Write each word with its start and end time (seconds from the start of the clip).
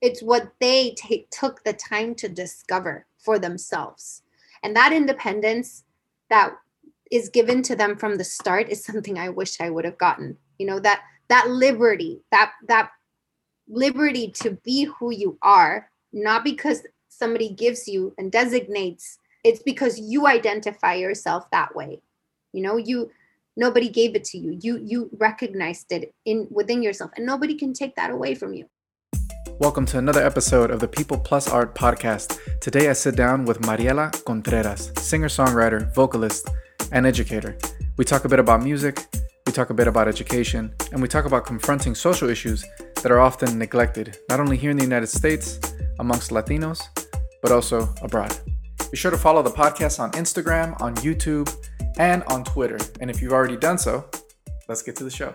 it's 0.00 0.22
what 0.22 0.52
they 0.60 0.94
take 0.96 1.28
took 1.30 1.62
the 1.64 1.72
time 1.72 2.14
to 2.16 2.28
discover 2.28 3.06
for 3.18 3.38
themselves. 3.38 4.22
And 4.62 4.74
that 4.76 4.92
independence 4.92 5.84
that 6.30 6.54
is 7.10 7.28
given 7.28 7.62
to 7.62 7.74
them 7.74 7.96
from 7.96 8.16
the 8.16 8.24
start 8.24 8.68
is 8.68 8.84
something 8.84 9.18
i 9.18 9.28
wish 9.28 9.60
i 9.60 9.70
would 9.70 9.84
have 9.84 9.98
gotten. 9.98 10.36
You 10.58 10.66
know 10.66 10.80
that 10.80 11.02
that 11.28 11.48
liberty 11.48 12.20
that 12.30 12.52
that 12.68 12.90
liberty 13.68 14.30
to 14.42 14.52
be 14.64 14.84
who 14.84 15.12
you 15.12 15.38
are 15.42 15.90
not 16.12 16.44
because 16.44 16.82
somebody 17.08 17.50
gives 17.50 17.86
you 17.86 18.14
and 18.18 18.32
designates 18.32 19.18
it's 19.44 19.62
because 19.62 19.98
you 19.98 20.26
identify 20.26 20.94
yourself 20.94 21.50
that 21.50 21.74
way. 21.74 22.02
You 22.52 22.62
know 22.62 22.76
you 22.76 23.10
nobody 23.56 23.88
gave 23.88 24.14
it 24.14 24.24
to 24.24 24.38
you. 24.38 24.58
You 24.60 24.80
you 24.84 25.10
recognized 25.16 25.90
it 25.92 26.14
in 26.24 26.46
within 26.50 26.82
yourself. 26.82 27.10
And 27.16 27.24
nobody 27.24 27.54
can 27.54 27.72
take 27.72 27.96
that 27.96 28.10
away 28.10 28.34
from 28.34 28.52
you 28.52 28.68
Welcome 29.60 29.86
to 29.86 29.98
another 29.98 30.24
episode 30.24 30.70
of 30.70 30.78
the 30.78 30.86
People 30.86 31.18
Plus 31.18 31.48
Art 31.48 31.74
podcast. 31.74 32.38
Today 32.60 32.88
I 32.90 32.92
sit 32.92 33.16
down 33.16 33.44
with 33.44 33.62
Mariela 33.62 34.12
Contreras, 34.24 34.92
singer 34.98 35.26
songwriter, 35.26 35.92
vocalist, 35.92 36.48
and 36.92 37.04
educator. 37.04 37.58
We 37.96 38.04
talk 38.04 38.24
a 38.24 38.28
bit 38.28 38.38
about 38.38 38.62
music, 38.62 39.04
we 39.46 39.52
talk 39.52 39.70
a 39.70 39.74
bit 39.74 39.88
about 39.88 40.06
education, 40.06 40.72
and 40.92 41.02
we 41.02 41.08
talk 41.08 41.24
about 41.24 41.44
confronting 41.44 41.96
social 41.96 42.30
issues 42.30 42.64
that 43.02 43.10
are 43.10 43.18
often 43.18 43.58
neglected, 43.58 44.16
not 44.28 44.38
only 44.38 44.56
here 44.56 44.70
in 44.70 44.76
the 44.76 44.84
United 44.84 45.08
States, 45.08 45.58
amongst 45.98 46.30
Latinos, 46.30 46.80
but 47.42 47.50
also 47.50 47.92
abroad. 48.00 48.38
Be 48.92 48.96
sure 48.96 49.10
to 49.10 49.18
follow 49.18 49.42
the 49.42 49.50
podcast 49.50 49.98
on 49.98 50.12
Instagram, 50.12 50.80
on 50.80 50.94
YouTube, 50.96 51.52
and 51.98 52.22
on 52.24 52.44
Twitter. 52.44 52.78
And 53.00 53.10
if 53.10 53.20
you've 53.20 53.32
already 53.32 53.56
done 53.56 53.78
so, 53.78 54.08
let's 54.68 54.82
get 54.82 54.94
to 54.96 55.04
the 55.04 55.10
show. 55.10 55.34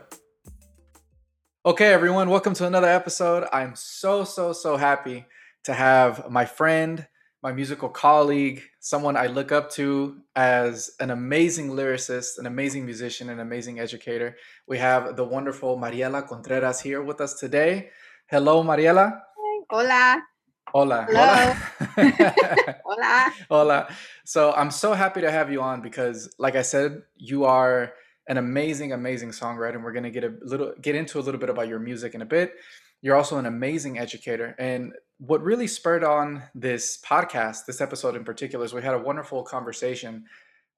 Okay, 1.66 1.94
everyone, 1.94 2.30
welcome 2.30 2.54
to 2.56 2.68
another 2.68 2.90
episode. 2.90 3.48
I'm 3.54 3.74
so, 3.74 4.26
so, 4.26 4.52
so 4.52 4.76
happy 4.76 5.26
to 5.64 5.74
have 5.74 6.30
my 6.30 6.44
friend, 6.44 7.08
my 7.42 7.54
musical 7.54 7.88
colleague, 7.88 8.62
someone 8.82 9.16
I 9.16 9.28
look 9.28 9.54
up 9.54 9.72
to 9.76 10.18
as 10.36 10.92
an 11.00 11.10
amazing 11.10 11.70
lyricist, 11.70 12.38
an 12.38 12.48
amazing 12.48 12.84
musician, 12.84 13.30
an 13.30 13.40
amazing 13.40 13.80
educator. 13.80 14.36
We 14.68 14.78
have 14.80 15.16
the 15.16 15.24
wonderful 15.24 15.78
Mariela 15.78 16.28
Contreras 16.28 16.82
here 16.82 17.02
with 17.02 17.22
us 17.22 17.40
today. 17.40 17.92
Hello, 18.28 18.62
Mariela. 18.62 19.22
Hola. 19.70 20.22
Hola. 20.68 21.08
Hello. 21.10 21.54
Hola. 21.96 22.76
Hola. 22.84 23.34
Hola. 23.50 23.96
So 24.26 24.52
I'm 24.52 24.70
so 24.70 24.94
happy 24.94 25.22
to 25.22 25.32
have 25.32 25.50
you 25.50 25.62
on 25.62 25.80
because, 25.80 26.30
like 26.38 26.58
I 26.58 26.62
said, 26.62 27.04
you 27.16 27.46
are 27.46 27.94
an 28.28 28.38
amazing, 28.38 28.94
amazing 28.94 29.30
songwriter, 29.32 29.76
and 29.76 29.84
we're 29.84 29.94
gonna 29.94 30.12
get 30.12 30.24
a 30.24 30.34
little 30.42 30.74
get 30.82 30.96
into 30.96 31.20
a 31.20 31.22
little 31.22 31.40
bit 31.40 31.50
about 31.50 31.68
your 31.68 31.80
music 31.80 32.16
in 32.16 32.22
a 32.22 32.26
bit. 32.26 32.54
You're 33.02 33.16
also 33.16 33.38
an 33.38 33.46
amazing 33.46 34.00
educator, 34.00 34.56
and 34.58 34.94
what 35.18 35.42
really 35.42 35.68
spurred 35.68 36.04
on 36.04 36.44
this 36.56 37.00
podcast, 37.06 37.66
this 37.66 37.82
episode 37.82 38.16
in 38.16 38.24
particular, 38.24 38.66
is 38.66 38.74
we 38.74 38.82
had 38.82 38.94
a 38.94 39.00
wonderful 39.00 39.44
conversation 39.44 40.26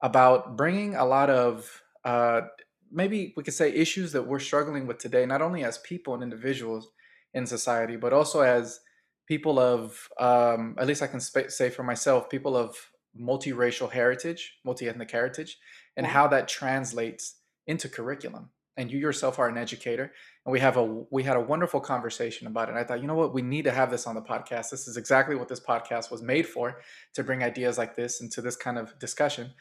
about 0.02 0.56
bringing 0.56 0.94
a 0.94 1.04
lot 1.04 1.30
of 1.30 1.82
uh, 2.04 2.42
maybe 2.90 3.34
we 3.36 3.42
could 3.42 3.54
say 3.54 3.72
issues 3.72 4.12
that 4.12 4.26
we're 4.26 4.38
struggling 4.38 4.86
with 4.86 4.98
today, 4.98 5.26
not 5.26 5.42
only 5.42 5.64
as 5.64 5.78
people 5.78 6.14
and 6.14 6.22
individuals 6.22 6.88
in 7.34 7.46
society, 7.46 7.96
but 7.96 8.12
also 8.12 8.40
as 8.40 8.80
people 9.26 9.58
of, 9.58 10.08
um, 10.18 10.76
at 10.78 10.86
least 10.86 11.02
I 11.02 11.08
can 11.08 11.20
sp- 11.20 11.50
say 11.50 11.70
for 11.70 11.82
myself, 11.82 12.30
people 12.30 12.56
of 12.56 12.76
multiracial 13.20 13.90
heritage, 13.90 14.58
multi 14.64 14.88
ethnic 14.88 15.10
heritage, 15.10 15.58
and 15.96 16.06
how 16.06 16.28
that 16.28 16.48
translates 16.48 17.36
into 17.66 17.88
curriculum. 17.88 18.50
And 18.78 18.92
you 18.92 18.98
yourself 18.98 19.38
are 19.38 19.48
an 19.48 19.56
educator, 19.56 20.12
and 20.44 20.52
we 20.52 20.60
have 20.60 20.76
a 20.76 20.84
we 21.10 21.22
had 21.22 21.36
a 21.36 21.40
wonderful 21.40 21.80
conversation 21.80 22.46
about 22.46 22.68
it. 22.68 22.72
And 22.72 22.78
I 22.78 22.84
thought, 22.84 23.00
you 23.00 23.06
know 23.06 23.14
what, 23.14 23.32
we 23.32 23.40
need 23.40 23.64
to 23.64 23.70
have 23.70 23.90
this 23.90 24.06
on 24.06 24.14
the 24.14 24.20
podcast. 24.20 24.68
This 24.68 24.86
is 24.86 24.98
exactly 24.98 25.34
what 25.34 25.48
this 25.48 25.60
podcast 25.60 26.10
was 26.10 26.20
made 26.20 26.46
for, 26.46 26.82
to 27.14 27.24
bring 27.24 27.42
ideas 27.42 27.78
like 27.78 27.96
this 27.96 28.20
into 28.20 28.42
this 28.42 28.54
kind 28.54 28.76
of 28.76 28.98
discussion. 28.98 29.52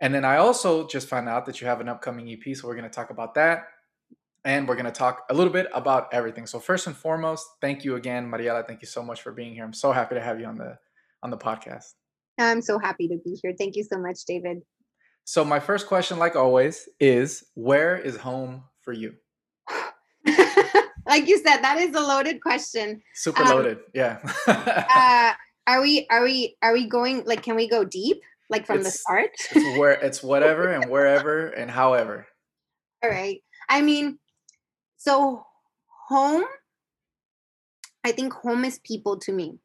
And 0.00 0.12
then 0.12 0.24
I 0.24 0.38
also 0.38 0.88
just 0.88 1.08
found 1.08 1.28
out 1.28 1.46
that 1.46 1.60
you 1.60 1.68
have 1.68 1.80
an 1.80 1.88
upcoming 1.88 2.28
EP, 2.28 2.56
so 2.56 2.66
we're 2.66 2.74
going 2.74 2.90
to 2.90 2.90
talk 2.90 3.10
about 3.10 3.34
that, 3.34 3.68
and 4.44 4.66
we're 4.66 4.74
going 4.74 4.86
to 4.86 4.90
talk 4.90 5.22
a 5.30 5.34
little 5.34 5.52
bit 5.52 5.68
about 5.72 6.12
everything. 6.12 6.44
So 6.44 6.58
first 6.58 6.88
and 6.88 6.96
foremost, 6.96 7.46
thank 7.60 7.84
you 7.84 7.94
again, 7.94 8.28
Mariela. 8.28 8.66
Thank 8.66 8.82
you 8.82 8.88
so 8.88 9.04
much 9.04 9.22
for 9.22 9.30
being 9.30 9.54
here. 9.54 9.64
I'm 9.64 9.72
so 9.72 9.92
happy 9.92 10.16
to 10.16 10.20
have 10.20 10.40
you 10.40 10.46
on 10.46 10.58
the 10.58 10.78
on 11.22 11.30
the 11.30 11.38
podcast. 11.38 11.94
I'm 12.38 12.60
so 12.60 12.78
happy 12.78 13.06
to 13.08 13.18
be 13.24 13.38
here. 13.40 13.54
Thank 13.56 13.76
you 13.76 13.84
so 13.84 13.98
much, 13.98 14.24
David. 14.26 14.62
So 15.24 15.44
my 15.44 15.58
first 15.58 15.86
question, 15.86 16.18
like 16.18 16.36
always, 16.36 16.86
is 17.00 17.44
where 17.54 17.96
is 17.96 18.16
home 18.16 18.64
for 18.82 18.92
you? 18.92 19.14
like 21.06 21.26
you 21.26 21.38
said, 21.38 21.62
that 21.62 21.78
is 21.78 21.94
a 21.94 22.00
loaded 22.00 22.42
question. 22.42 23.02
Super 23.14 23.42
Um, 23.42 23.48
loaded, 23.48 23.78
yeah. 23.94 24.18
Uh, 24.94 25.32
are 25.66 25.80
we 25.80 26.06
are 26.10 26.22
we 26.22 26.56
are 26.60 26.74
we 26.74 26.86
going 26.86 27.24
like 27.24 27.42
can 27.42 27.56
we 27.56 27.66
go 27.66 27.84
deep 27.84 28.20
like 28.50 28.66
from 28.66 28.82
the 28.82 28.90
start? 28.90 29.30
it's 29.50 29.78
where 29.78 29.92
it's 30.02 30.22
whatever 30.22 30.68
and 30.68 30.90
wherever 30.90 31.48
and 31.48 31.70
however. 31.70 32.26
All 33.02 33.08
right. 33.08 33.42
I 33.70 33.80
mean, 33.80 34.18
so 34.98 35.46
home, 36.08 36.44
I 38.04 38.12
think 38.12 38.34
home 38.34 38.66
is 38.66 38.78
people 38.84 39.18
to 39.20 39.32
me. 39.32 39.58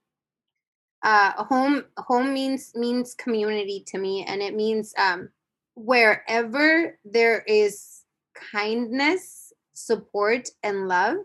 Uh 1.03 1.43
home 1.43 1.83
home 1.97 2.33
means 2.33 2.71
means 2.75 3.13
community 3.13 3.83
to 3.87 3.97
me 3.97 4.23
and 4.23 4.41
it 4.41 4.55
means 4.55 4.93
um 4.97 5.29
wherever 5.79 6.97
there 7.05 7.41
is 7.47 8.03
kindness, 8.51 9.53
support 9.73 10.49
and 10.63 10.87
love, 10.87 11.17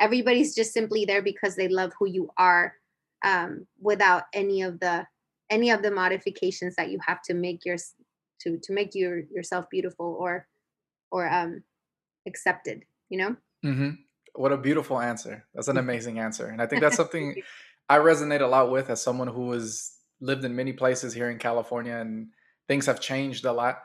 everybody's 0.00 0.54
just 0.54 0.72
simply 0.72 1.04
there 1.04 1.22
because 1.22 1.56
they 1.56 1.68
love 1.68 1.92
who 1.98 2.08
you 2.08 2.30
are 2.38 2.74
um 3.24 3.66
without 3.80 4.24
any 4.32 4.62
of 4.62 4.78
the 4.78 5.04
any 5.50 5.70
of 5.70 5.82
the 5.82 5.90
modifications 5.90 6.76
that 6.76 6.90
you 6.90 6.98
have 7.04 7.20
to 7.20 7.34
make 7.34 7.64
your 7.64 7.76
to 8.40 8.58
to 8.62 8.72
make 8.72 8.94
your 8.94 9.22
yourself 9.34 9.66
beautiful 9.70 10.16
or 10.20 10.46
or 11.10 11.28
um 11.28 11.62
accepted 12.28 12.84
you 13.08 13.18
know 13.18 13.36
hmm 13.62 13.90
What 14.34 14.52
a 14.52 14.56
beautiful 14.56 15.00
answer. 15.00 15.46
That's 15.52 15.66
an 15.66 15.78
amazing 15.78 16.20
answer, 16.20 16.46
and 16.46 16.62
I 16.62 16.66
think 16.66 16.80
that's 16.80 16.96
something 16.96 17.34
I 17.88 17.98
resonate 17.98 18.40
a 18.40 18.46
lot 18.46 18.70
with 18.70 18.88
as 18.88 19.02
someone 19.02 19.28
who 19.28 19.50
has 19.52 19.92
lived 20.20 20.44
in 20.44 20.54
many 20.54 20.72
places 20.72 21.12
here 21.12 21.30
in 21.30 21.38
California, 21.38 21.96
and 21.96 22.28
things 22.68 22.86
have 22.86 23.00
changed 23.00 23.44
a 23.44 23.52
lot. 23.52 23.82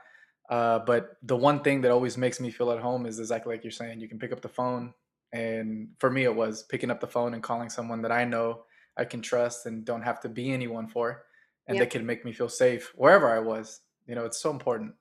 Uh, 0.53 0.77
but 0.85 1.17
the 1.23 1.35
one 1.35 1.59
thing 1.65 1.81
that 1.81 1.89
always 1.89 2.15
makes 2.15 2.39
me 2.39 2.51
feel 2.51 2.69
at 2.71 2.79
home 2.79 3.07
is 3.07 3.17
exactly 3.19 3.51
like 3.51 3.63
you're 3.63 3.71
saying. 3.71 3.99
You 3.99 4.07
can 4.07 4.19
pick 4.19 4.31
up 4.31 4.41
the 4.41 4.55
phone, 4.59 4.93
and 5.31 5.87
for 5.97 6.11
me, 6.11 6.25
it 6.25 6.35
was 6.43 6.61
picking 6.71 6.91
up 6.91 6.99
the 6.99 7.07
phone 7.07 7.33
and 7.33 7.41
calling 7.41 7.69
someone 7.69 8.03
that 8.03 8.11
I 8.11 8.23
know 8.23 8.65
I 8.95 9.05
can 9.05 9.21
trust 9.23 9.65
and 9.65 9.83
don't 9.83 10.03
have 10.03 10.19
to 10.21 10.29
be 10.29 10.51
anyone 10.51 10.87
for, 10.87 11.23
and 11.67 11.79
they 11.79 11.87
can 11.87 12.05
make 12.05 12.23
me 12.23 12.33
feel 12.33 12.49
safe 12.49 12.93
wherever 12.95 13.27
I 13.35 13.39
was. 13.39 13.81
You 14.05 14.13
know, 14.13 14.25
it's 14.25 14.37
so 14.45 14.51
important. 14.51 14.93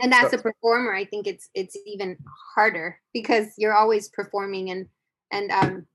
and 0.00 0.12
as 0.12 0.30
So- 0.30 0.38
a 0.38 0.42
performer 0.42 0.92
i 1.02 1.04
think 1.06 1.26
it's 1.32 1.46
it's 1.60 1.76
even 1.86 2.10
harder 2.56 2.88
because 3.18 3.46
you're 3.60 3.78
always 3.82 4.04
performing 4.18 4.64
and 4.72 4.82
and 5.36 5.46
um 5.60 5.86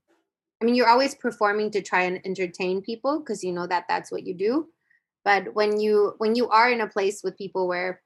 i 0.59 0.65
mean 0.65 0.75
you're 0.77 0.93
always 0.95 1.13
performing 1.25 1.69
to 1.71 1.81
try 1.89 2.03
and 2.09 2.17
entertain 2.25 2.81
people 2.81 3.13
because 3.19 3.43
you 3.45 3.53
know 3.57 3.67
that 3.67 3.85
that's 3.91 4.09
what 4.13 4.25
you 4.27 4.33
do 4.47 4.53
but 5.27 5.53
when 5.53 5.79
you 5.83 5.93
when 6.17 6.33
you 6.39 6.45
are 6.49 6.69
in 6.75 6.81
a 6.81 6.93
place 6.95 7.17
with 7.23 7.37
people 7.43 7.67
where 7.67 8.01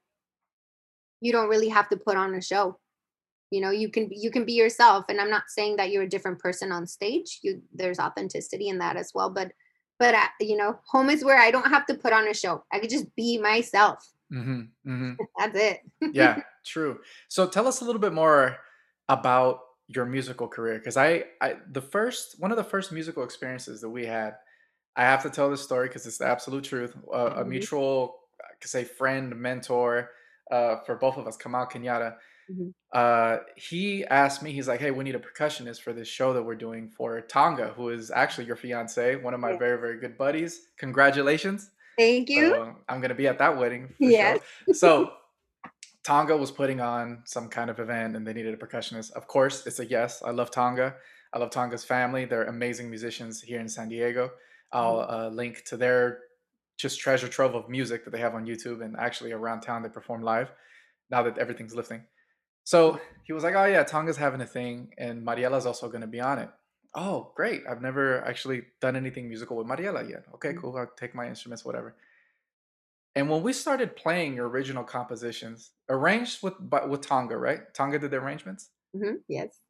you 1.20 1.32
don't 1.32 1.48
really 1.48 1.68
have 1.68 1.88
to 1.88 1.96
put 1.96 2.16
on 2.16 2.34
a 2.34 2.42
show 2.42 2.78
you 3.50 3.60
know 3.60 3.70
you 3.70 3.88
can 3.88 4.08
you 4.10 4.30
can 4.30 4.44
be 4.44 4.52
yourself 4.52 5.04
and 5.08 5.20
i'm 5.20 5.30
not 5.30 5.44
saying 5.48 5.76
that 5.76 5.90
you're 5.90 6.02
a 6.02 6.08
different 6.08 6.38
person 6.38 6.72
on 6.72 6.86
stage 6.86 7.38
you 7.42 7.62
there's 7.72 7.98
authenticity 7.98 8.68
in 8.68 8.78
that 8.78 8.96
as 8.96 9.12
well 9.14 9.30
but 9.30 9.52
but 9.98 10.14
uh, 10.14 10.26
you 10.40 10.56
know 10.56 10.78
home 10.86 11.10
is 11.10 11.24
where 11.24 11.38
i 11.38 11.50
don't 11.50 11.70
have 11.70 11.86
to 11.86 11.94
put 11.94 12.12
on 12.12 12.26
a 12.28 12.34
show 12.34 12.64
i 12.72 12.78
could 12.78 12.90
just 12.90 13.14
be 13.14 13.38
myself 13.38 14.12
hmm 14.30 14.62
hmm 14.84 15.12
that's 15.38 15.56
it 15.56 15.80
yeah, 16.12 16.40
true. 16.64 17.00
So 17.28 17.46
tell 17.46 17.66
us 17.66 17.80
a 17.80 17.84
little 17.84 18.00
bit 18.00 18.12
more 18.12 18.58
about 19.08 19.60
your 19.88 20.04
musical 20.04 20.48
career 20.48 20.78
because 20.78 20.96
I, 20.96 21.24
I 21.40 21.56
the 21.70 21.80
first 21.80 22.36
one 22.40 22.50
of 22.50 22.56
the 22.56 22.64
first 22.64 22.90
musical 22.90 23.22
experiences 23.22 23.80
that 23.82 23.88
we 23.88 24.04
had 24.04 24.34
i 24.96 25.02
have 25.04 25.22
to 25.22 25.30
tell 25.30 25.48
this 25.48 25.62
story 25.62 25.86
because 25.86 26.04
it's 26.06 26.18
the 26.18 26.26
absolute 26.26 26.64
truth 26.64 26.92
uh, 27.14 27.34
a 27.36 27.44
Mhm. 27.44 27.50
mutual 27.50 28.18
i 28.42 28.52
could 28.60 28.68
say 28.68 28.82
friend 28.82 29.36
mentor 29.36 30.10
uh, 30.50 30.76
for 30.86 30.96
both 30.96 31.16
of 31.16 31.26
us 31.26 31.36
kamau 31.36 31.70
kenyatta 31.70 32.16
Mhm. 32.50 32.72
uh, 32.92 33.38
he 33.56 34.04
asked 34.06 34.40
me 34.42 34.52
he's 34.52 34.68
like 34.68 34.80
hey 34.80 34.90
we 34.92 35.02
need 35.04 35.16
a 35.16 35.18
percussionist 35.18 35.82
for 35.82 35.92
this 35.92 36.06
show 36.08 36.32
that 36.32 36.42
we're 36.42 36.54
doing 36.54 36.88
for 36.88 37.20
tonga 37.22 37.72
who 37.76 37.88
is 37.90 38.10
actually 38.12 38.46
your 38.46 38.56
fiance 38.56 39.16
one 39.16 39.34
of 39.34 39.40
my 39.40 39.50
Yeah. 39.52 39.58
very 39.58 39.78
very 39.80 39.98
good 39.98 40.16
buddies 40.16 40.68
congratulations 40.78 41.70
Thank 41.98 42.28
you. 42.28 42.50
so 42.50 42.76
I'm 42.88 43.00
gonna 43.00 43.14
be 43.14 43.26
at 43.26 43.38
that 43.38 43.56
wedding. 43.56 43.88
For 43.88 43.94
Yes. 44.04 44.38
Sure. 44.66 44.74
So 44.74 45.12
Tonga 46.04 46.36
was 46.36 46.50
putting 46.50 46.80
on 46.80 47.22
some 47.24 47.48
kind 47.48 47.70
of 47.70 47.80
event 47.80 48.14
and 48.16 48.26
they 48.26 48.32
needed 48.34 48.54
a 48.54 48.56
percussionist. 48.56 49.12
Of 49.12 49.26
course, 49.26 49.66
it's 49.66 49.80
a 49.80 49.86
yes. 49.86 50.22
I 50.22 50.30
love 50.30 50.50
Tonga. 50.50 50.94
I 51.32 51.38
love 51.38 51.50
Tonga's 51.50 51.84
family. 51.84 52.24
They're 52.26 52.44
amazing 52.44 52.90
musicians 52.90 53.40
here 53.42 53.60
in 53.60 53.68
San 53.68 53.88
Diego. 53.88 54.30
I'll 54.72 55.00
uh, 55.08 55.28
link 55.30 55.64
to 55.70 55.76
their 55.76 56.20
just 56.76 57.00
treasure 57.00 57.28
trove 57.28 57.54
of 57.54 57.68
music 57.68 58.04
that 58.04 58.10
they 58.10 58.20
have 58.20 58.34
on 58.34 58.46
YouTube 58.46 58.84
and 58.84 58.96
actually 58.96 59.32
around 59.32 59.60
town 59.62 59.82
they 59.82 59.88
perform 59.88 60.22
live 60.22 60.50
now 61.10 61.22
that 61.22 61.38
everything's 61.38 61.74
lifting. 61.74 62.04
So 62.64 63.00
he 63.24 63.32
was 63.32 63.44
like, 63.44 63.54
"Oh 63.54 63.64
yeah, 63.64 63.84
Tonga's 63.84 64.16
having 64.16 64.40
a 64.40 64.46
thing, 64.46 64.92
and 64.98 65.24
Mariela's 65.26 65.66
also 65.66 65.88
going 65.88 66.00
to 66.02 66.06
be 66.06 66.20
on 66.20 66.38
it." 66.38 66.50
Oh, 66.94 67.32
great. 67.36 67.62
I've 67.68 67.82
never 67.82 68.24
actually 68.24 68.66
done 68.80 68.96
anything 68.96 69.28
musical 69.28 69.56
with 69.56 69.66
Mariela 69.66 70.08
yet. 70.08 70.24
Okay, 70.34 70.52
Mm. 70.52 70.60
cool. 70.60 70.76
I'll 70.76 70.90
take 70.96 71.14
my 71.14 71.26
instruments, 71.28 71.64
whatever. 71.64 71.96
And 73.14 73.30
when 73.30 73.42
we 73.42 73.52
started 73.52 73.96
playing 73.96 74.34
your 74.34 74.48
original 74.48 74.84
compositions, 74.84 75.72
arranged 75.88 76.42
with 76.42 76.54
with 76.88 77.00
Tonga, 77.00 77.36
right? 77.36 77.72
Tonga 77.74 77.98
did 77.98 78.10
the 78.10 78.18
arrangements, 78.18 78.70
Mhm, 78.94 79.22
Yes. 79.28 79.60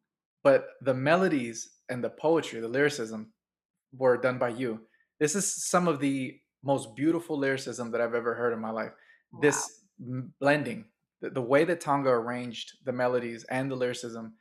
but 0.43 0.69
the 0.81 0.95
melodies 0.95 1.71
and 1.89 2.03
the 2.03 2.11
poetry, 2.11 2.61
the 2.61 2.69
lyricism, 2.69 3.33
were 3.93 4.17
done 4.17 4.39
by 4.39 4.49
you. 4.51 4.89
This 5.21 5.35
is 5.37 5.67
some 5.67 5.89
of 5.89 6.01
the 6.01 6.41
most 6.67 6.97
beautiful 6.97 7.39
lyricism 7.39 7.93
that 7.93 8.01
I've 8.01 8.15
ever 8.15 8.35
heard 8.35 8.53
in 8.53 8.61
my 8.61 8.71
life. 8.71 8.93
Wow. 9.33 9.41
This 9.41 9.85
blending, 10.41 10.87
the, 11.21 11.31
the 11.31 11.41
way 11.41 11.65
that 11.65 11.81
Tonga 11.81 12.11
arranged 12.11 12.79
the 12.85 12.93
melodies 12.93 13.45
and 13.45 13.71
the 13.71 13.77
lyricism. 13.77 14.35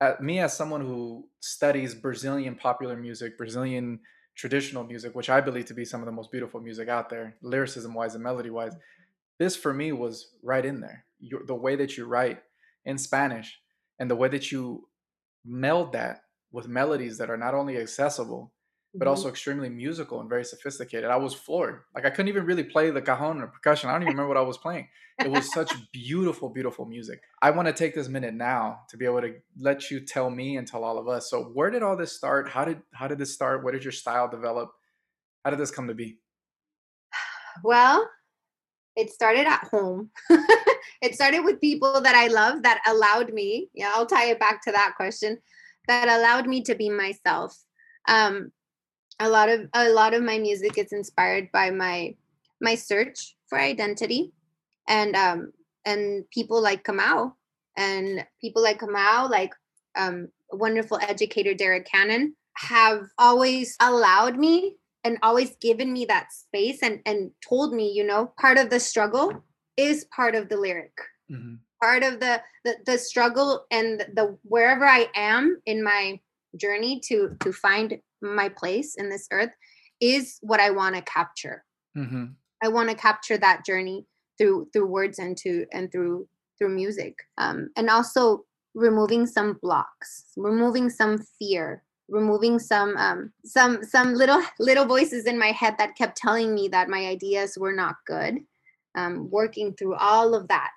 Uh, 0.00 0.12
me, 0.20 0.40
as 0.40 0.56
someone 0.56 0.80
who 0.80 1.26
studies 1.40 1.94
Brazilian 1.94 2.54
popular 2.56 2.96
music, 2.96 3.38
Brazilian 3.38 4.00
traditional 4.36 4.84
music, 4.84 5.14
which 5.14 5.30
I 5.30 5.40
believe 5.40 5.66
to 5.66 5.74
be 5.74 5.84
some 5.84 6.00
of 6.00 6.06
the 6.06 6.12
most 6.12 6.30
beautiful 6.30 6.60
music 6.60 6.88
out 6.88 7.08
there, 7.10 7.36
lyricism 7.42 7.94
wise 7.94 8.14
and 8.14 8.22
melody 8.22 8.50
wise, 8.50 8.74
this 9.38 9.56
for 9.56 9.72
me 9.72 9.92
was 9.92 10.34
right 10.42 10.64
in 10.64 10.80
there. 10.80 11.04
Your, 11.20 11.44
the 11.44 11.54
way 11.54 11.76
that 11.76 11.96
you 11.96 12.06
write 12.06 12.40
in 12.84 12.98
Spanish 12.98 13.58
and 13.98 14.10
the 14.10 14.16
way 14.16 14.28
that 14.28 14.52
you 14.52 14.88
meld 15.44 15.92
that 15.92 16.22
with 16.52 16.68
melodies 16.68 17.18
that 17.18 17.30
are 17.30 17.36
not 17.36 17.54
only 17.54 17.76
accessible 17.76 18.52
but 18.98 19.06
Mhm. 19.06 19.10
also 19.10 19.28
extremely 19.28 19.68
musical 19.68 20.20
and 20.20 20.28
very 20.28 20.44
sophisticated. 20.44 21.10
I 21.10 21.16
was 21.16 21.34
floored. 21.34 21.84
Like 21.94 22.04
I 22.04 22.10
couldn't 22.10 22.28
even 22.28 22.44
really 22.46 22.64
play 22.64 22.90
the 22.90 23.02
cajon 23.02 23.40
or 23.40 23.46
percussion. 23.48 23.88
I 23.88 23.92
don't 23.92 24.02
even 24.02 24.12
remember 24.14 24.28
what 24.28 24.36
I 24.36 24.42
was 24.42 24.58
playing. 24.58 24.88
It 25.20 25.28
was 25.28 25.52
such 25.52 25.72
beautiful, 25.92 26.48
beautiful 26.50 26.84
music. 26.86 27.20
I 27.42 27.50
want 27.50 27.66
to 27.68 27.74
take 27.74 27.94
this 27.94 28.08
minute 28.08 28.34
now 28.34 28.80
to 28.90 28.96
be 28.96 29.04
able 29.04 29.20
to 29.22 29.34
let 29.58 29.90
you 29.90 30.00
tell 30.00 30.30
me 30.30 30.56
and 30.56 30.66
tell 30.66 30.84
all 30.84 30.98
of 30.98 31.08
us. 31.08 31.30
So 31.30 31.44
where 31.44 31.70
did 31.70 31.82
all 31.82 31.96
this 31.96 32.12
start? 32.16 32.48
How 32.48 32.64
did 32.64 32.82
how 32.92 33.08
did 33.08 33.18
this 33.18 33.34
start? 33.34 33.62
Where 33.64 33.72
did 33.72 33.84
your 33.84 33.92
style 33.92 34.28
develop? 34.28 34.72
How 35.44 35.50
did 35.50 35.58
this 35.60 35.70
come 35.70 35.88
to 35.88 35.94
be? 35.94 36.18
Well, 37.64 38.08
it 38.96 39.10
started 39.10 39.46
at 39.46 39.64
home. 39.70 40.10
it 41.02 41.14
started 41.14 41.40
with 41.40 41.60
people 41.60 42.00
that 42.00 42.14
I 42.14 42.28
love 42.28 42.62
that 42.62 42.80
allowed 42.86 43.32
me, 43.32 43.70
yeah, 43.74 43.92
I'll 43.94 44.06
tie 44.06 44.26
it 44.30 44.40
back 44.40 44.62
to 44.64 44.72
that 44.72 44.94
question, 44.96 45.38
that 45.86 46.08
allowed 46.08 46.46
me 46.48 46.62
to 46.62 46.74
be 46.74 46.90
myself. 46.90 47.56
Um, 48.08 48.52
a 49.20 49.28
lot 49.28 49.48
of 49.48 49.68
a 49.74 49.88
lot 49.90 50.14
of 50.14 50.22
my 50.22 50.38
music 50.38 50.78
is 50.78 50.92
inspired 50.92 51.50
by 51.52 51.70
my 51.70 52.14
my 52.60 52.74
search 52.74 53.36
for 53.48 53.58
identity 53.58 54.32
and 54.88 55.16
um 55.16 55.52
and 55.84 56.24
people 56.30 56.60
like 56.62 56.84
Kamau 56.84 57.32
and 57.76 58.26
people 58.40 58.62
like 58.62 58.80
Kamau, 58.80 59.30
like 59.30 59.52
um 59.96 60.28
wonderful 60.52 60.98
educator 61.02 61.54
Derek 61.54 61.86
Cannon, 61.86 62.34
have 62.56 63.06
always 63.18 63.76
allowed 63.80 64.36
me 64.38 64.76
and 65.04 65.18
always 65.22 65.56
given 65.60 65.92
me 65.92 66.04
that 66.06 66.32
space 66.32 66.82
and 66.82 67.00
and 67.06 67.30
told 67.46 67.72
me 67.72 67.90
you 67.92 68.04
know 68.04 68.32
part 68.40 68.58
of 68.58 68.70
the 68.70 68.80
struggle 68.80 69.44
is 69.76 70.04
part 70.14 70.34
of 70.34 70.48
the 70.48 70.56
lyric 70.56 70.92
Mm-hmm. 71.30 71.56
part 71.82 72.02
of 72.04 72.20
the 72.20 72.40
the, 72.64 72.76
the 72.86 72.96
struggle 72.96 73.66
and 73.70 74.00
the 74.14 74.38
wherever 74.44 74.86
i 74.86 75.08
am 75.14 75.60
in 75.66 75.84
my 75.84 76.18
journey 76.56 77.00
to 77.00 77.36
to 77.40 77.52
find 77.52 77.98
my 78.22 78.48
place 78.48 78.94
in 78.96 79.08
this 79.08 79.26
earth 79.32 79.50
is 80.00 80.38
what 80.42 80.60
i 80.60 80.70
want 80.70 80.94
to 80.94 81.02
capture 81.02 81.64
Mm-hmm. 81.96 82.26
i 82.62 82.68
want 82.68 82.88
to 82.90 82.94
capture 82.94 83.38
that 83.38 83.64
journey 83.64 84.06
through 84.38 84.68
through 84.72 84.86
words 84.86 85.18
and 85.18 85.36
to 85.38 85.66
and 85.72 85.90
through 85.90 86.28
through 86.58 86.68
music 86.68 87.14
um 87.38 87.70
and 87.76 87.90
also 87.90 88.44
removing 88.74 89.26
some 89.26 89.58
blocks 89.62 90.26
removing 90.36 90.90
some 90.90 91.18
fear 91.38 91.82
removing 92.08 92.58
some 92.58 92.96
um 92.96 93.32
some 93.44 93.82
some 93.82 94.14
little 94.14 94.42
little 94.58 94.84
voices 94.84 95.24
in 95.24 95.38
my 95.38 95.48
head 95.50 95.74
that 95.78 95.96
kept 95.96 96.16
telling 96.16 96.54
me 96.54 96.68
that 96.68 96.88
my 96.88 97.06
ideas 97.06 97.56
were 97.58 97.72
not 97.72 97.96
good 98.06 98.38
um 98.94 99.28
working 99.30 99.74
through 99.74 99.94
all 99.94 100.34
of 100.34 100.46
that 100.48 100.72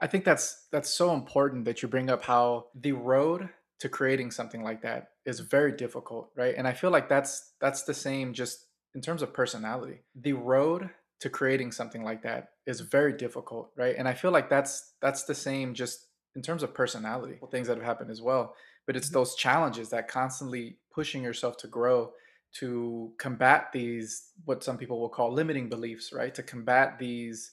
I 0.00 0.06
think 0.06 0.24
that's 0.24 0.66
that's 0.72 0.90
so 0.92 1.14
important 1.14 1.64
that 1.64 1.82
you 1.82 1.88
bring 1.88 2.10
up 2.10 2.22
how 2.24 2.66
the 2.74 2.92
road 2.92 3.48
to 3.80 3.88
creating 3.88 4.30
something 4.30 4.62
like 4.62 4.82
that 4.82 5.10
is 5.24 5.40
very 5.40 5.72
difficult, 5.72 6.30
right? 6.34 6.54
And 6.56 6.66
I 6.66 6.72
feel 6.72 6.90
like 6.90 7.08
that's 7.08 7.52
that's 7.60 7.82
the 7.82 7.94
same 7.94 8.32
just 8.32 8.66
in 8.94 9.00
terms 9.00 9.22
of 9.22 9.32
personality. 9.34 10.00
The 10.14 10.32
road 10.32 10.90
to 11.20 11.30
creating 11.30 11.72
something 11.72 12.02
like 12.02 12.22
that 12.22 12.50
is 12.66 12.80
very 12.80 13.12
difficult, 13.12 13.70
right? 13.76 13.94
And 13.96 14.08
I 14.08 14.14
feel 14.14 14.30
like 14.30 14.48
that's 14.48 14.92
that's 15.00 15.24
the 15.24 15.34
same 15.34 15.74
just 15.74 16.06
in 16.34 16.42
terms 16.42 16.62
of 16.62 16.74
personality, 16.74 17.38
things 17.50 17.68
that 17.68 17.76
have 17.76 17.86
happened 17.86 18.10
as 18.10 18.22
well. 18.22 18.54
But 18.86 18.96
it's 18.96 19.10
those 19.10 19.34
challenges 19.34 19.90
that 19.90 20.08
constantly 20.08 20.78
pushing 20.92 21.22
yourself 21.22 21.56
to 21.58 21.68
grow 21.68 22.12
to 22.60 23.12
combat 23.18 23.70
these 23.72 24.30
what 24.44 24.64
some 24.64 24.78
people 24.78 25.00
will 25.00 25.08
call 25.08 25.32
limiting 25.32 25.68
beliefs, 25.68 26.12
right? 26.12 26.34
To 26.34 26.42
combat 26.42 26.98
these 26.98 27.52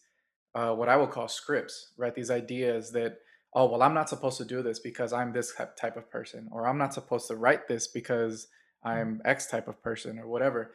uh, 0.55 0.73
what 0.73 0.89
I 0.89 0.97
will 0.97 1.07
call 1.07 1.27
scripts, 1.27 1.91
right? 1.97 2.13
These 2.13 2.31
ideas 2.31 2.91
that, 2.91 3.17
oh, 3.55 3.65
well, 3.69 3.83
I'm 3.83 3.93
not 3.93 4.09
supposed 4.09 4.37
to 4.39 4.45
do 4.45 4.61
this 4.63 4.79
because 4.79 5.13
I'm 5.13 5.31
this 5.31 5.53
type 5.79 5.97
of 5.97 6.09
person, 6.09 6.47
or 6.51 6.67
I'm 6.67 6.77
not 6.77 6.93
supposed 6.93 7.27
to 7.27 7.35
write 7.35 7.67
this 7.67 7.87
because 7.87 8.47
I'm 8.83 9.21
X 9.25 9.47
type 9.47 9.67
of 9.67 9.81
person, 9.81 10.19
or 10.19 10.27
whatever. 10.27 10.73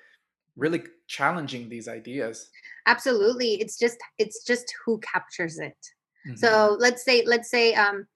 Really 0.57 0.83
challenging 1.07 1.69
these 1.69 1.89
ideas. 1.89 2.49
absolutely 2.87 3.55
it's 3.63 3.79
just 3.79 3.99
it's 4.19 4.45
just 4.45 4.67
who 4.85 4.99
captures 5.01 5.59
it 5.59 5.77
Mhm. 6.27 6.39
so 6.39 6.77
let's 6.81 7.05
say 7.05 7.23
let's 7.27 7.51
say 7.51 7.75
um 7.75 8.07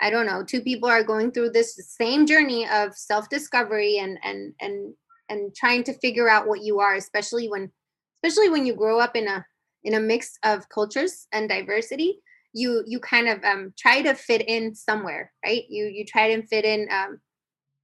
i 0.00 0.08
don't 0.10 0.26
know 0.26 0.42
two 0.42 0.62
people 0.62 0.88
are 0.88 1.04
going 1.04 1.30
through 1.30 1.50
this 1.50 1.70
same 2.02 2.26
journey 2.26 2.66
of 2.68 2.96
self-discovery 2.96 3.98
and 3.98 4.18
and 4.24 4.54
and 4.60 4.94
and 5.28 5.54
trying 5.54 5.84
to 5.84 5.92
figure 6.04 6.28
out 6.28 6.48
what 6.48 6.62
you 6.62 6.80
are 6.80 6.94
especially 6.96 7.48
when 7.48 7.70
especially 8.16 8.48
when 8.48 8.64
you 8.66 8.74
grow 8.74 8.98
up 8.98 9.14
in 9.14 9.26
a 9.28 9.44
in 9.84 9.94
a 9.94 10.00
mix 10.00 10.38
of 10.42 10.68
cultures 10.68 11.26
and 11.32 11.48
diversity 11.48 12.18
you 12.54 12.82
you 12.86 12.98
kind 13.00 13.28
of 13.28 13.42
um 13.44 13.72
try 13.76 14.00
to 14.00 14.14
fit 14.14 14.42
in 14.48 14.74
somewhere 14.74 15.30
right 15.44 15.64
you 15.68 15.84
you 15.86 16.04
try 16.06 16.34
to 16.34 16.46
fit 16.46 16.64
in 16.64 16.88
um 16.90 17.18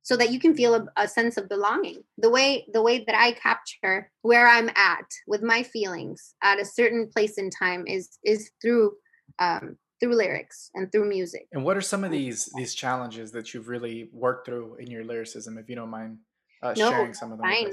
so 0.02 0.16
that 0.16 0.30
you 0.32 0.40
can 0.40 0.54
feel 0.54 0.74
a, 0.74 0.86
a 0.96 1.06
sense 1.06 1.36
of 1.36 1.48
belonging 1.48 2.02
the 2.16 2.30
way 2.30 2.66
the 2.72 2.80
way 2.80 3.04
that 3.04 3.14
i 3.14 3.32
capture 3.32 4.10
where 4.22 4.48
i'm 4.48 4.70
at 4.76 5.08
with 5.26 5.42
my 5.42 5.62
feelings 5.62 6.34
at 6.42 6.60
a 6.60 6.64
certain 6.64 7.08
place 7.14 7.36
in 7.36 7.50
time 7.50 7.84
is 7.86 8.18
is 8.24 8.50
through 8.62 8.92
um 9.38 9.76
through 10.00 10.14
lyrics 10.14 10.70
and 10.74 10.90
through 10.90 11.06
music 11.08 11.46
And 11.52 11.62
what 11.64 11.76
are 11.76 11.82
some 11.82 12.04
of 12.04 12.10
these 12.10 12.46
these 12.56 12.74
challenges 12.74 13.32
that 13.32 13.52
you've 13.52 13.68
really 13.68 14.08
worked 14.12 14.46
through 14.46 14.76
in 14.80 14.90
your 14.90 15.04
lyricism, 15.04 15.58
if 15.58 15.68
you 15.68 15.76
don't 15.76 15.90
mind 15.90 16.18
uh, 16.62 16.74
No, 16.76 16.90
sharing 16.90 17.14
some 17.14 17.32
of 17.32 17.38
them? 17.38 17.46
fine. 17.46 17.72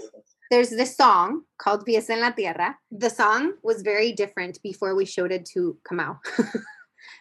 There's 0.52 0.70
this 0.70 0.96
song 0.96 1.44
called 1.58 1.86
Pies 1.86 2.10
en 2.10 2.22
la 2.22 2.32
Tierra. 2.32 2.78
The 2.92 3.10
song 3.10 3.54
was 3.64 3.82
very 3.82 4.12
different 4.14 4.62
before 4.64 4.96
we 4.96 5.06
showed 5.06 5.32
it 5.32 5.46
to 5.54 5.78
Kamau. 5.90 6.20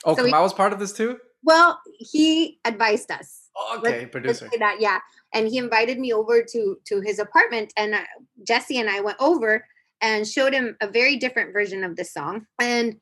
Oh, 0.06 0.14
So 0.16 0.24
Kamau 0.24 0.42
was 0.42 0.54
part 0.54 0.72
of 0.72 0.78
this 0.78 0.92
too. 0.92 1.18
well, 1.42 1.80
he 1.98 2.58
advised 2.64 3.10
us. 3.10 3.50
Oh, 3.56 3.80
Let's- 3.82 3.86
okay, 3.88 3.98
Let's 4.00 4.10
producer. 4.12 4.48
that, 4.58 4.76
yeah. 4.80 5.00
And 5.34 5.48
he 5.48 5.58
invited 5.58 5.98
me 5.98 6.12
over 6.12 6.42
to 6.42 6.78
to 6.86 7.00
his 7.00 7.18
apartment, 7.18 7.72
and 7.76 7.94
uh, 7.94 8.04
Jesse 8.46 8.78
and 8.78 8.88
I 8.88 9.00
went 9.00 9.18
over 9.20 9.66
and 10.00 10.26
showed 10.26 10.52
him 10.54 10.76
a 10.80 10.86
very 10.86 11.16
different 11.16 11.52
version 11.52 11.82
of 11.84 11.96
the 11.96 12.04
song. 12.04 12.46
And 12.60 12.96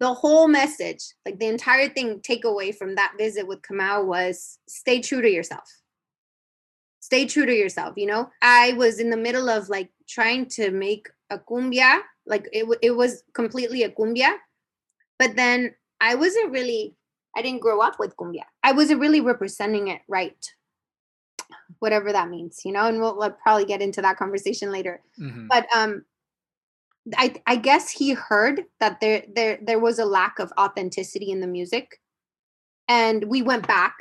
the 0.00 0.12
whole 0.12 0.48
message, 0.48 1.02
like 1.24 1.38
the 1.38 1.46
entire 1.46 1.88
thing, 1.88 2.20
takeaway 2.20 2.74
from 2.76 2.94
that 2.96 3.12
visit 3.18 3.46
with 3.46 3.62
Kamau 3.62 4.04
was 4.04 4.58
stay 4.68 5.00
true 5.00 5.22
to 5.22 5.30
yourself. 5.30 5.68
Stay 7.00 7.26
true 7.26 7.46
to 7.46 7.54
yourself. 7.54 7.94
You 7.96 8.06
know, 8.06 8.30
I 8.42 8.72
was 8.74 8.98
in 8.98 9.10
the 9.10 9.16
middle 9.16 9.48
of 9.48 9.68
like 9.68 9.90
trying 10.08 10.46
to 10.56 10.70
make 10.70 11.08
a 11.30 11.38
cumbia, 11.38 12.00
like 12.26 12.48
it, 12.52 12.66
it 12.82 12.90
was 12.92 13.22
completely 13.34 13.82
a 13.84 13.90
cumbia, 13.90 14.36
but 15.18 15.36
then 15.36 15.74
I 16.00 16.14
wasn't 16.14 16.50
really 16.50 16.94
I 17.36 17.42
didn't 17.42 17.62
grow 17.62 17.80
up 17.80 17.98
with 17.98 18.16
cumbia. 18.16 18.44
I 18.62 18.72
wasn't 18.72 19.00
really 19.00 19.20
representing 19.20 19.88
it 19.88 20.02
right. 20.08 20.52
Whatever 21.80 22.12
that 22.12 22.30
means, 22.30 22.60
you 22.64 22.72
know, 22.72 22.86
and 22.86 23.00
we'll, 23.00 23.16
we'll 23.18 23.30
probably 23.30 23.64
get 23.64 23.82
into 23.82 24.00
that 24.02 24.16
conversation 24.16 24.70
later. 24.70 25.00
Mhm. 25.18 25.48
But 25.48 25.66
um 25.74 26.04
I 27.16 27.34
I 27.46 27.56
guess 27.56 27.90
he 27.90 28.12
heard 28.12 28.64
that 28.80 29.00
there 29.00 29.24
there 29.34 29.58
there 29.62 29.78
was 29.78 29.98
a 29.98 30.06
lack 30.06 30.38
of 30.38 30.52
authenticity 30.58 31.30
in 31.30 31.40
the 31.40 31.46
music. 31.46 32.00
And 32.88 33.24
we 33.24 33.42
went 33.42 33.66
back 33.66 33.94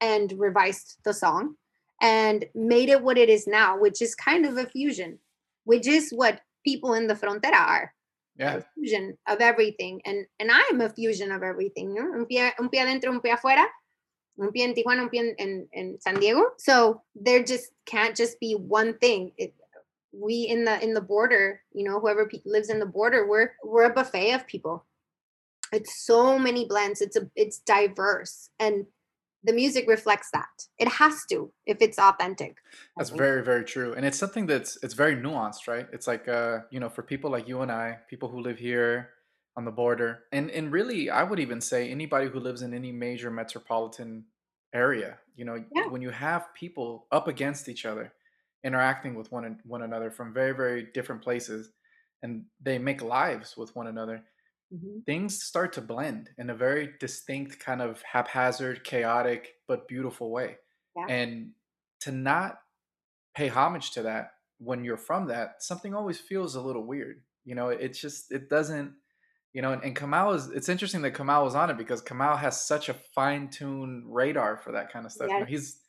and 0.00 0.32
revised 0.38 0.98
the 1.04 1.12
song 1.14 1.56
and 2.00 2.44
made 2.54 2.88
it 2.88 3.02
what 3.02 3.18
it 3.18 3.28
is 3.28 3.46
now, 3.46 3.78
which 3.78 4.00
is 4.02 4.14
kind 4.14 4.46
of 4.46 4.56
a 4.56 4.66
fusion, 4.66 5.18
which 5.64 5.86
is 5.86 6.10
what 6.10 6.40
people 6.64 6.94
in 6.94 7.06
the 7.06 7.14
frontera 7.14 7.54
are 7.54 7.94
Yeah. 8.36 8.60
fusion 8.74 9.16
of 9.28 9.40
everything 9.40 10.00
and 10.06 10.24
and 10.40 10.50
i'm 10.50 10.80
a 10.80 10.88
fusion 10.88 11.30
of 11.30 11.42
everything 11.42 11.94
no? 11.94 12.02
un, 12.14 12.26
pie, 12.26 12.52
un 12.58 12.70
pie 12.70 12.80
adentro 12.80 13.10
un 13.10 13.20
pie 13.20 13.32
afuera 13.32 13.66
un 14.38 14.50
pie 14.50 14.64
en 14.64 14.74
tijuana 14.74 15.02
un 15.02 15.10
pie 15.10 15.20
en, 15.20 15.34
en, 15.38 15.68
en 15.74 16.00
san 16.00 16.18
diego 16.18 16.52
so 16.56 17.02
there 17.14 17.42
just 17.42 17.72
can't 17.84 18.16
just 18.16 18.40
be 18.40 18.54
one 18.54 18.94
thing 18.98 19.32
it, 19.36 19.54
we 20.12 20.46
in 20.48 20.64
the 20.64 20.82
in 20.82 20.94
the 20.94 21.00
border 21.00 21.62
you 21.72 21.84
know 21.84 22.00
whoever 22.00 22.26
pe- 22.26 22.40
lives 22.44 22.70
in 22.70 22.78
the 22.78 22.86
border 22.86 23.26
we're 23.26 23.52
we're 23.64 23.84
a 23.84 23.94
buffet 23.94 24.32
of 24.32 24.46
people 24.46 24.84
it's 25.72 26.04
so 26.04 26.38
many 26.38 26.66
blends 26.66 27.00
it's 27.00 27.16
a 27.16 27.30
it's 27.34 27.58
diverse 27.58 28.50
and 28.58 28.86
the 29.44 29.52
music 29.52 29.86
reflects 29.88 30.30
that. 30.32 30.66
It 30.78 30.88
has 30.88 31.24
to 31.30 31.52
if 31.66 31.78
it's 31.80 31.98
authentic. 31.98 32.56
That's 32.96 33.10
very 33.10 33.42
very 33.42 33.64
true 33.64 33.94
and 33.94 34.04
it's 34.04 34.18
something 34.18 34.46
that's 34.46 34.78
it's 34.82 34.94
very 34.94 35.16
nuanced 35.16 35.66
right? 35.68 35.86
It's 35.92 36.06
like 36.06 36.28
uh 36.28 36.60
you 36.70 36.80
know 36.80 36.88
for 36.88 37.02
people 37.02 37.30
like 37.30 37.48
you 37.48 37.62
and 37.62 37.72
i 37.72 37.98
people 38.08 38.28
who 38.28 38.40
live 38.40 38.58
here 38.58 39.10
on 39.56 39.64
the 39.64 39.70
border 39.70 40.24
and 40.32 40.50
and 40.50 40.72
really 40.72 41.10
i 41.10 41.22
would 41.22 41.38
even 41.38 41.60
say 41.60 41.90
anybody 41.90 42.28
who 42.28 42.40
lives 42.40 42.62
in 42.62 42.72
any 42.72 42.90
major 42.90 43.30
metropolitan 43.30 44.24
area 44.74 45.18
you 45.36 45.44
know 45.44 45.62
yeah. 45.74 45.86
when 45.88 46.00
you 46.00 46.10
have 46.10 46.54
people 46.54 47.06
up 47.12 47.28
against 47.28 47.68
each 47.68 47.84
other 47.84 48.12
interacting 48.64 49.14
with 49.14 49.30
one 49.30 49.58
one 49.64 49.82
another 49.82 50.10
from 50.10 50.32
very 50.32 50.52
very 50.52 50.86
different 50.94 51.20
places 51.20 51.70
and 52.22 52.44
they 52.62 52.78
make 52.78 53.02
lives 53.02 53.56
with 53.56 53.74
one 53.76 53.88
another 53.88 54.22
hmm 54.72 55.00
things 55.04 55.42
start 55.42 55.72
to 55.72 55.80
blend 55.80 56.30
in 56.38 56.48
a 56.48 56.54
very 56.54 56.90
distinct 56.98 57.58
kind 57.58 57.82
of 57.82 58.02
haphazard 58.10 58.84
chaotic 58.84 59.54
but 59.68 59.86
beautiful 59.88 60.30
way. 60.30 60.56
Yeah. 60.96 61.06
And 61.08 61.50
to 62.00 62.12
not 62.12 62.58
pay 63.36 63.48
homage 63.48 63.90
to 63.92 64.02
that 64.02 64.32
when 64.58 64.84
you're 64.84 64.96
from 64.96 65.26
that 65.26 65.62
something 65.62 65.94
always 65.94 66.20
feels 66.20 66.54
a 66.54 66.60
little 66.60 66.84
weird 66.86 67.22
you 67.44 67.54
know? 67.54 67.68
It's 67.68 68.00
just 68.00 68.32
it 68.32 68.48
doesn't 68.48 68.94
you 69.52 69.62
know 69.62 69.72
and, 69.72 69.82
and 69.82 69.96
kamau 69.96 70.34
is 70.34 70.48
it's 70.48 70.68
interesting 70.68 71.02
that 71.02 71.14
kamau 71.14 71.44
was 71.44 71.54
on 71.54 71.70
it 71.70 71.76
because 71.76 72.02
kamau 72.02 72.38
has 72.38 72.64
such 72.66 72.88
a 72.88 72.94
fine-tuned 72.94 74.04
radar 74.06 74.56
for 74.56 74.72
that 74.72 74.92
kind 74.92 75.04
of 75.04 75.12
stuff. 75.12 75.28
You 75.28 75.40
know 75.40 75.44
he's 75.46 75.80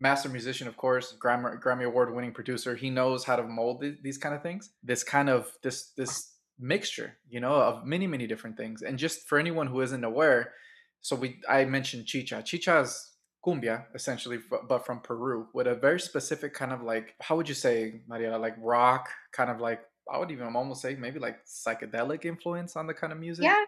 master 0.00 0.28
musician 0.28 0.66
of 0.66 0.76
course 0.76 1.16
grammy, 1.22 1.62
grammy 1.62 1.84
award 1.84 2.14
winning 2.14 2.32
producer. 2.32 2.74
He 2.74 2.90
knows 2.90 3.24
how 3.24 3.36
to 3.36 3.44
mold 3.44 3.82
th- 3.82 3.98
these 4.02 4.18
kind 4.18 4.34
of 4.34 4.42
things. 4.42 4.70
This 4.82 5.04
kind 5.04 5.28
of 5.28 5.52
this 5.62 5.92
this 5.96 6.32
mixture 6.62 7.18
you 7.28 7.40
know 7.40 7.54
of 7.54 7.84
many 7.84 8.06
many 8.06 8.26
different 8.26 8.56
things. 8.56 8.82
And 8.82 8.98
just 8.98 9.28
for 9.28 9.38
anyone 9.38 9.66
who 9.66 9.80
isn't 9.80 10.04
aware 10.04 10.52
so 11.00 11.16
we 11.16 11.40
i 11.48 11.64
mentioned 11.64 12.06
chicha. 12.06 12.42
Chicha 12.42 12.80
is 12.80 13.10
cumbia 13.44 13.86
essentially 13.94 14.38
but 14.68 14.86
from 14.86 15.00
peru 15.00 15.48
with 15.52 15.66
a 15.66 15.74
very 15.74 16.00
specific 16.00 16.54
kind 16.54 16.72
of 16.72 16.82
like 16.82 17.14
how 17.20 17.36
would 17.36 17.48
you 17.48 17.56
say 17.56 18.00
mariela 18.08 18.40
like 18.40 18.54
rock 18.58 19.08
kind 19.32 19.50
of 19.50 19.60
like 19.60 19.80
i 20.12 20.16
would 20.16 20.30
even 20.30 20.46
almost 20.54 20.80
say 20.80 20.94
maybe 20.94 21.18
like 21.18 21.44
psychedelic 21.44 22.24
influence 22.24 22.76
on 22.76 22.86
the 22.86 22.94
kind 22.94 23.12
of 23.12 23.18
music? 23.18 23.44
Yeah. 23.44 23.64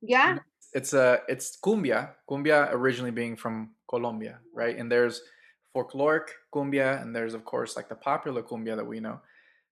Yeah. 0.00 0.38
It's 0.72 0.92
a 0.94 1.22
it's 1.28 1.58
cumbia 1.60 2.10
cumbia 2.30 2.68
originally 2.72 3.10
being 3.10 3.36
from 3.36 3.70
colombia 3.88 4.38
right? 4.54 4.76
And 4.78 4.90
there's 4.90 5.22
folkloric 5.74 6.28
cumbia 6.54 7.02
and 7.02 7.14
there's 7.14 7.34
of 7.34 7.44
course 7.44 7.76
like 7.76 7.88
the 7.88 7.94
popular 7.94 8.42
cumbia 8.42 8.76
that 8.76 8.86
we 8.86 9.00
know. 9.00 9.20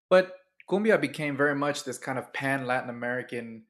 But 0.09 0.33
cumbia 0.69 0.99
became 0.99 1.35
very 1.37 1.55
much 1.55 1.83
this 1.83 1.97
kind 1.97 2.17
of 2.17 2.31
pan 2.33 2.65
latin 2.65 2.89
american 2.89 3.63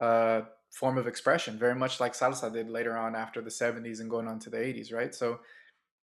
uh 0.00 0.42
form 0.70 0.98
of 0.98 1.06
expression 1.06 1.58
very 1.58 1.74
much 1.74 2.00
like 2.00 2.12
salsa 2.12 2.52
did 2.52 2.68
later 2.68 2.96
on 2.96 3.14
after 3.14 3.40
the 3.40 3.50
70s 3.50 4.00
and 4.00 4.10
going 4.10 4.28
on 4.28 4.38
to 4.38 4.50
the 4.50 4.56
80s 4.56 4.92
right 4.92 5.14
so 5.14 5.40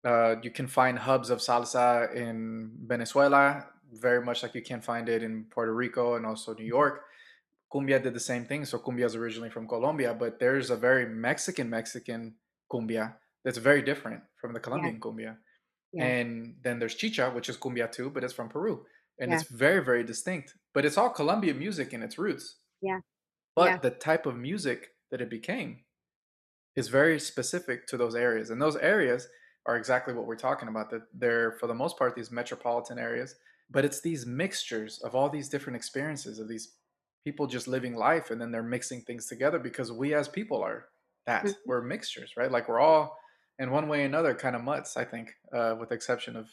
uh, 0.05 0.37
you 0.43 0.51
can 0.51 0.67
find 0.67 0.99
hubs 0.99 1.31
of 1.31 1.39
salsa 1.39 2.15
in 2.15 2.71
Venezuela, 2.87 3.67
very 3.93 4.23
much 4.23 4.43
like 4.43 4.55
you 4.55 4.63
can 4.63 4.81
find 4.81 5.09
it 5.09 5.23
in 5.23 5.45
Puerto 5.51 5.73
Rico 5.73 6.17
and 6.17 6.27
also 6.27 6.55
New 6.55 6.65
York. 6.65 7.05
Cumbia 7.73 8.03
did 8.03 8.15
the 8.15 8.21
same 8.21 8.45
thing. 8.45 8.65
So 8.65 8.79
cumbia 8.79 9.07
is 9.07 9.17
originally 9.17 9.51
from 9.51 9.67
Colombia, 9.67 10.15
but 10.15 10.39
there's 10.39 10.71
a 10.71 10.77
very 10.77 11.07
Mexican 11.07 11.71
Mexican 11.71 12.35
cumbia 12.71 13.15
that's 13.45 13.59
very 13.59 13.83
different 13.83 14.23
from 14.41 14.53
the 14.53 14.59
yeah 14.59 14.63
Colombian 14.63 15.01
cumbia. 15.01 15.37
yeah 15.93 16.05
And 16.05 16.57
then 16.63 16.79
there's 16.79 16.95
chicha, 16.95 17.31
which 17.31 17.49
is 17.49 17.57
cumbia 17.57 17.91
too, 17.91 18.11
but 18.11 18.23
it's 18.23 18.35
from 18.35 18.49
Peru, 18.49 18.85
and 19.19 19.33
yeah 19.33 19.35
it's 19.35 19.45
very 19.45 19.85
very 19.85 20.05
distinct. 20.05 20.55
But 20.75 20.85
it's 20.85 20.99
all 20.99 21.11
Colombian 21.11 21.59
music 21.59 21.93
in 21.93 22.03
its 22.03 22.19
roots. 22.19 22.61
yeah 22.81 23.01
yeah 23.59 23.79
But 23.79 23.83
the 23.83 23.91
type 23.91 24.27
of 24.27 24.37
music 24.37 24.91
that 25.11 25.21
it 25.21 25.31
became 25.31 25.85
is 26.77 26.89
very 26.89 27.21
specific 27.21 27.87
to 27.89 27.97
those 27.97 28.15
areas. 28.15 28.51
And 28.51 28.61
those 28.61 28.77
areas 28.77 29.29
are 29.67 29.77
exactly 29.77 30.15
what 30.15 30.27
we're 30.27 30.37
talking 30.37 30.69
about. 30.69 30.91
That 30.91 31.03
they're, 31.13 31.53
for 31.53 31.67
the 31.67 31.75
most 31.75 31.99
part, 31.99 32.15
these 32.15 32.31
metropolitan 32.31 32.99
areas. 32.99 33.37
But 33.71 33.85
it's 33.85 34.01
these 34.01 34.27
mixtures 34.27 35.01
of 35.01 35.15
all 35.15 35.31
these 35.31 35.49
different 35.49 35.77
experiences 35.77 36.39
of 36.39 36.49
these 36.49 36.77
people 37.25 37.47
just 37.47 37.67
living 37.69 37.95
life 37.97 38.31
and 38.31 38.41
then 38.41 38.53
they're 38.53 38.63
mixing 38.63 39.01
things 39.03 39.27
together 39.27 39.59
because 39.59 39.91
we 39.91 40.15
as 40.15 40.29
people 40.29 40.63
are 40.63 40.89
that. 41.27 41.47
Mhm. 41.47 41.57
We're 41.65 41.83
mixtures, 41.83 42.37
right? 42.37 42.51
Like 42.51 42.69
we're 42.69 42.81
all 42.81 43.19
in 43.59 43.71
one 43.71 43.89
way 43.89 44.03
or 44.03 44.07
another 44.07 44.35
kind 44.35 44.55
of 44.57 44.63
mutts, 44.63 44.97
I 44.97 45.05
think, 45.05 45.35
uh, 45.53 45.77
with 45.79 45.89
the 45.89 45.95
exception 45.95 46.37
of 46.37 46.51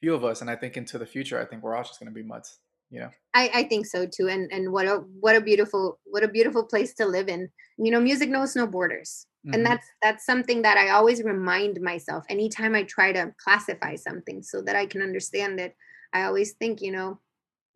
few 0.00 0.14
of 0.14 0.24
us. 0.24 0.40
And 0.40 0.50
I 0.50 0.56
think 0.56 0.76
into 0.76 0.98
the 0.98 1.06
future, 1.06 1.40
I 1.40 1.44
think 1.44 1.62
we're 1.62 1.74
all 1.74 1.82
just 1.82 2.00
going 2.00 2.12
to 2.12 2.14
be 2.14 2.22
mutts, 2.22 2.58
you 2.90 3.00
know? 3.00 3.10
I, 3.36 3.50
I 3.54 3.62
think 3.64 3.86
so 3.86 4.06
too 4.06 4.28
and 4.28 4.50
and 4.50 4.72
what 4.72 4.86
a 4.86 5.04
what 5.20 5.36
a 5.36 5.40
beautiful 5.40 5.98
what 6.04 6.24
a 6.24 6.28
beautiful 6.28 6.64
place 6.64 6.94
to 6.94 7.06
live 7.06 7.28
in 7.28 7.50
you 7.76 7.90
know 7.90 8.00
music 8.00 8.30
knows 8.30 8.56
no 8.56 8.66
borders 8.66 9.26
and 9.52 9.64
hmm 9.64 9.64
that's 9.64 9.86
that's 10.02 10.26
something 10.26 10.62
that 10.62 10.78
i 10.78 10.88
always 10.88 11.22
remind 11.22 11.80
myself 11.80 12.24
anytime 12.28 12.74
i 12.74 12.82
try 12.82 13.12
to 13.12 13.32
classify 13.38 13.94
something 13.94 14.42
so 14.42 14.62
that 14.62 14.74
i 14.74 14.86
can 14.86 15.02
understand 15.02 15.60
it 15.60 15.76
i 16.14 16.22
always 16.24 16.52
think 16.52 16.80
you 16.80 16.90
know 16.90 17.20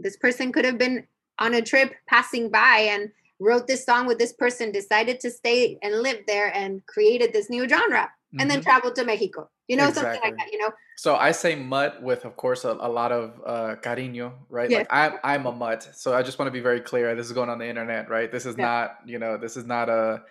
this 0.00 0.16
person 0.16 0.50
could 0.50 0.64
have 0.64 0.78
been 0.78 1.06
on 1.38 1.54
a 1.54 1.62
trip 1.62 1.92
passing 2.08 2.50
by 2.50 2.88
and 2.90 3.10
wrote 3.38 3.66
this 3.66 3.84
song 3.84 4.06
with 4.06 4.18
this 4.18 4.32
person 4.32 4.72
decided 4.72 5.20
to 5.20 5.30
stay 5.30 5.78
and 5.82 6.02
live 6.02 6.20
there 6.26 6.54
and 6.56 6.84
created 6.86 7.32
this 7.32 7.50
new 7.50 7.68
genre 7.68 8.10
and 8.38 8.50
then 8.50 8.58
hmm 8.58 8.64
traveled 8.64 8.96
to 8.96 9.04
mexico 9.04 9.48
you 9.70 9.76
know 9.76 9.90
something 9.92 10.20
like 10.22 10.36
that 10.36 10.52
you 10.52 10.58
know 10.58 10.70
So 11.00 11.16
I 11.16 11.32
say 11.32 11.54
mutt 11.54 12.02
with, 12.02 12.26
of 12.26 12.36
course, 12.36 12.66
a, 12.66 12.72
a 12.72 12.90
lot 13.00 13.10
of 13.10 13.40
uh, 13.46 13.76
cariño, 13.80 14.34
right? 14.50 14.68
yes 14.68 14.80
Like 14.80 14.88
I'm, 14.90 15.12
I'm 15.24 15.46
a 15.46 15.52
mutt. 15.52 15.88
So 15.94 16.12
I 16.12 16.22
just 16.22 16.38
want 16.38 16.48
to 16.48 16.52
be 16.52 16.60
very 16.60 16.82
clear. 16.90 17.14
This 17.14 17.24
is 17.24 17.32
going 17.32 17.48
on 17.48 17.58
the 17.58 17.66
internet, 17.66 18.10
right? 18.10 18.30
This 18.30 18.44
is 18.44 18.54
yeah 18.58 18.66
not, 18.66 18.86
you 19.06 19.18
know, 19.18 19.38
this 19.38 19.56
is 19.56 19.64
not 19.64 19.88
a, 19.88 20.22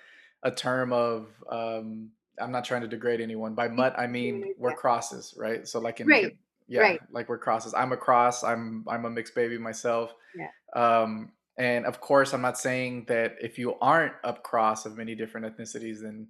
a 0.44 0.52
term 0.52 0.94
of. 0.94 1.28
Um, 1.50 2.12
I'm 2.40 2.52
not 2.52 2.66
trying 2.66 2.82
to 2.82 2.88
degrade 2.88 3.20
anyone. 3.20 3.56
By 3.56 3.68
mutt, 3.68 3.98
I 3.98 4.06
mean 4.06 4.54
we're 4.60 4.76
crosses, 4.76 5.34
right? 5.36 5.68
So 5.68 5.80
like 5.80 6.00
in, 6.02 6.08
right 6.08 6.38
yeah, 6.68 6.82
right 6.82 7.02
like 7.12 7.30
we're 7.30 7.40
crosses. 7.40 7.74
I'm 7.74 7.92
a 7.92 7.98
cross. 7.98 8.44
I'm, 8.44 8.86
I'm 8.88 9.06
a 9.06 9.10
mixed 9.10 9.34
baby 9.34 9.58
myself. 9.58 10.14
yeah 10.36 10.52
Um, 10.76 11.32
and 11.58 11.86
of 11.86 12.00
course, 12.00 12.32
I'm 12.34 12.42
not 12.42 12.58
saying 12.58 13.06
that 13.08 13.36
if 13.42 13.58
you 13.58 13.74
aren't 13.82 14.14
up 14.24 14.44
cross 14.44 14.86
of 14.86 14.96
many 14.96 15.16
different 15.16 15.48
ethnicities, 15.50 16.04
then 16.04 16.28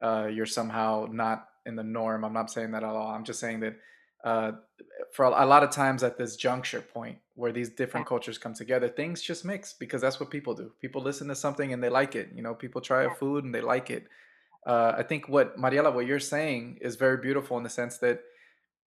uh, 0.00 0.28
you're 0.28 0.46
somehow 0.46 1.08
not 1.10 1.49
in 1.66 1.76
the 1.76 1.82
norm. 1.82 2.24
I'm 2.24 2.32
not 2.32 2.50
saying 2.50 2.72
that 2.72 2.82
at 2.82 2.88
all. 2.88 3.08
I'm 3.08 3.24
just 3.24 3.40
saying 3.40 3.60
that 3.60 3.76
uh, 4.24 4.52
for 5.12 5.24
a, 5.24 5.44
a 5.44 5.46
lot 5.46 5.62
of 5.62 5.70
times 5.70 6.02
at 6.02 6.18
this 6.18 6.36
juncture 6.36 6.80
point 6.80 7.18
where 7.34 7.52
these 7.52 7.70
yeah 7.70 7.74
different 7.76 8.06
cultures 8.06 8.38
come 8.38 8.54
together, 8.54 8.88
things 8.88 9.22
just 9.22 9.44
mix 9.44 9.72
because 9.72 10.00
that's 10.00 10.20
what 10.20 10.30
people 10.30 10.54
do. 10.54 10.72
People 10.80 11.02
listen 11.02 11.28
to 11.28 11.34
something 11.34 11.72
and 11.72 11.82
they 11.82 11.88
like 11.88 12.14
it. 12.14 12.30
You 12.34 12.42
know, 12.42 12.54
people 12.54 12.80
try 12.80 13.04
a 13.04 13.10
food 13.10 13.44
and 13.44 13.54
they 13.54 13.62
like 13.62 13.90
it. 13.90 14.06
Uh, 14.66 14.94
I 14.98 15.02
think 15.02 15.28
what 15.28 15.56
Mariela, 15.58 15.94
what 15.94 16.06
you're 16.06 16.20
saying 16.20 16.78
is 16.82 16.96
very 16.96 17.16
beautiful 17.16 17.56
in 17.56 17.62
the 17.62 17.70
sense 17.70 17.98
that 17.98 18.20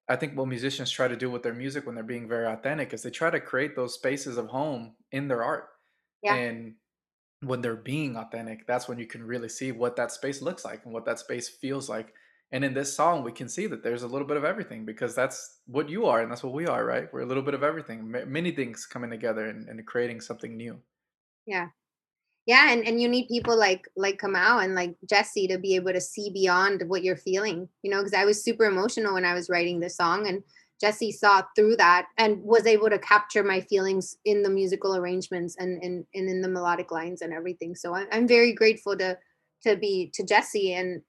I 0.07 0.15
think 0.15 0.37
what 0.37 0.47
musicians 0.47 0.91
try 0.91 1.07
to 1.07 1.15
do 1.15 1.31
with 1.31 1.43
their 1.43 1.53
music 1.53 1.85
when 1.85 1.95
they're 1.95 2.03
being 2.03 2.27
very 2.27 2.45
authentic 2.45 2.93
is 2.93 3.01
they 3.01 3.09
try 3.09 3.29
to 3.29 3.39
create 3.39 3.75
those 3.75 3.95
spaces 3.95 4.37
of 4.37 4.47
home 4.47 4.95
in 5.11 5.27
their 5.27 5.43
art. 5.43 5.69
yeah 6.21 6.35
And 6.35 6.75
when 7.41 7.61
they're 7.61 7.75
being 7.75 8.15
authentic, 8.17 8.67
that's 8.67 8.87
when 8.87 8.99
you 8.99 9.07
can 9.07 9.23
really 9.23 9.49
see 9.49 9.71
what 9.71 9.95
that 9.95 10.11
space 10.11 10.41
looks 10.41 10.63
like 10.65 10.85
and 10.85 10.93
what 10.93 11.05
that 11.05 11.19
space 11.19 11.49
feels 11.49 11.89
like. 11.89 12.13
And 12.53 12.63
in 12.63 12.73
this 12.73 12.95
song, 12.95 13.23
we 13.23 13.31
can 13.31 13.49
see 13.49 13.65
that 13.67 13.83
there's 13.83 14.03
a 14.03 14.07
little 14.07 14.27
bit 14.27 14.37
of 14.37 14.45
everything 14.45 14.85
because 14.85 15.15
that's 15.15 15.59
what 15.65 15.89
you 15.89 16.05
are 16.05 16.21
and 16.21 16.31
that's 16.31 16.43
what 16.43 16.53
we 16.53 16.67
are, 16.67 16.85
right? 16.85 17.11
We're 17.11 17.21
a 17.21 17.25
little 17.25 17.43
bit 17.43 17.55
of 17.55 17.63
everything, 17.63 18.09
ma- 18.11 18.25
many 18.27 18.51
things 18.51 18.85
coming 18.85 19.09
together 19.09 19.47
and, 19.47 19.67
and 19.67 19.85
creating 19.87 20.21
something 20.21 20.55
new. 20.55 20.79
yeah 21.45 21.69
Yeah, 22.45 22.71
and, 22.71 22.85
and 22.87 23.01
you 23.01 23.07
need 23.07 23.27
people 23.27 23.57
like 23.57 23.87
like 23.95 24.19
Kamau 24.19 24.63
and 24.63 24.75
like 24.75 24.95
Jesse 25.09 25.47
to 25.47 25.57
be 25.57 25.75
able 25.75 25.93
to 25.93 26.01
see 26.01 26.29
beyond 26.29 26.83
what 26.87 27.03
you're 27.03 27.15
feeling, 27.17 27.69
you 27.83 27.89
know, 27.89 27.99
because 27.99 28.13
I 28.13 28.25
was 28.25 28.43
super 28.43 28.65
emotional 28.65 29.13
when 29.15 29.25
I 29.25 29.33
was 29.33 29.49
writing 29.49 29.79
this 29.79 29.97
song 29.97 30.27
and 30.27 30.43
Jesse 30.79 31.11
saw 31.13 31.41
through 31.55 31.77
that 31.77 32.07
and 32.17 32.43
was 32.43 32.65
able 32.65 32.89
to 32.89 32.99
capture 32.99 33.43
my 33.43 33.61
feelings 33.61 34.17
in 34.25 34.43
the 34.43 34.49
musical 34.49 34.95
arrangements 34.95 35.55
and 35.57 35.81
and, 35.83 36.05
and 36.13 36.29
in 36.29 36.41
the 36.41 36.49
melodic 36.49 36.91
lines 36.91 37.21
and 37.21 37.33
everything. 37.33 37.75
So 37.75 37.95
I'm 37.95 38.07
I'm 38.11 38.27
very 38.27 38.53
grateful 38.53 38.95
to 38.97 39.17
to 39.63 39.77
be 39.77 40.11
to 40.13 40.23
Jesse 40.23 40.73
and 40.73 41.01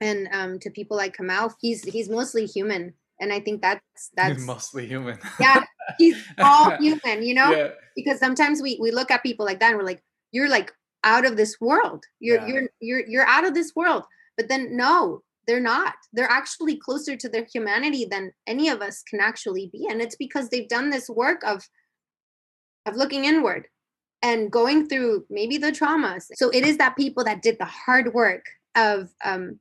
and 0.00 0.28
um 0.32 0.58
to 0.60 0.70
people 0.70 0.96
like 0.96 1.16
Kamau. 1.16 1.52
He's 1.60 1.82
he's 1.84 2.08
mostly 2.08 2.46
human. 2.46 2.94
And 3.20 3.32
I 3.32 3.40
think 3.40 3.62
that's 3.62 3.80
He's 3.96 4.10
that's 4.16 4.46
mostly 4.46 4.86
human. 4.86 5.18
yeah, 5.40 5.64
he's 5.98 6.16
all 6.38 6.70
human, 6.80 7.22
you 7.24 7.34
know? 7.34 7.50
yeah. 7.50 7.68
because 7.96 8.18
sometimes 8.20 8.62
we 8.62 8.78
we 8.80 8.90
look 8.92 9.10
at 9.10 9.22
people 9.24 9.44
like 9.44 9.58
that 9.60 9.70
and 9.70 9.78
we're 9.78 9.84
like 9.84 10.02
you're 10.30 10.48
like 10.48 10.72
out 11.04 11.24
of 11.24 11.36
this 11.36 11.56
world 11.60 12.04
you're 12.20 12.38
Yeah. 12.40 12.46
you're 12.46 12.68
you're 12.80 13.04
you're 13.08 13.26
out 13.26 13.46
of 13.46 13.54
this 13.54 13.72
world 13.74 14.04
but 14.36 14.48
then 14.48 14.76
no 14.76 15.22
they're 15.46 15.60
not 15.60 15.94
they're 16.12 16.30
actually 16.30 16.76
closer 16.76 17.16
to 17.16 17.28
their 17.28 17.46
humanity 17.52 18.04
than 18.04 18.32
any 18.46 18.68
of 18.68 18.82
us 18.82 19.02
can 19.08 19.20
actually 19.20 19.70
be 19.72 19.86
and 19.90 20.02
it's 20.02 20.16
because 20.16 20.48
they've 20.48 20.68
done 20.68 20.90
this 20.90 21.08
work 21.08 21.40
of 21.44 21.62
of 22.86 22.96
looking 22.96 23.24
inward 23.24 23.66
and 24.22 24.50
going 24.50 24.88
through 24.88 25.24
maybe 25.30 25.56
the 25.56 25.70
traumas 25.72 26.24
so 26.34 26.50
it 26.50 26.64
is 26.66 26.76
that 26.78 26.96
people 26.96 27.22
that 27.24 27.42
did 27.42 27.56
the 27.58 27.64
hard 27.64 28.12
work 28.12 28.44
of 28.74 29.08
um 29.24 29.58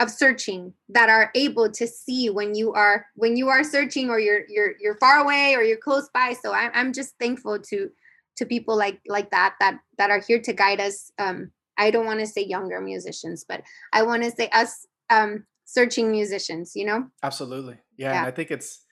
of 0.00 0.10
searching 0.10 0.72
that 0.88 1.08
are 1.08 1.30
able 1.34 1.70
to 1.70 1.86
see 1.86 2.28
when 2.28 2.54
you 2.54 2.72
are 2.72 3.06
when 3.14 3.36
you 3.36 3.48
are 3.48 3.62
searching 3.62 4.10
or 4.10 4.18
you're 4.18 4.42
you're 4.48 4.74
you're 4.80 4.98
far 4.98 5.18
away 5.18 5.54
or 5.54 5.62
you're 5.62 5.76
close 5.76 6.08
by 6.12 6.34
so 6.42 6.52
i'm, 6.52 6.70
I'm 6.74 6.92
just 6.92 7.14
thankful 7.20 7.60
to 7.60 7.90
to 8.36 8.44
people 8.44 8.76
like 8.76 9.00
like 9.06 9.30
that 9.30 9.54
that 9.60 9.78
that 9.98 10.10
are 10.10 10.20
here 10.20 10.40
to 10.40 10.52
guide 10.52 10.80
us 10.80 11.12
um 11.18 11.52
i 11.78 11.92
don't 11.92 12.06
want 12.06 12.18
to 12.18 12.26
say 12.26 12.44
younger 12.44 12.80
musicians 12.80 13.44
but 13.48 13.62
i 13.92 14.02
want 14.02 14.24
to 14.24 14.32
say 14.32 14.48
us 14.48 14.86
um 15.10 15.44
searching 15.64 16.10
musicians, 16.10 16.76
you 16.76 16.84
know? 16.84 17.06
Absolutely. 17.22 17.76
Yeah, 17.96 18.12
yeah. 18.12 18.18
And 18.18 18.26
I 18.26 18.30
think 18.30 18.50
it's 18.50 18.84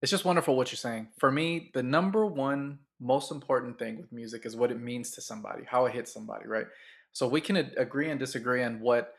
it's 0.00 0.10
just 0.10 0.24
wonderful 0.24 0.56
what 0.56 0.70
you're 0.70 0.76
saying. 0.76 1.08
For 1.18 1.32
me, 1.32 1.70
the 1.74 1.82
number 1.82 2.24
one 2.24 2.78
most 3.00 3.32
important 3.32 3.78
thing 3.78 3.96
with 3.96 4.12
music 4.12 4.46
is 4.46 4.54
what 4.54 4.70
it 4.70 4.80
means 4.80 5.10
to 5.12 5.20
somebody, 5.20 5.64
how 5.64 5.86
it 5.86 5.94
hits 5.94 6.12
somebody, 6.12 6.46
right? 6.46 6.66
So 7.12 7.26
we 7.26 7.40
can 7.40 7.56
agree 7.56 8.10
and 8.10 8.20
disagree 8.20 8.62
on 8.62 8.80
what 8.80 9.14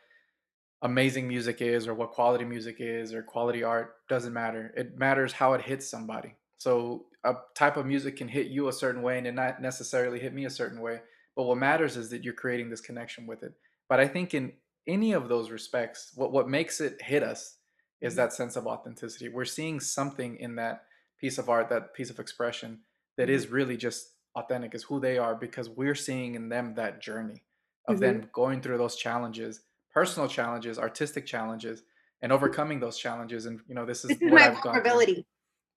amazing 0.82 1.28
music 1.28 1.60
is 1.60 1.86
or 1.86 1.94
what 1.94 2.12
quality 2.12 2.44
music 2.44 2.76
is 2.78 3.12
or 3.12 3.22
quality 3.22 3.62
art 3.62 3.96
doesn't 4.08 4.32
matter. 4.32 4.72
It 4.76 4.98
matters 4.98 5.32
how 5.32 5.52
it 5.54 5.62
hits 5.62 5.88
somebody. 5.88 6.34
So 6.58 7.06
a 7.24 7.34
type 7.54 7.76
of 7.76 7.86
music 7.86 8.16
can 8.16 8.28
hit 8.28 8.48
you 8.48 8.68
a 8.68 8.72
certain 8.72 9.02
way 9.02 9.18
and 9.18 9.26
it 9.26 9.34
not 9.34 9.60
necessarily 9.60 10.18
hit 10.18 10.34
me 10.34 10.46
a 10.46 10.50
certain 10.50 10.80
way. 10.80 11.00
But 11.36 11.44
what 11.44 11.58
matters 11.58 11.96
is 11.96 12.10
that 12.10 12.24
you're 12.24 12.34
creating 12.34 12.70
this 12.70 12.80
connection 12.80 13.26
with 13.26 13.42
it. 13.42 13.52
But 13.88 14.00
I 14.00 14.08
think 14.08 14.34
in 14.34 14.52
any 14.86 15.12
of 15.12 15.28
those 15.28 15.50
respects, 15.50 16.12
what, 16.14 16.32
what 16.32 16.48
makes 16.48 16.80
it 16.80 17.00
hit 17.02 17.22
us 17.22 17.56
is 18.00 18.12
mm-hmm. 18.12 18.22
that 18.22 18.32
sense 18.32 18.56
of 18.56 18.66
authenticity. 18.66 19.28
We're 19.28 19.44
seeing 19.44 19.80
something 19.80 20.36
in 20.36 20.56
that 20.56 20.84
piece 21.20 21.38
of 21.38 21.48
art, 21.48 21.68
that 21.68 21.94
piece 21.94 22.10
of 22.10 22.18
expression 22.18 22.80
that 23.16 23.28
mm-hmm. 23.28 23.54
really 23.54 23.76
just 23.76 24.12
authentic, 24.34 24.74
is 24.74 24.84
who 24.84 25.00
they 25.00 25.18
are 25.18 25.34
because 25.34 25.68
we're 25.68 25.94
seeing 25.94 26.34
in 26.34 26.48
them 26.48 26.74
that 26.76 27.02
journey 27.02 27.42
of 27.86 27.96
mm-hmm. 27.96 28.04
them 28.04 28.30
going 28.32 28.60
through 28.60 28.78
those 28.78 28.96
challenges, 28.96 29.60
personal 29.92 30.28
challenges, 30.28 30.78
artistic 30.78 31.26
challenges, 31.26 31.82
and 32.22 32.32
overcoming 32.32 32.80
those 32.80 32.98
challenges. 32.98 33.46
And 33.46 33.60
you 33.68 33.74
know, 33.74 33.86
this 33.86 34.04
is 34.04 34.10
this 34.10 34.22
is 34.22 34.32
my 34.32 34.48
I've 34.48 34.62
vulnerability. 34.62 35.26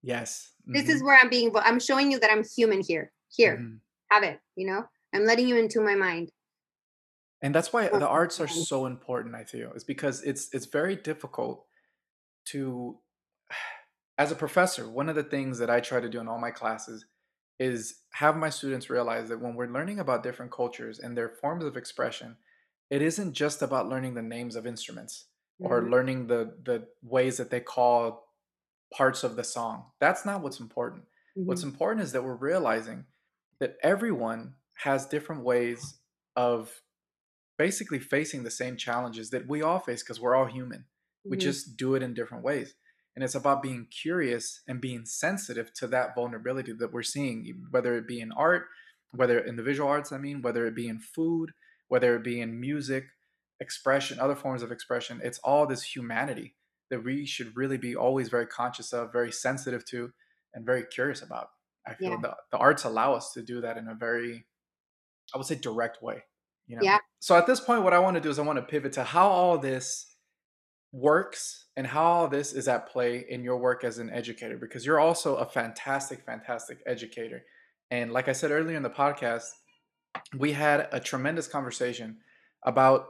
Yes. 0.02 0.52
Mm-hmm. 0.64 0.74
This 0.74 0.90
is 0.90 0.98
mm-hmm. 0.98 1.06
where 1.06 1.20
I'm 1.22 1.30
being. 1.30 1.52
I'm 1.56 1.80
showing 1.80 2.12
you 2.12 2.20
that 2.20 2.32
I'm 2.32 2.44
human 2.44 2.82
here. 2.82 3.12
Here, 3.30 3.58
mm-hmm. 3.58 3.76
have 4.12 4.24
it. 4.24 4.40
You 4.56 4.68
know, 4.68 4.86
I'm 5.14 5.26
letting 5.26 5.48
you 5.48 5.58
into 5.58 5.82
my 5.82 5.96
mind. 5.96 6.30
And 7.42 7.54
that's 7.54 7.74
why 7.74 7.90
the 7.90 8.08
arts 8.08 8.40
are 8.40 8.48
so 8.48 8.86
important. 8.86 9.36
I 9.36 9.44
feel 9.44 9.74
is 9.74 9.84
because 9.84 10.24
it's 10.24 10.50
it's 10.54 10.66
very 10.66 10.96
difficult 10.96 11.66
to, 12.46 13.00
as 14.18 14.32
a 14.32 14.36
professor, 14.36 14.90
one 14.90 15.10
of 15.10 15.16
the 15.16 15.24
things 15.24 15.60
that 15.60 15.70
I 15.70 15.82
try 15.82 16.00
to 16.00 16.10
do 16.10 16.22
in 16.22 16.30
all 16.30 16.40
my 16.40 16.52
classes 16.52 17.06
is 17.60 17.96
have 18.14 18.38
my 18.38 18.50
students 18.50 18.90
realize 18.90 19.28
that 19.30 19.42
when 19.42 19.56
we're 19.56 19.68
learning 19.68 20.00
about 20.00 20.24
different 20.24 20.52
cultures 20.52 21.00
and 21.00 21.18
their 21.18 21.30
forms 21.30 21.66
of 21.66 21.76
expression, 21.76 22.38
it 22.90 23.02
isn't 23.02 23.34
just 23.34 23.62
about 23.62 23.90
learning 23.90 24.14
the 24.14 24.22
names 24.22 24.56
of 24.56 24.68
instruments 24.68 25.26
or 25.60 25.82
mm-hmm. 25.82 25.92
learning 25.92 26.28
the 26.28 26.56
the 26.64 26.88
ways 27.02 27.38
that 27.38 27.50
they 27.50 27.60
call 27.60 28.28
parts 28.94 29.24
of 29.24 29.36
the 29.36 29.44
song. 29.44 29.86
That's 30.00 30.26
not 30.26 30.42
what's 30.42 30.60
important. 30.60 31.04
Mm-hmm. 31.38 31.48
What's 31.48 31.64
important 31.64 32.04
is 32.04 32.12
that 32.12 32.24
we're 32.24 32.36
realizing 32.36 33.06
that 33.60 33.78
everyone 33.82 34.56
has 34.78 35.06
different 35.06 35.44
ways 35.44 36.00
of 36.36 36.82
basically 37.58 38.00
facing 38.00 38.44
the 38.44 38.52
same 38.52 38.78
challenges 38.78 39.30
that 39.30 39.48
we 39.48 39.62
all 39.62 39.80
face 39.80 40.04
because 40.04 40.20
we're 40.20 40.36
all 40.36 40.46
human. 40.46 40.80
Mm-hmm. 40.80 41.32
We 41.32 41.38
just 41.38 41.78
do 41.78 41.96
it 41.96 42.04
in 42.04 42.14
different 42.14 42.44
ways. 42.44 42.74
And 43.16 43.24
it's 43.24 43.36
about 43.36 43.62
being 43.62 43.88
curious 44.02 44.62
and 44.68 44.82
being 44.82 45.06
sensitive 45.06 45.72
to 45.76 45.88
that 45.88 46.16
vulnerability 46.16 46.74
that 46.74 46.92
we're 46.92 47.04
seeing, 47.04 47.68
whether 47.70 47.96
it 47.96 48.08
be 48.08 48.20
in 48.20 48.32
art, 48.32 48.66
whether 49.12 49.38
in 49.38 49.56
the 49.56 49.64
visual 49.64 49.88
arts, 49.88 50.12
I 50.12 50.18
mean, 50.18 50.42
whether 50.42 50.66
it 50.66 50.76
be 50.76 50.88
in 50.88 51.00
food, 51.00 51.52
whether 51.94 52.16
it 52.16 52.24
be 52.24 52.42
in 52.42 52.60
music, 52.60 53.04
expression, 53.60 54.20
other 54.20 54.34
forms 54.36 54.64
of 54.64 54.72
expression. 54.72 55.22
It's 55.24 55.38
all 55.44 55.68
this 55.68 55.84
humanity 55.84 56.56
that 56.90 57.04
we 57.04 57.24
should 57.24 57.56
really 57.56 57.78
be 57.78 57.96
always 57.96 58.30
very 58.30 58.48
conscious 58.48 58.94
of, 58.94 59.14
very 59.14 59.32
sensitive 59.32 59.86
to, 59.92 60.12
and 60.56 60.66
very 60.66 60.86
curious 60.86 61.22
about. 61.22 61.50
I 61.86 61.94
feel 61.94 62.10
yeah. 62.10 62.18
the, 62.20 62.36
the 62.52 62.58
arts 62.58 62.84
allow 62.84 63.14
us 63.14 63.32
to 63.34 63.44
do 63.44 63.62
that 63.62 63.78
in 63.78 63.88
a 63.88 63.94
very, 63.94 64.44
I 65.36 65.38
would 65.38 65.46
say, 65.46 65.54
direct 65.54 66.02
way. 66.02 66.24
You 66.66 66.78
know? 66.78 66.82
Yeah. 66.82 66.98
So 67.20 67.36
at 67.36 67.46
this 67.46 67.60
point, 67.60 67.84
what 67.84 67.94
I 67.94 68.00
want 68.00 68.16
to 68.16 68.22
do 68.22 68.32
is 68.32 68.40
I 68.40 68.42
want 68.42 68.58
to 68.58 68.64
pivot 68.64 68.94
to 68.94 69.04
how 69.04 69.30
all 69.30 69.60
this 69.60 70.16
works 70.92 71.68
and 71.78 71.86
how 71.86 72.04
all 72.06 72.28
this 72.28 72.54
is 72.54 72.68
at 72.68 72.90
play 72.90 73.24
in 73.30 73.44
your 73.44 73.58
work 73.58 73.84
as 73.84 74.00
an 74.00 74.10
educator 74.10 74.58
because 74.58 74.84
you're 74.84 75.00
also 75.00 75.36
a 75.36 75.46
fantastic 75.46 76.24
fantastic 76.24 76.78
educator 76.86 77.42
and 77.90 78.14
like 78.14 78.28
i 78.28 78.32
said 78.32 78.52
earlier 78.52 78.78
in 78.78 78.84
the 78.84 78.90
podcast 78.92 79.50
we 80.38 80.54
had 80.54 80.88
a 80.92 81.00
tremendous 81.00 81.48
conversation 81.48 82.18
about 82.64 83.08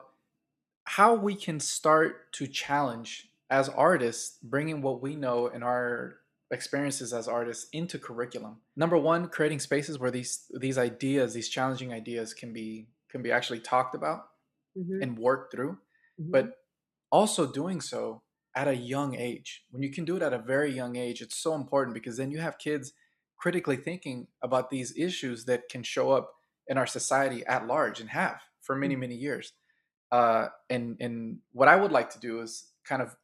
how 0.86 1.14
we 1.14 1.36
can 1.36 1.60
start 1.60 2.32
to 2.34 2.48
challenge 2.48 3.30
as 3.50 3.70
artists 3.70 4.38
bringing 4.44 4.82
what 4.82 5.02
we 5.02 5.16
know 5.16 5.48
and 5.48 5.64
our 5.64 6.18
experiences 6.52 7.14
as 7.14 7.28
artists 7.28 7.68
into 7.74 7.98
curriculum 7.98 8.58
number 8.76 8.98
one 8.98 9.28
creating 9.28 9.60
spaces 9.60 9.98
where 9.98 10.12
these 10.12 10.46
these 10.60 10.78
ideas 10.78 11.34
these 11.34 11.50
challenging 11.50 11.92
ideas 11.92 12.34
can 12.34 12.54
be 12.54 12.88
can 13.10 13.24
be 13.24 13.32
actually 13.32 13.60
talked 13.60 13.96
about 13.96 14.26
mm-hmm. 14.78 15.02
and 15.02 15.18
worked 15.18 15.52
through 15.52 15.72
mm-hmm. 16.20 16.32
but 16.32 16.58
also 17.12 17.52
doing 17.52 17.80
so 17.80 18.24
at 18.56 18.68
a 18.68 18.76
young 18.76 19.16
age. 19.16 19.64
When 19.72 19.84
you 19.84 19.92
can 19.92 20.06
do 20.06 20.16
it 20.16 20.22
at 20.22 20.34
a 20.34 20.40
very 20.40 20.72
young 20.74 20.96
age, 20.96 21.22
it's 21.22 21.38
so 21.38 21.56
important 21.56 21.94
because 21.94 22.18
then 22.18 22.32
you 22.32 22.40
have 22.40 22.58
kids 22.58 22.94
critically 23.38 23.78
thinking 23.78 24.28
about 24.42 24.70
these 24.70 24.98
issues 24.98 25.46
that 25.46 25.70
can 25.70 25.84
show 25.84 26.12
up 26.12 26.34
in 26.68 26.78
our 26.78 26.88
society 26.88 27.46
at 27.46 27.68
large 27.68 28.00
and 28.00 28.10
have 28.10 28.42
for 28.62 28.76
many, 28.76 28.96
mm. 28.96 29.00
many 29.00 29.16
years. 29.16 29.54
Uh, 30.12 30.48
and 30.70 30.98
and 31.00 31.40
what 31.54 31.68
I 31.68 31.76
would 31.76 31.92
like 31.92 32.12
to 32.12 32.20
do 32.20 32.42
is 32.42 32.72
kind 32.86 33.02
of 33.02 33.16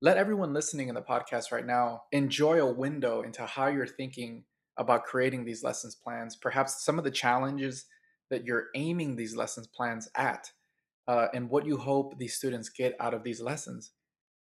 let 0.00 0.16
everyone 0.16 0.52
listening 0.52 0.88
in 0.88 0.94
the 0.94 1.02
podcast 1.02 1.52
right 1.52 1.66
now 1.66 2.02
enjoy 2.10 2.60
a 2.60 2.72
window 2.72 3.22
into 3.22 3.46
how 3.46 3.68
you're 3.68 3.86
thinking 3.86 4.44
about 4.76 5.04
creating 5.04 5.44
these 5.44 5.62
lessons 5.62 5.94
plans, 5.94 6.34
perhaps 6.34 6.84
some 6.84 6.98
of 6.98 7.04
the 7.04 7.10
challenges 7.10 7.84
that 8.30 8.44
you're 8.44 8.68
aiming 8.74 9.14
these 9.14 9.36
lessons 9.36 9.66
plans 9.66 10.08
at 10.16 10.50
uh, 11.06 11.26
and 11.34 11.50
what 11.50 11.66
you 11.66 11.76
hope 11.76 12.18
these 12.18 12.34
students 12.34 12.68
get 12.68 12.96
out 12.98 13.14
of 13.14 13.22
these 13.22 13.40
lessons 13.40 13.92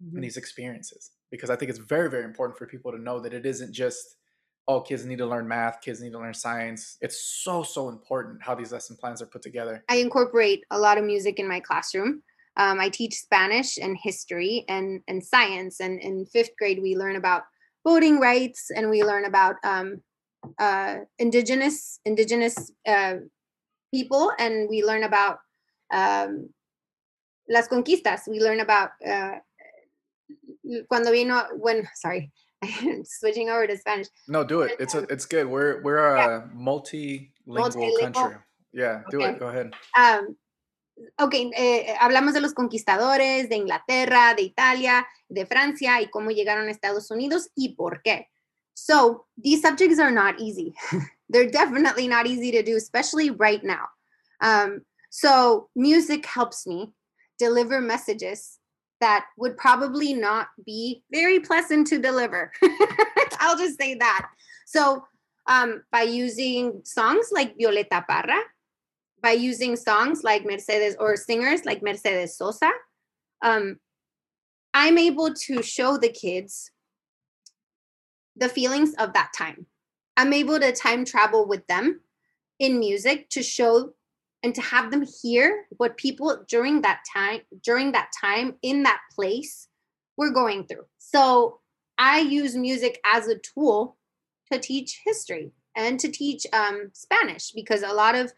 mm-hmm. 0.04 0.15
and 0.15 0.24
these 0.24 0.38
experiences. 0.38 1.12
Because 1.30 1.50
I 1.50 1.56
think 1.56 1.69
it's 1.69 1.80
very, 1.80 2.10
very 2.10 2.24
important 2.24 2.58
for 2.58 2.65
people 2.65 2.91
to 2.91 3.02
know 3.02 3.19
that 3.19 3.34
it 3.34 3.46
isn't 3.46 3.74
just, 3.74 4.15
oh, 4.67 4.82
kids 4.82 5.06
need 5.06 5.17
to 5.17 5.26
learn 5.26 5.47
math, 5.47 5.82
kids 5.82 6.02
need 6.02 6.12
to 6.13 6.19
learn 6.19 6.34
science. 6.34 6.97
It's 7.02 7.19
so, 7.43 7.63
so 7.63 7.89
important 7.89 8.41
how 8.41 8.56
these 8.56 8.71
lesson 8.71 8.95
plans 8.95 9.21
are 9.21 9.26
put 9.26 9.41
together. 9.41 9.84
I 9.89 9.97
incorporate 9.97 10.63
a 10.71 10.80
lot 10.80 10.97
of 10.97 11.04
music 11.04 11.39
in 11.39 11.47
my 11.47 11.60
classroom. 11.60 12.23
Um, 12.56 12.80
I 12.80 12.89
teach 12.89 13.15
Spanish 13.15 13.78
and 13.78 13.97
history 14.02 14.63
and, 14.69 15.02
and 15.08 15.23
science. 15.23 15.80
And 15.80 15.99
in 15.99 16.26
fifth 16.26 16.56
grade, 16.58 16.80
we 16.82 16.95
learn 16.95 17.15
about 17.15 17.43
voting 17.84 18.19
rights 18.19 18.71
and 18.73 18.89
we 18.89 19.04
learn 19.04 19.26
about 19.26 19.56
um, 19.63 20.02
uh, 20.60 20.97
indigenous 21.19 21.99
indigenous 22.06 22.71
uh, 22.88 23.15
people 23.93 24.32
and 24.39 24.69
we 24.69 24.84
learn 24.84 25.04
about 25.04 25.39
um, 25.91 26.49
las 27.49 27.67
conquistas. 27.67 28.21
We 28.28 28.39
learn 28.39 28.60
about 28.60 28.91
uh, 29.06 29.39
cuando 30.88 31.12
vino. 31.12 31.43
When 31.58 31.88
sorry, 31.95 32.32
switching 33.06 33.49
over 33.49 33.67
to 33.67 33.78
Spanish. 33.78 34.08
No, 34.28 34.43
do 34.43 34.62
it. 34.62 34.76
It's 34.80 34.95
a, 34.95 34.99
it's 35.10 35.26
good. 35.26 35.47
We're 35.47 35.82
we're 35.82 36.15
a 36.15 36.17
yeah. 36.17 36.41
multilingual, 36.56 37.30
multilingual, 37.47 38.13
country. 38.13 38.38
Yeah, 38.71 39.04
do 39.10 39.21
okay. 39.21 39.32
it. 39.32 39.39
Go 39.39 39.47
ahead. 39.47 39.73
Um, 39.97 40.36
ok, 41.19 41.34
eh, 41.56 41.95
hablamos 41.99 42.34
de 42.34 42.41
los 42.41 42.54
conquistadores, 42.54 43.49
de 43.49 43.56
Inglaterra, 43.56 44.34
de 44.36 44.43
Italia, 44.43 45.08
de 45.30 45.45
Francia 45.45 46.02
y 46.02 46.10
cómo 46.10 46.32
llegaron 46.32 46.67
a 46.67 46.71
Estados 46.71 47.12
Unidos 47.12 47.49
y 47.56 47.76
por 47.76 48.02
qué. 48.02 48.30
So 48.73 49.28
these 49.38 49.62
subjects 49.62 49.99
are 49.99 50.12
not 50.12 50.39
easy. 50.39 50.73
They're 51.30 51.49
definitely 51.49 52.08
not 52.08 52.26
easy 52.28 52.52
to 52.52 52.63
do, 52.63 52.76
especially 52.76 53.30
right 53.30 53.63
now. 53.63 53.88
Um, 54.41 54.82
so 55.10 55.69
music 55.76 56.26
helps 56.26 56.65
me 56.65 56.93
deliver 57.38 57.82
messages 57.82 58.60
that 59.04 59.26
would 59.36 59.58
probably 59.58 60.13
not 60.13 60.48
be 60.66 61.04
very 61.12 61.42
pleasant 61.42 61.86
to 61.88 62.00
deliver. 62.00 62.54
I'll 63.39 63.58
just 63.58 63.78
say 63.78 63.96
that. 63.96 64.30
So 64.66 65.04
um, 65.46 65.84
by 65.92 66.04
using 66.04 66.80
songs 66.86 67.28
like 67.30 67.58
Violeta 67.58 68.08
Parra, 68.08 68.39
by 69.22 69.32
using 69.32 69.76
songs 69.76 70.24
like 70.24 70.46
Mercedes 70.46 70.96
or 70.98 71.18
singers 71.18 71.66
like 71.66 71.84
Mercedes 71.84 72.38
Sosa, 72.38 72.72
um, 73.42 73.78
I'm 74.74 74.98
able 74.98 75.34
to 75.34 75.62
show 75.62 75.98
the 75.98 76.10
kids 76.10 76.72
the 78.38 78.48
feelings 78.48 78.96
of 78.96 79.12
that 79.13 79.34
time. 79.38 79.66
I'm 80.16 80.32
able 80.32 80.62
to 80.62 80.72
time 80.72 81.04
travel 81.04 81.46
with 81.46 81.68
them 81.68 82.00
in 82.58 82.80
music 82.80 83.30
to 83.32 83.44
show 83.44 83.96
and 84.44 84.54
to 84.56 84.62
have 84.62 84.92
them 84.92 85.06
hear 85.22 85.66
what 85.78 85.98
people 85.98 86.44
during 86.48 86.82
that 86.82 87.02
time 87.12 87.42
during 87.64 87.92
that 87.94 88.12
time 88.20 88.56
in 88.62 88.84
that 88.84 89.00
place 89.16 89.68
were 90.18 90.30
going 90.32 90.66
through. 90.66 90.86
So 90.98 91.60
i 91.98 92.20
use 92.20 92.56
music 92.56 93.00
as 93.06 93.28
a 93.28 93.38
tool 93.38 93.98
to 94.52 94.58
teach 94.60 95.02
history 95.06 95.52
and 95.76 96.00
to 96.00 96.10
teach 96.10 96.46
um, 96.54 96.90
spanish 96.94 97.52
because 97.52 97.84
a 97.84 97.94
lot 97.94 98.16
of 98.16 98.34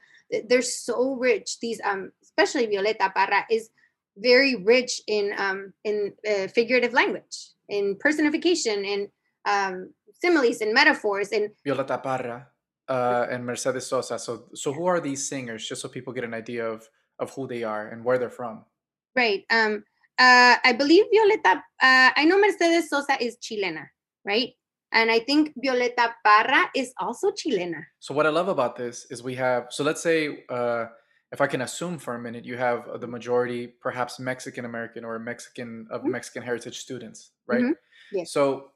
they're 0.48 0.62
so 0.62 1.16
rich. 1.16 1.60
These 1.60 1.82
um 1.84 2.12
especially 2.24 2.68
violeta 2.68 3.14
parra 3.14 3.46
is 3.50 3.70
very 4.18 4.56
rich 4.56 5.02
in 5.08 5.34
um 5.38 5.74
in 5.84 6.14
uh, 6.28 6.48
figurative 6.48 6.94
language 6.94 7.52
in 7.70 7.96
personification 8.00 8.86
in 8.86 9.10
um 9.46 9.94
similes 10.22 10.62
and 10.62 10.74
metaphors 10.74 11.32
and 11.32 11.52
violeta 11.66 12.02
parra 12.02 12.48
uh, 12.88 13.28
and 13.30 13.46
Mercedes 13.46 13.88
Sosa. 13.88 14.18
So, 14.20 14.46
so 14.54 14.74
who 14.74 14.86
are 14.86 15.00
these 15.00 15.28
singers? 15.28 15.68
Just 15.68 15.82
so 15.82 15.90
people 15.90 16.14
get 16.14 16.24
an 16.24 16.34
idea 16.34 16.66
of 16.68 16.88
of 17.20 17.32
who 17.34 17.48
they 17.48 17.64
are 17.64 17.88
and 17.88 18.04
where 18.04 18.18
they're 18.18 18.30
from. 18.30 18.66
Right. 19.16 19.46
Um, 19.50 19.84
uh, 20.20 20.56
I 20.64 20.74
believe 20.78 21.06
Violeta, 21.14 21.58
uh, 21.82 22.12
I 22.16 22.26
know 22.26 22.38
Mercedes 22.40 22.90
Sosa 22.90 23.16
is 23.24 23.38
Chilena, 23.38 23.86
right? 24.26 24.50
And 24.92 25.10
I 25.10 25.20
think 25.20 25.54
Violeta 25.64 26.14
Parra 26.26 26.70
is 26.76 26.94
also 27.00 27.32
Chilena. 27.32 27.84
So 28.00 28.14
what 28.14 28.26
I 28.26 28.30
love 28.30 28.50
about 28.50 28.76
this 28.76 29.06
is 29.10 29.24
we 29.24 29.36
have. 29.36 29.68
So 29.70 29.84
let's 29.84 30.02
say, 30.02 30.44
uh, 30.50 30.88
if 31.32 31.42
I 31.42 31.48
can 31.48 31.62
assume 31.62 31.98
for 31.98 32.16
a 32.16 32.20
minute, 32.20 32.46
you 32.46 32.56
have 32.56 33.00
the 33.02 33.08
majority, 33.08 33.68
perhaps 33.68 34.20
Mexican 34.20 34.64
American 34.66 35.04
or 35.04 35.20
Mexican 35.20 35.88
of 35.92 36.02
Mhm. 36.02 36.12
Mexican 36.12 36.44
heritage 36.44 36.80
students, 36.80 37.32
right? 37.48 37.64
Mhm. 37.64 37.76
Yes. 38.12 38.32
So 38.32 38.72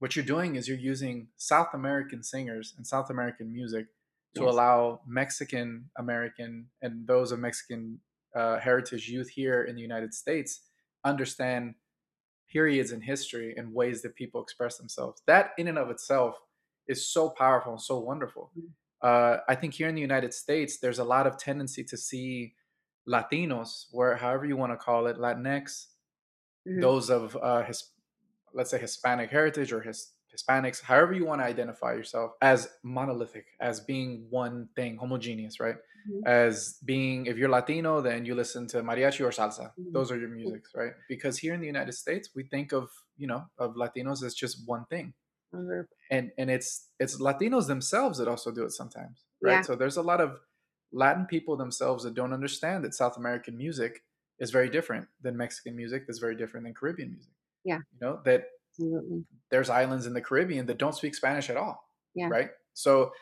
what 0.00 0.16
you're 0.16 0.26
doing 0.26 0.56
is 0.56 0.68
you're 0.68 0.78
using 0.78 1.30
South 1.38 1.74
American 1.74 2.24
singers 2.24 2.74
and 2.76 2.86
South 2.86 3.10
American 3.10 3.52
music 3.52 3.88
to 4.36 4.48
Yes. 4.48 4.50
allow 4.50 5.02
Mexican 5.06 5.90
American 5.98 6.70
and 6.82 7.06
those 7.06 7.32
of 7.32 7.40
Mexican 7.40 8.00
uh, 8.34 8.58
heritage 8.60 9.08
youth 9.10 9.30
here 9.30 9.64
in 9.64 9.76
the 9.76 9.82
United 9.82 10.14
States 10.14 10.62
understand 11.04 11.76
periods 12.48 12.92
in 12.92 13.00
history 13.02 13.54
and 13.56 13.74
ways 13.74 14.02
that 14.02 14.14
people 14.16 14.42
express 14.42 14.78
themselves. 14.78 15.22
That 15.26 15.52
in 15.58 15.68
and 15.68 15.78
of 15.78 15.90
itself 15.90 16.40
is 16.88 17.06
so 17.08 17.30
powerful 17.30 17.72
and 17.72 17.82
so 17.82 17.98
wonderful. 18.00 18.52
Mhm. 18.54 18.74
Uh, 19.02 19.38
I 19.48 19.54
think 19.54 19.74
here 19.74 19.88
in 19.88 19.94
the 19.94 20.00
United 20.00 20.34
States, 20.34 20.78
there's 20.80 20.98
a 20.98 21.04
lot 21.04 21.26
of 21.26 21.38
tendency 21.38 21.84
to 21.84 21.96
see 21.96 22.56
Latinos, 23.08 23.86
where 23.92 24.16
however 24.16 24.46
you 24.46 24.56
want 24.56 24.72
to 24.72 24.76
call 24.76 25.06
it, 25.06 25.16
Latinx, 25.16 25.88
Mhm. 26.66 26.80
those 26.80 27.10
of 27.10 27.36
uh, 27.36 27.64
his, 27.64 27.92
let's 28.54 28.70
say 28.70 28.78
Hispanic 28.78 29.30
heritage 29.30 29.72
or 29.72 29.80
his 29.80 30.12
Hispanics, 30.34 30.80
however 30.80 31.12
you 31.12 31.24
want 31.26 31.40
to 31.40 31.44
identify 31.44 31.92
yourself, 31.92 32.32
as 32.40 32.68
monolithic, 32.84 33.46
as 33.60 33.80
being 33.80 34.26
one 34.30 34.68
thing, 34.76 34.96
homogeneous, 34.96 35.58
right? 35.58 35.76
Mhm. 36.08 36.22
As 36.26 36.78
being, 36.84 37.26
if 37.26 37.36
you're 37.36 37.48
Latino, 37.48 38.00
then 38.00 38.24
you 38.24 38.34
listen 38.34 38.66
to 38.68 38.82
mariachi 38.82 39.20
or 39.26 39.30
salsa. 39.30 39.72
Mhm. 39.76 39.92
Those 39.92 40.10
are 40.12 40.18
your 40.18 40.28
musics, 40.28 40.70
right? 40.74 40.92
Because 41.08 41.36
here 41.38 41.52
in 41.52 41.60
the 41.60 41.66
United 41.66 41.92
States, 41.92 42.30
we 42.34 42.44
think 42.44 42.72
of 42.72 42.90
you 43.16 43.26
know 43.26 43.42
of 43.58 43.74
Latinos 43.74 44.22
as 44.22 44.34
just 44.34 44.66
one 44.66 44.84
thing, 44.86 45.12
Mhm. 45.52 45.86
and 46.10 46.32
and 46.38 46.48
it's 46.50 46.88
it's 47.00 47.20
Latinos 47.20 47.66
themselves 47.66 48.18
that 48.18 48.28
also 48.28 48.50
do 48.52 48.64
it 48.64 48.70
sometimes, 48.70 49.24
right? 49.42 49.54
Yeah. 49.54 49.62
So 49.62 49.74
there's 49.76 49.96
a 49.98 50.02
lot 50.02 50.20
of 50.20 50.40
Latin 50.92 51.26
people 51.26 51.56
themselves 51.56 52.04
that 52.04 52.14
don't 52.14 52.32
understand 52.32 52.84
that 52.84 52.94
South 52.94 53.16
American 53.16 53.56
music 53.58 54.04
is 54.38 54.50
very 54.52 54.70
different 54.70 55.06
than 55.20 55.36
Mexican 55.36 55.74
music. 55.76 56.06
That's 56.06 56.18
very 56.20 56.34
different 56.36 56.64
than 56.64 56.74
Caribbean 56.74 57.10
music. 57.12 57.32
Yeah. 57.64 57.80
You 57.92 57.98
know 58.00 58.22
that 58.24 58.46
Absolutely. 58.72 59.26
there's 59.50 59.70
islands 59.70 60.06
in 60.06 60.14
the 60.14 60.20
Caribbean 60.20 60.66
that 60.66 60.78
don't 60.78 60.94
speak 60.94 61.14
Spanish 61.14 61.50
at 61.50 61.56
all. 61.56 61.84
Yeah. 62.14 62.30
Right. 62.30 62.50
So 62.72 63.12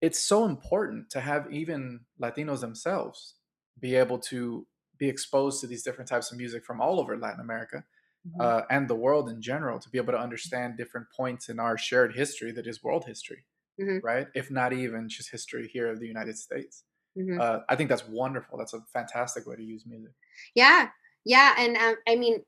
it's 0.00 0.18
so 0.20 0.44
important 0.46 1.10
to 1.10 1.20
have 1.20 1.52
even 1.52 2.06
Latinos 2.20 2.60
themselves 2.60 3.36
be 3.80 3.96
able 3.96 4.18
to 4.20 4.66
be 4.98 5.08
exposed 5.08 5.60
to 5.60 5.66
these 5.66 5.82
different 5.82 6.08
types 6.08 6.32
of 6.32 6.38
music 6.38 6.64
from 6.64 6.80
all 6.80 7.00
over 7.00 7.16
Latin 7.18 7.40
America 7.40 7.84
Mhm. 8.24 8.40
uh, 8.40 8.62
and 8.70 8.88
the 8.88 8.94
world 8.96 9.28
in 9.30 9.42
general 9.42 9.78
to 9.80 9.90
be 9.90 9.98
able 9.98 10.12
to 10.12 10.18
understand 10.20 10.76
different 10.76 11.08
points 11.16 11.48
in 11.48 11.60
our 11.60 11.78
shared 11.78 12.14
history 12.16 12.52
that 12.52 12.66
is 12.66 12.82
world 12.82 13.06
history, 13.06 13.46
Mhm. 13.78 14.00
right? 14.02 14.28
If 14.34 14.50
not 14.50 14.72
even 14.74 15.08
just 15.08 15.30
history 15.30 15.68
here 15.68 15.88
of 15.90 16.00
the 16.00 16.08
United 16.08 16.38
States. 16.38 16.84
Mhm. 17.16 17.40
Uh, 17.40 17.60
I 17.68 17.76
think 17.76 17.90
that's 17.90 18.08
wonderful. 18.08 18.58
That's 18.58 18.74
a 18.74 18.82
fantastic 18.92 19.46
way 19.46 19.56
to 19.56 19.64
use 19.64 19.86
music. 19.86 20.14
yeah 20.54 20.90
yeah 21.24 21.54
and 21.58 21.76
um, 21.76 21.96
i 22.08 22.16
mean 22.16 22.42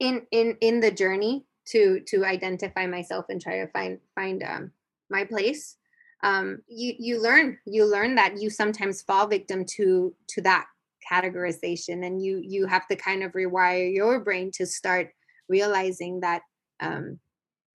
in 0.00 0.22
in 0.30 0.56
in 0.60 0.80
the 0.80 0.90
journey 0.90 1.44
to 1.66 2.00
to 2.06 2.24
identify 2.24 2.86
myself 2.86 3.26
and 3.28 3.40
try 3.40 3.58
to 3.58 3.68
find 3.68 3.98
find 4.14 4.42
um 4.42 4.70
my 5.10 5.24
place 5.24 5.76
um 6.22 6.58
you 6.68 6.94
you 6.98 7.22
learn 7.22 7.58
you 7.66 7.84
learn 7.84 8.14
that 8.14 8.40
you 8.40 8.50
sometimes 8.50 9.02
fall 9.02 9.26
victim 9.26 9.64
to 9.64 10.14
to 10.28 10.40
that 10.42 10.66
categorization 11.10 12.06
and 12.06 12.22
you 12.22 12.40
you 12.42 12.66
have 12.66 12.86
to 12.86 12.96
kind 12.96 13.22
of 13.22 13.32
rewire 13.32 13.92
your 13.92 14.20
brain 14.20 14.50
to 14.50 14.66
start 14.66 15.10
realizing 15.48 16.20
that 16.20 16.42
um 16.80 17.18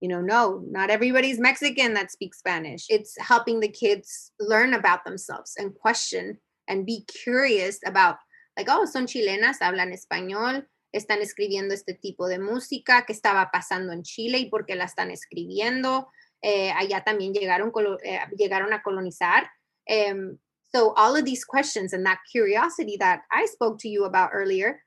you 0.00 0.08
know 0.08 0.20
no 0.20 0.64
not 0.68 0.90
everybody's 0.90 1.38
mexican 1.38 1.94
that 1.94 2.10
speaks 2.10 2.38
spanish. 2.38 2.86
It's 2.88 3.16
helping 3.18 3.60
the 3.60 3.68
kids 3.68 4.32
learn 4.40 4.74
about 4.74 5.04
themselves 5.04 5.54
and 5.58 5.74
question 5.74 6.38
and 6.68 6.86
be 6.86 7.04
curious 7.04 7.78
about 7.84 8.16
like, 8.56 8.66
oh, 8.68 8.84
son 8.84 9.06
chilenas, 9.06 9.58
hablan 9.60 9.94
español, 9.94 10.62
están 10.92 11.20
escribiendo 11.20 11.74
este 11.74 11.94
tipo 11.94 12.26
de 12.26 12.38
música, 12.38 13.04
qué 13.06 13.12
estaba 13.12 13.50
pasando 13.50 13.92
en 13.92 14.02
Chile 14.02 14.38
y 14.38 14.50
por 14.50 14.66
qué 14.66 14.74
la 14.74 14.84
están 14.84 15.10
escribiendo. 15.10 16.08
Eh, 16.42 16.70
allá 16.72 17.04
también 17.04 17.32
llegaron, 17.32 17.72
eh, 18.02 18.20
llegaron 18.36 18.72
a 18.72 18.82
colonizar. 18.82 19.50
Um, 19.88 20.38
so 20.72 20.94
all 20.96 21.16
of 21.16 21.24
these 21.24 21.44
questions 21.44 21.92
and 21.92 22.04
that 22.06 22.18
curiosity 22.30 22.96
that 22.98 23.22
I 23.30 23.46
spoke 23.46 23.78
to 23.80 23.88
you 23.88 24.04
about 24.04 24.30
earlier 24.32 24.82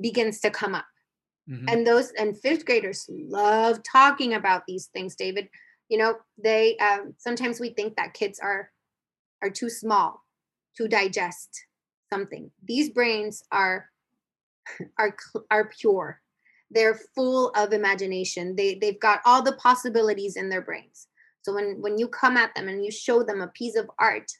begins 0.00 0.40
to 0.40 0.50
come 0.50 0.74
up. 0.74 0.86
Mhm. 1.48 1.68
And 1.68 1.86
those 1.86 2.12
and 2.18 2.38
fifth 2.38 2.64
graders 2.64 3.08
love 3.08 3.82
talking 3.82 4.34
about 4.34 4.64
these 4.66 4.88
things, 4.92 5.16
David. 5.16 5.48
You 5.88 5.98
know, 5.98 6.18
they 6.38 6.76
um, 6.78 7.14
sometimes 7.18 7.58
we 7.60 7.70
think 7.70 7.96
that 7.96 8.14
kids 8.14 8.38
are 8.38 8.70
are 9.42 9.50
too 9.50 9.68
small 9.68 10.24
to 10.76 10.88
digest 10.88 11.66
something. 12.10 12.50
These 12.62 12.90
brains 12.90 13.42
are 13.50 13.91
are 14.98 15.16
are 15.50 15.68
pure. 15.68 16.20
They're 16.70 16.98
full 17.14 17.50
of 17.50 17.72
imagination. 17.72 18.56
They 18.56 18.76
they've 18.76 19.00
got 19.00 19.20
all 19.24 19.42
the 19.42 19.56
possibilities 19.56 20.36
in 20.36 20.48
their 20.48 20.62
brains. 20.62 21.08
So 21.42 21.54
when 21.54 21.80
when 21.80 21.98
you 21.98 22.08
come 22.08 22.36
at 22.36 22.54
them 22.54 22.68
and 22.68 22.84
you 22.84 22.90
show 22.90 23.22
them 23.22 23.40
a 23.40 23.48
piece 23.48 23.76
of 23.76 23.90
art 23.98 24.30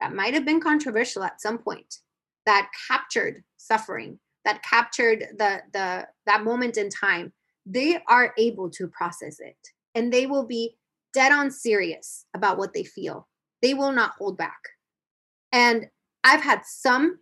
that 0.00 0.14
might 0.14 0.34
have 0.34 0.44
been 0.44 0.60
controversial 0.60 1.24
at 1.24 1.40
some 1.40 1.58
point, 1.58 1.96
that 2.46 2.70
captured 2.88 3.42
suffering, 3.56 4.18
that 4.44 4.62
captured 4.62 5.24
the 5.38 5.62
the 5.72 6.06
that 6.26 6.44
moment 6.44 6.76
in 6.76 6.90
time, 6.90 7.32
they 7.66 7.98
are 8.08 8.34
able 8.38 8.70
to 8.70 8.86
process 8.88 9.40
it 9.40 9.56
and 9.94 10.12
they 10.12 10.26
will 10.26 10.46
be 10.46 10.76
dead 11.12 11.32
on 11.32 11.50
serious 11.50 12.26
about 12.34 12.58
what 12.58 12.74
they 12.74 12.84
feel. 12.84 13.28
They 13.62 13.72
will 13.72 13.92
not 13.92 14.12
hold 14.18 14.36
back. 14.36 14.58
And 15.52 15.86
I've 16.24 16.42
had 16.42 16.62
some 16.64 17.20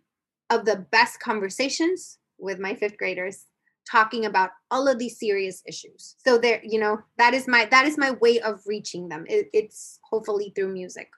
of 0.49 0.65
the 0.65 0.85
best 0.91 1.19
conversations 1.19 2.17
with 2.39 2.59
my 2.59 2.75
fifth 2.75 2.97
graders 2.97 3.47
talking 3.89 4.25
about 4.25 4.51
all 4.71 4.87
of 4.87 4.97
these 4.99 5.19
serious 5.19 5.61
issues. 5.67 6.15
So 6.25 6.37
there, 6.37 6.61
you 6.63 6.79
know, 6.79 6.99
that 7.17 7.33
is 7.33 7.47
my 7.47 7.65
that 7.65 7.85
is 7.85 7.97
my 7.97 8.11
way 8.11 8.39
of 8.39 8.61
reaching 8.65 9.09
them. 9.09 9.25
It, 9.27 9.49
it's 9.53 9.99
hopefully 10.09 10.51
through 10.55 10.73
music. 10.73 11.09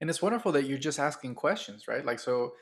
and 0.00 0.10
it's 0.10 0.22
wonderful 0.22 0.52
that 0.52 0.64
you're 0.64 0.78
just 0.78 0.98
asking 0.98 1.34
questions 1.34 1.88
right 1.88 2.04
like 2.04 2.18
so 2.18 2.54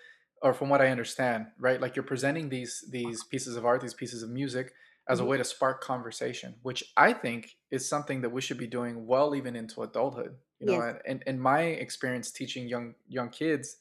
or 0.43 0.53
from 0.55 0.69
what 0.69 0.81
i 0.81 0.89
understand 0.89 1.47
right 1.59 1.81
like 1.81 1.97
you're 1.97 2.03
presenting 2.03 2.49
these 2.49 2.85
these 2.91 3.25
pieces 3.25 3.57
of 3.57 3.65
art 3.65 3.81
these 3.81 3.95
pieces 3.95 4.23
of 4.23 4.31
music 4.31 4.73
as 5.09 5.21
a 5.21 5.25
Mhm. 5.25 5.29
way 5.29 5.37
to 5.37 5.45
spark 5.45 5.81
conversation 5.81 6.57
which 6.63 6.93
i 6.97 7.13
think 7.13 7.57
is 7.71 7.89
something 7.89 8.21
that 8.21 8.31
we 8.31 8.41
should 8.41 8.59
be 8.59 8.67
doing 8.67 9.07
well 9.07 9.35
even 9.35 9.57
into 9.57 9.83
adulthood 9.83 10.37
you 10.59 10.67
know 10.67 10.79
Yes. 10.79 10.85
and 11.07 11.23
in 11.27 11.41
my 11.41 11.63
experience 11.63 12.31
teaching 12.31 12.69
young 12.69 12.95
young 13.09 13.29
kids 13.31 13.77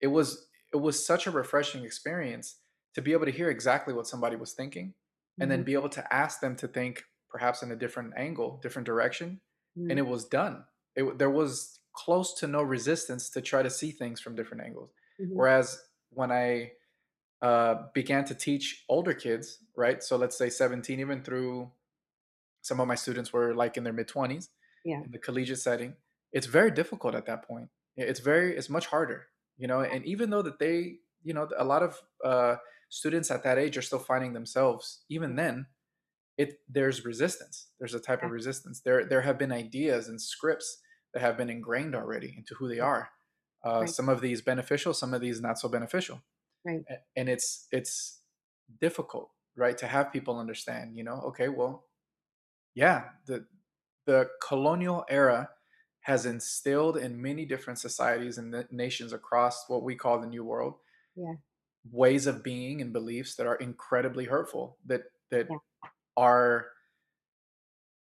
it 0.00 0.08
was 0.08 0.48
it 0.72 0.76
was 0.78 1.04
such 1.04 1.26
a 1.26 1.30
refreshing 1.30 1.84
experience 1.84 2.57
to 2.94 3.02
be 3.02 3.12
able 3.12 3.26
to 3.26 3.32
hear 3.32 3.50
exactly 3.50 3.94
what 3.94 4.06
somebody 4.06 4.36
was 4.36 4.52
thinking 4.52 4.94
and 5.40 5.50
then 5.50 5.62
Mhm. 5.62 5.64
be 5.64 5.74
able 5.74 5.88
to 5.90 6.14
ask 6.14 6.40
them 6.40 6.56
to 6.56 6.68
think 6.68 7.04
perhaps 7.28 7.62
in 7.62 7.70
a 7.72 7.76
different 7.76 8.14
angle 8.16 8.58
different 8.62 8.86
direction 8.86 9.40
Mhm. 9.76 9.90
and 9.90 9.98
it 9.98 10.06
was 10.06 10.24
done. 10.26 10.64
It, 10.96 11.18
there 11.18 11.30
was 11.30 11.80
close 11.92 12.34
to 12.40 12.46
no 12.46 12.62
resistance 12.62 13.30
to 13.30 13.40
try 13.42 13.62
to 13.62 13.70
see 13.70 13.90
things 13.92 14.20
from 14.20 14.34
different 14.36 14.62
angles. 14.64 14.92
Mhm. 15.18 15.34
Whereas 15.36 15.80
when 16.10 16.30
I 16.32 16.72
uh, 17.42 17.88
began 17.94 18.24
to 18.26 18.34
teach 18.34 18.84
older 18.88 19.14
kids, 19.14 19.64
right? 19.76 20.02
So 20.02 20.16
let's 20.16 20.36
say 20.38 20.50
17, 20.50 21.00
even 21.00 21.22
through 21.22 21.72
some 22.62 22.80
of 22.80 22.88
my 22.88 22.94
students 22.94 23.32
were 23.32 23.54
like 23.54 23.76
in 23.76 23.84
their 23.84 23.92
mid 23.92 24.08
20s 24.08 24.50
Yeah. 24.84 25.02
in 25.04 25.10
the 25.10 25.18
collegiate 25.18 25.58
setting, 25.58 25.96
it's 26.32 26.46
very 26.46 26.70
difficult 26.70 27.14
at 27.14 27.26
that 27.26 27.44
point. 27.46 27.70
It's 27.96 28.20
very, 28.20 28.56
it's 28.56 28.68
much 28.70 28.86
harder, 28.86 29.28
you 29.56 29.66
know. 29.66 29.80
And 29.82 30.04
even 30.06 30.30
though 30.30 30.42
that 30.42 30.58
they, 30.58 31.00
you 31.22 31.34
know, 31.34 31.48
a 31.56 31.64
lot 31.64 31.82
of 31.82 32.00
uh, 32.24 32.56
students 32.88 33.30
at 33.30 33.42
that 33.44 33.58
age 33.58 33.76
are 33.76 33.82
still 33.82 33.98
finding 33.98 34.32
themselves, 34.32 35.04
even 35.08 35.36
then, 35.36 35.66
it 36.36 36.60
there's 36.68 37.04
resistance. 37.04 37.68
There's 37.78 37.94
a 37.94 38.00
type 38.00 38.22
of 38.22 38.30
resistance. 38.30 38.80
There 38.80 39.04
there 39.06 39.22
have 39.22 39.38
been 39.38 39.52
ideas 39.52 40.08
and 40.08 40.20
scripts 40.20 40.82
that 41.14 41.20
have 41.22 41.36
been 41.36 41.50
ingrained 41.50 41.94
already 41.94 42.34
into 42.36 42.54
who 42.56 42.68
they 42.68 42.80
are. 42.80 43.10
Uh, 43.64 43.80
Right. 43.80 43.86
Some 43.86 44.08
of 44.08 44.20
these 44.20 44.42
beneficial, 44.42 44.94
some 44.94 45.14
of 45.14 45.20
these 45.20 45.40
not 45.40 45.58
so 45.58 45.68
beneficial, 45.68 46.22
Right. 46.64 46.86
And 47.16 47.28
it's 47.28 47.66
it's 47.72 48.22
difficult, 48.80 49.30
right, 49.56 49.76
to 49.78 49.86
have 49.86 50.12
people 50.12 50.38
understand. 50.38 50.96
You 50.96 51.04
know, 51.04 51.20
okay, 51.28 51.48
well, 51.48 51.86
yeah, 52.74 53.10
the 53.26 53.46
the 54.06 54.30
colonial 54.46 55.04
era 55.08 55.50
has 56.02 56.26
instilled 56.26 56.96
in 56.96 57.20
many 57.22 57.44
different 57.46 57.78
societies 57.78 58.38
and 58.38 58.66
nations 58.70 59.12
across 59.12 59.68
what 59.68 59.82
we 59.82 59.96
call 59.96 60.20
the 60.20 60.26
New 60.26 60.44
World 60.44 60.76
Yeah. 61.18 61.34
ways 61.90 62.26
of 62.26 62.42
being 62.42 62.80
and 62.82 62.92
beliefs 62.92 63.36
that 63.36 63.46
are 63.46 63.56
incredibly 63.56 64.26
hurtful 64.26 64.78
that 64.84 65.02
that 65.30 65.48
Yeah. 65.48 65.58
are 66.16 66.68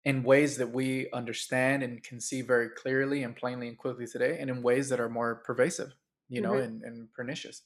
in 0.05 0.23
ways 0.23 0.57
that 0.59 0.69
we 0.71 1.11
understand 1.13 1.83
and 1.83 2.03
can 2.03 2.21
see 2.21 2.43
very 2.43 2.69
clearly 2.69 3.23
and 3.23 3.37
plainly 3.37 3.69
and 3.69 3.79
quickly 3.79 4.07
today 4.07 4.39
and 4.39 4.51
in 4.51 4.63
ways 4.63 4.89
that 4.89 5.01
are 5.01 5.09
more 5.09 5.37
pervasive 5.37 5.95
you 6.29 6.41
know 6.41 6.57
Mhm. 6.57 6.59
and, 6.59 6.83
and 6.83 7.13
pernicious 7.13 7.63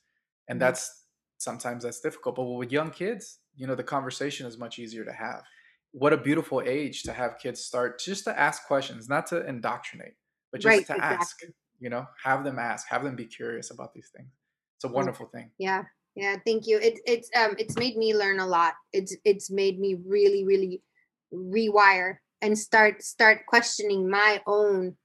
and 0.49 0.61
Mhm. 0.61 0.61
that's 0.61 1.05
sometimes 1.41 1.85
that's 1.85 2.01
difficult. 2.01 2.35
But 2.35 2.43
with 2.47 2.73
young 2.73 2.91
kids, 2.91 3.39
you 3.55 3.65
know, 3.69 3.77
the 3.77 3.85
conversation 3.85 4.45
is 4.45 4.59
much 4.59 4.81
easier 4.81 5.05
to 5.05 5.13
have. 5.13 5.45
What 5.93 6.13
a 6.13 6.17
beautiful 6.17 6.61
age 6.61 7.05
to 7.05 7.13
have 7.13 7.39
kids 7.39 7.65
start 7.65 8.01
just 8.01 8.25
to 8.25 8.37
ask 8.37 8.67
questions, 8.67 9.09
not 9.09 9.29
to 9.29 9.47
indoctrinate, 9.47 10.15
but 10.51 10.61
just 10.61 10.85
Right, 10.85 10.89
to 10.89 11.01
ask. 11.01 11.43
You 11.79 11.91
know, 11.91 12.07
have 12.25 12.43
them 12.43 12.59
ask, 12.59 12.89
have 12.89 13.05
them 13.05 13.15
be 13.15 13.27
curious 13.27 13.71
about 13.71 13.93
these 13.95 14.11
things. 14.17 14.38
It's 14.79 14.85
a 14.85 14.95
Mm, 14.95 14.95
wonderful 14.95 15.27
thing. 15.27 15.51
Yeah. 15.59 15.85
Yeah, 16.15 16.37
thank 16.45 16.67
you. 16.67 16.79
It, 16.79 16.99
it's 17.07 17.31
um 17.37 17.55
it's 17.59 17.77
made 17.77 17.97
me 17.97 18.15
learn 18.15 18.41
a 18.41 18.47
lot. 18.47 18.75
It's 18.93 19.17
it's 19.25 19.51
made 19.51 19.79
me 19.79 19.97
really 20.07 20.45
really 20.45 20.83
rewire 21.33 22.17
and 22.43 22.59
start 22.59 23.03
start 23.03 23.47
questioning 23.47 24.09
my 24.11 24.41
own 24.47 24.97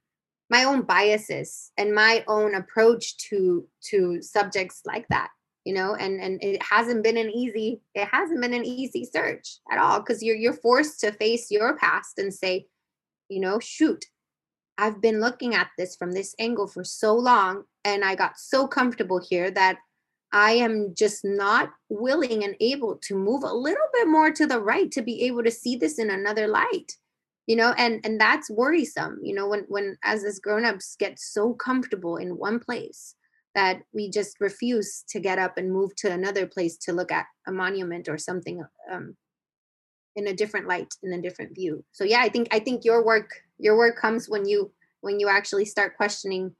my 0.50 0.64
own 0.64 0.84
biases 0.84 1.72
and 1.78 1.94
my 1.94 2.24
own 2.28 2.56
approach 2.56 3.18
to 3.30 3.68
to 3.90 4.22
subjects 4.22 4.82
like 4.86 5.08
that 5.10 5.30
you 5.66 5.74
know 5.74 5.96
and 5.96 6.20
and 6.22 6.44
it 6.44 6.62
hasn't 6.64 7.04
been 7.04 7.18
an 7.18 7.30
easy 7.30 7.82
it 7.96 8.08
hasn't 8.08 8.42
been 8.42 8.54
an 8.54 8.66
easy 8.66 9.06
search 9.06 9.60
at 9.72 9.80
all 9.80 10.00
because 10.00 10.22
you're 10.24 10.36
you're 10.36 10.54
forced 10.54 11.00
to 11.00 11.12
face 11.14 11.50
your 11.52 11.78
past 11.78 12.20
and 12.20 12.34
say 12.34 12.66
you 13.30 13.40
know 13.40 13.60
shoot 13.60 14.06
i've 14.78 15.02
been 15.02 15.20
looking 15.20 15.54
at 15.56 15.70
this 15.78 15.96
from 15.96 16.12
this 16.12 16.36
angle 16.40 16.68
for 16.68 16.84
so 16.84 17.14
long 17.14 17.64
and 17.86 18.04
i 18.04 18.16
got 18.16 18.38
so 18.38 18.68
comfortable 18.68 19.20
here 19.30 19.52
that 19.52 19.78
i 20.32 20.52
am 20.52 20.94
just 20.96 21.24
not 21.24 21.72
willing 21.90 22.44
and 22.44 22.56
able 22.60 22.96
to 22.98 23.16
move 23.16 23.44
a 23.44 23.54
little 23.54 23.88
bit 23.94 24.08
more 24.08 24.32
to 24.32 24.48
the 24.48 24.60
right 24.60 24.92
to 24.92 25.02
be 25.02 25.24
able 25.24 25.44
to 25.44 25.52
see 25.52 25.76
this 25.76 26.00
in 26.00 26.10
another 26.10 26.48
light 26.48 26.98
you 27.48 27.56
know 27.56 27.74
and 27.78 28.00
and 28.06 28.20
that's 28.20 28.50
worrisome 28.50 29.20
you 29.22 29.34
know 29.34 29.48
when 29.48 29.66
when 29.68 29.98
as 30.04 30.24
as 30.24 30.40
grown-ups 30.40 30.96
get 30.98 31.20
so 31.20 31.54
comfortable 31.54 32.18
in 32.18 32.38
one 32.38 32.60
place 32.60 33.16
that 33.56 33.82
we 33.94 34.10
just 34.10 34.40
refuse 34.40 35.04
to 35.08 35.20
get 35.20 35.38
up 35.38 35.58
and 35.58 35.72
move 35.72 35.96
to 35.96 36.12
another 36.12 36.48
place 36.48 36.76
to 36.78 36.92
look 36.92 37.12
at 37.12 37.28
a 37.48 37.52
monument 37.52 38.10
or 38.10 38.18
something 38.18 38.64
um, 38.92 39.16
in 40.16 40.28
a 40.28 40.34
different 40.34 40.68
light 40.68 40.94
in 41.04 41.14
a 41.14 41.22
different 41.22 41.54
view. 41.56 41.84
So 41.92 42.04
yeah 42.04 42.22
i 42.22 42.30
think 42.30 42.48
i 42.52 42.60
think 42.60 42.86
your 42.86 43.06
work 43.06 43.32
your 43.58 43.78
work 43.78 43.98
comes 44.00 44.30
when 44.30 44.46
you 44.46 44.72
when 45.02 45.20
you 45.20 45.28
actually 45.28 45.66
start 45.66 45.98
questioning 45.98 46.56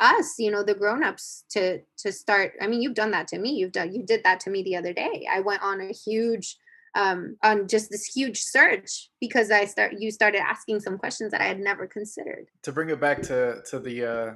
us 0.00 0.34
you 0.38 0.50
know 0.50 0.62
the 0.62 0.74
grown-ups 0.74 1.44
to 1.50 1.78
to 1.98 2.10
start 2.10 2.52
i 2.60 2.66
mean 2.66 2.80
you've 2.80 2.94
done 2.94 3.10
that 3.10 3.28
to 3.28 3.38
me. 3.38 3.50
You've 3.50 3.72
done 3.72 3.94
you 3.94 4.04
did 4.04 4.24
that 4.24 4.40
to 4.40 4.50
me 4.50 4.62
the 4.62 4.76
other 4.76 4.92
day. 4.92 5.26
I 5.30 5.40
went 5.40 5.62
on 5.62 5.80
a 5.80 5.92
huge 5.92 6.56
um 6.96 7.36
on 7.44 7.68
just 7.68 7.90
this 7.90 8.04
huge 8.04 8.40
search 8.40 9.10
because 9.20 9.52
i 9.52 9.64
start 9.64 9.92
you 9.96 10.10
started 10.10 10.40
asking 10.40 10.80
some 10.80 10.98
questions 10.98 11.30
that 11.30 11.40
i 11.40 11.44
had 11.44 11.60
never 11.60 11.86
considered. 11.86 12.46
To 12.62 12.72
bring 12.72 12.90
it 12.90 13.00
back 13.00 13.22
to 13.22 13.62
to 13.70 13.78
the 13.78 14.04
uh, 14.04 14.32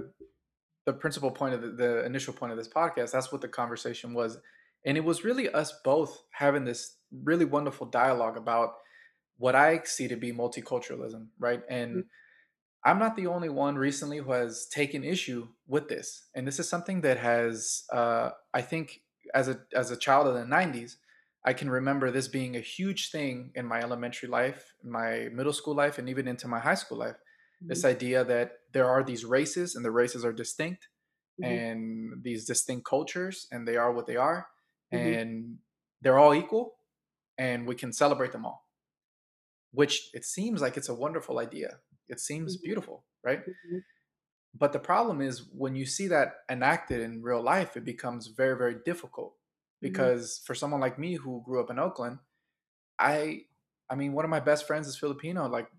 the 0.87 0.93
principal 0.93 1.31
point 1.31 1.55
of 1.55 1.63
the, 1.63 1.69
the 1.69 2.05
initial 2.05 2.35
point 2.35 2.53
of 2.53 2.59
this 2.59 2.69
podcast, 2.69 3.11
that's 3.11 3.33
what 3.33 3.41
the 3.41 3.49
conversation 3.49 4.13
was, 4.13 4.39
and 4.85 4.97
it 4.99 5.05
was 5.05 5.25
really 5.25 5.49
us 5.49 5.73
both 5.83 6.23
having 6.31 6.65
this 6.65 6.97
really 7.23 7.47
wonderful 7.47 7.87
dialogue 7.87 8.37
about 8.37 8.75
what 9.39 9.55
I 9.55 9.83
see 9.85 10.09
to 10.09 10.17
be 10.17 10.33
multiculturalism, 10.33 11.29
right? 11.39 11.63
And 11.69 12.03
Mhm, 12.03 12.09
I'm 12.85 12.99
not 12.99 13.17
the 13.17 13.27
only 13.27 13.49
one 13.49 13.77
recently 13.77 14.19
who 14.19 14.33
has 14.33 14.67
taken 14.67 15.05
issue 15.05 15.49
with 15.67 15.89
this, 15.89 16.29
and 16.35 16.47
this 16.47 16.59
is 16.59 16.69
something 16.69 17.01
that 17.01 17.17
has, 17.19 17.85
uh, 17.93 18.31
I 18.53 18.61
think, 18.63 19.03
as 19.35 19.49
a 19.49 19.65
as 19.75 19.91
a 19.91 19.97
child 19.97 20.27
of 20.27 20.35
the 20.35 20.45
'90s, 20.47 20.99
I 21.45 21.55
can 21.55 21.71
remember 21.71 22.11
this 22.11 22.29
being 22.29 22.57
a 22.57 22.61
huge 22.61 23.11
thing 23.11 23.53
in 23.55 23.65
my 23.67 23.81
elementary 23.81 24.29
life, 24.29 24.75
my 24.83 25.29
middle 25.33 25.53
school 25.55 25.75
life, 25.75 25.99
and 25.99 26.09
even 26.11 26.29
into 26.29 26.47
my 26.49 26.59
high 26.61 26.75
school 26.75 26.99
life. 26.99 27.17
This 27.69 27.85
mhm, 27.85 27.87
idea 27.87 28.23
that 28.25 28.61
there 28.73 28.87
are 28.87 29.03
these 29.03 29.25
races, 29.25 29.75
and 29.75 29.85
the 29.85 29.91
races 29.91 30.23
are 30.25 30.33
distinct, 30.35 30.89
mhm, 31.39 31.65
and 31.65 32.23
these 32.23 32.45
distinct 32.47 32.87
cultures, 32.87 33.47
and 33.51 33.67
they 33.67 33.77
are 33.77 33.93
what 33.93 34.07
they 34.07 34.17
are, 34.17 34.49
mhm, 34.93 35.15
and 35.15 35.59
they're 36.03 36.19
all 36.19 36.35
equal, 36.35 36.77
and 37.39 37.67
we 37.67 37.75
can 37.77 37.93
celebrate 37.93 38.33
them 38.33 38.47
all 38.47 38.64
which 39.75 40.11
it 40.15 40.25
seems 40.25 40.63
like 40.63 40.77
it's 40.79 40.89
a 40.91 40.95
wonderful 40.95 41.39
idea. 41.41 41.81
It 42.09 42.21
seems 42.21 42.57
mhm, 42.57 42.59
beautiful, 42.59 43.07
right? 43.25 43.45
mhm, 43.47 43.81
But 44.55 44.73
the 44.73 44.79
problem 44.79 45.21
is 45.21 45.49
when 45.53 45.75
you 45.75 45.85
see 45.85 46.07
that 46.09 46.45
enacted 46.49 47.01
in 47.01 47.23
real 47.23 47.43
life, 47.43 47.77
it 47.77 47.85
becomes 47.85 48.29
very, 48.29 48.57
very 48.57 48.77
difficult 48.85 49.37
mhm, 49.83 50.09
because 50.09 50.39
for 50.47 50.55
someone 50.55 50.81
like 50.81 50.99
me 50.99 51.15
who 51.17 51.43
grew 51.45 51.61
up 51.61 51.71
in 51.71 51.79
Oakland, 51.79 52.21
I, 52.99 53.47
I 53.91 53.97
mean, 53.97 54.15
one 54.15 54.25
of 54.25 54.31
my 54.31 54.41
best 54.41 54.67
friends 54.67 54.89
is 54.89 54.99
Filipino. 54.99 55.49
Like 55.49 55.71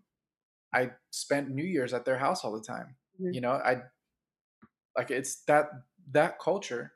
I 0.74 0.94
spent 1.12 1.50
New 1.50 1.66
Year's 1.66 1.94
at 1.94 2.06
their 2.06 2.20
house 2.20 2.44
all 2.46 2.54
the 2.54 2.62
time. 2.66 2.98
mhm, 3.20 3.34
You 3.34 3.42
know, 3.42 3.54
I 3.54 3.84
like 4.98 5.12
it's 5.12 5.44
that 5.46 5.70
that 6.12 6.40
culture 6.40 6.94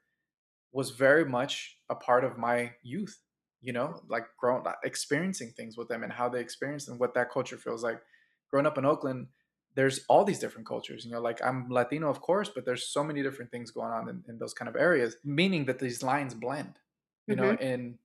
was 0.74 0.92
very 0.92 1.26
much 1.26 1.82
a 1.90 1.96
part 1.96 2.26
of 2.26 2.38
my 2.38 2.76
youth 2.84 3.24
you 3.62 3.74
know 3.74 4.02
like 4.08 4.26
growing 4.38 4.64
experiencing 4.84 5.52
things 5.52 5.78
with 5.78 5.88
them 5.90 6.04
and 6.04 6.14
how 6.14 6.30
they 6.30 6.40
experience 6.42 6.88
and 6.88 7.00
what 7.00 7.14
that 7.14 7.30
culture 7.32 7.58
feels 7.58 7.84
like 7.84 8.02
growing 8.50 8.66
up 8.66 8.78
in 8.78 8.86
oakland 8.86 9.28
there's 9.76 10.06
all 10.08 10.24
these 10.26 10.40
different 10.40 10.68
cultures 10.68 11.06
you 11.06 11.12
know 11.12 11.22
like 11.22 11.44
i'm 11.44 11.70
latino 11.70 12.10
of 12.10 12.22
course 12.22 12.50
but 12.50 12.66
there's 12.66 12.88
so 12.88 13.04
many 13.04 13.22
different 13.22 13.52
things 13.52 13.72
going 13.72 13.92
on 13.92 14.10
in, 14.10 14.24
in 14.28 14.38
those 14.40 14.54
kind 14.54 14.70
of 14.70 14.76
areas 14.76 15.18
meaning 15.24 15.66
that 15.66 15.80
these 15.80 16.02
lines 16.04 16.34
blend 16.34 16.80
you 17.28 17.36
know 17.36 17.52
mhm, 17.52 17.58
and 17.60 18.00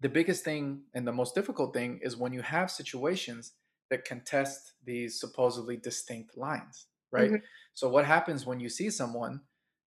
the 0.00 0.08
biggest 0.08 0.44
thing 0.44 0.84
and 0.94 1.06
the 1.06 1.12
most 1.12 1.34
difficult 1.34 1.72
thing 1.74 1.98
is 2.02 2.16
when 2.16 2.32
you 2.32 2.42
have 2.42 2.70
situations 2.70 3.54
that 3.88 4.04
contest 4.04 4.74
these 4.84 5.18
supposedly 5.18 5.76
distinct 5.76 6.36
lines, 6.36 6.88
right? 7.10 7.32
mhm, 7.32 7.42
So, 7.74 7.88
what 7.88 8.04
happens 8.04 8.44
when 8.44 8.60
you 8.60 8.68
see 8.68 8.90
someone? 8.90 9.42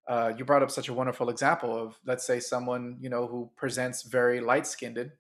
Uh, 0.10 0.34
you 0.38 0.46
brought 0.46 0.64
up 0.64 0.72
such 0.72 0.90
a 0.90 0.96
wonderful 0.96 1.30
example 1.30 1.78
of, 1.78 2.00
let's 2.06 2.26
say, 2.28 2.42
someone 2.42 2.98
you 3.02 3.10
know 3.10 3.28
who 3.28 3.52
presents 3.58 4.04
very 4.04 4.42
light-skinned. 4.42 5.14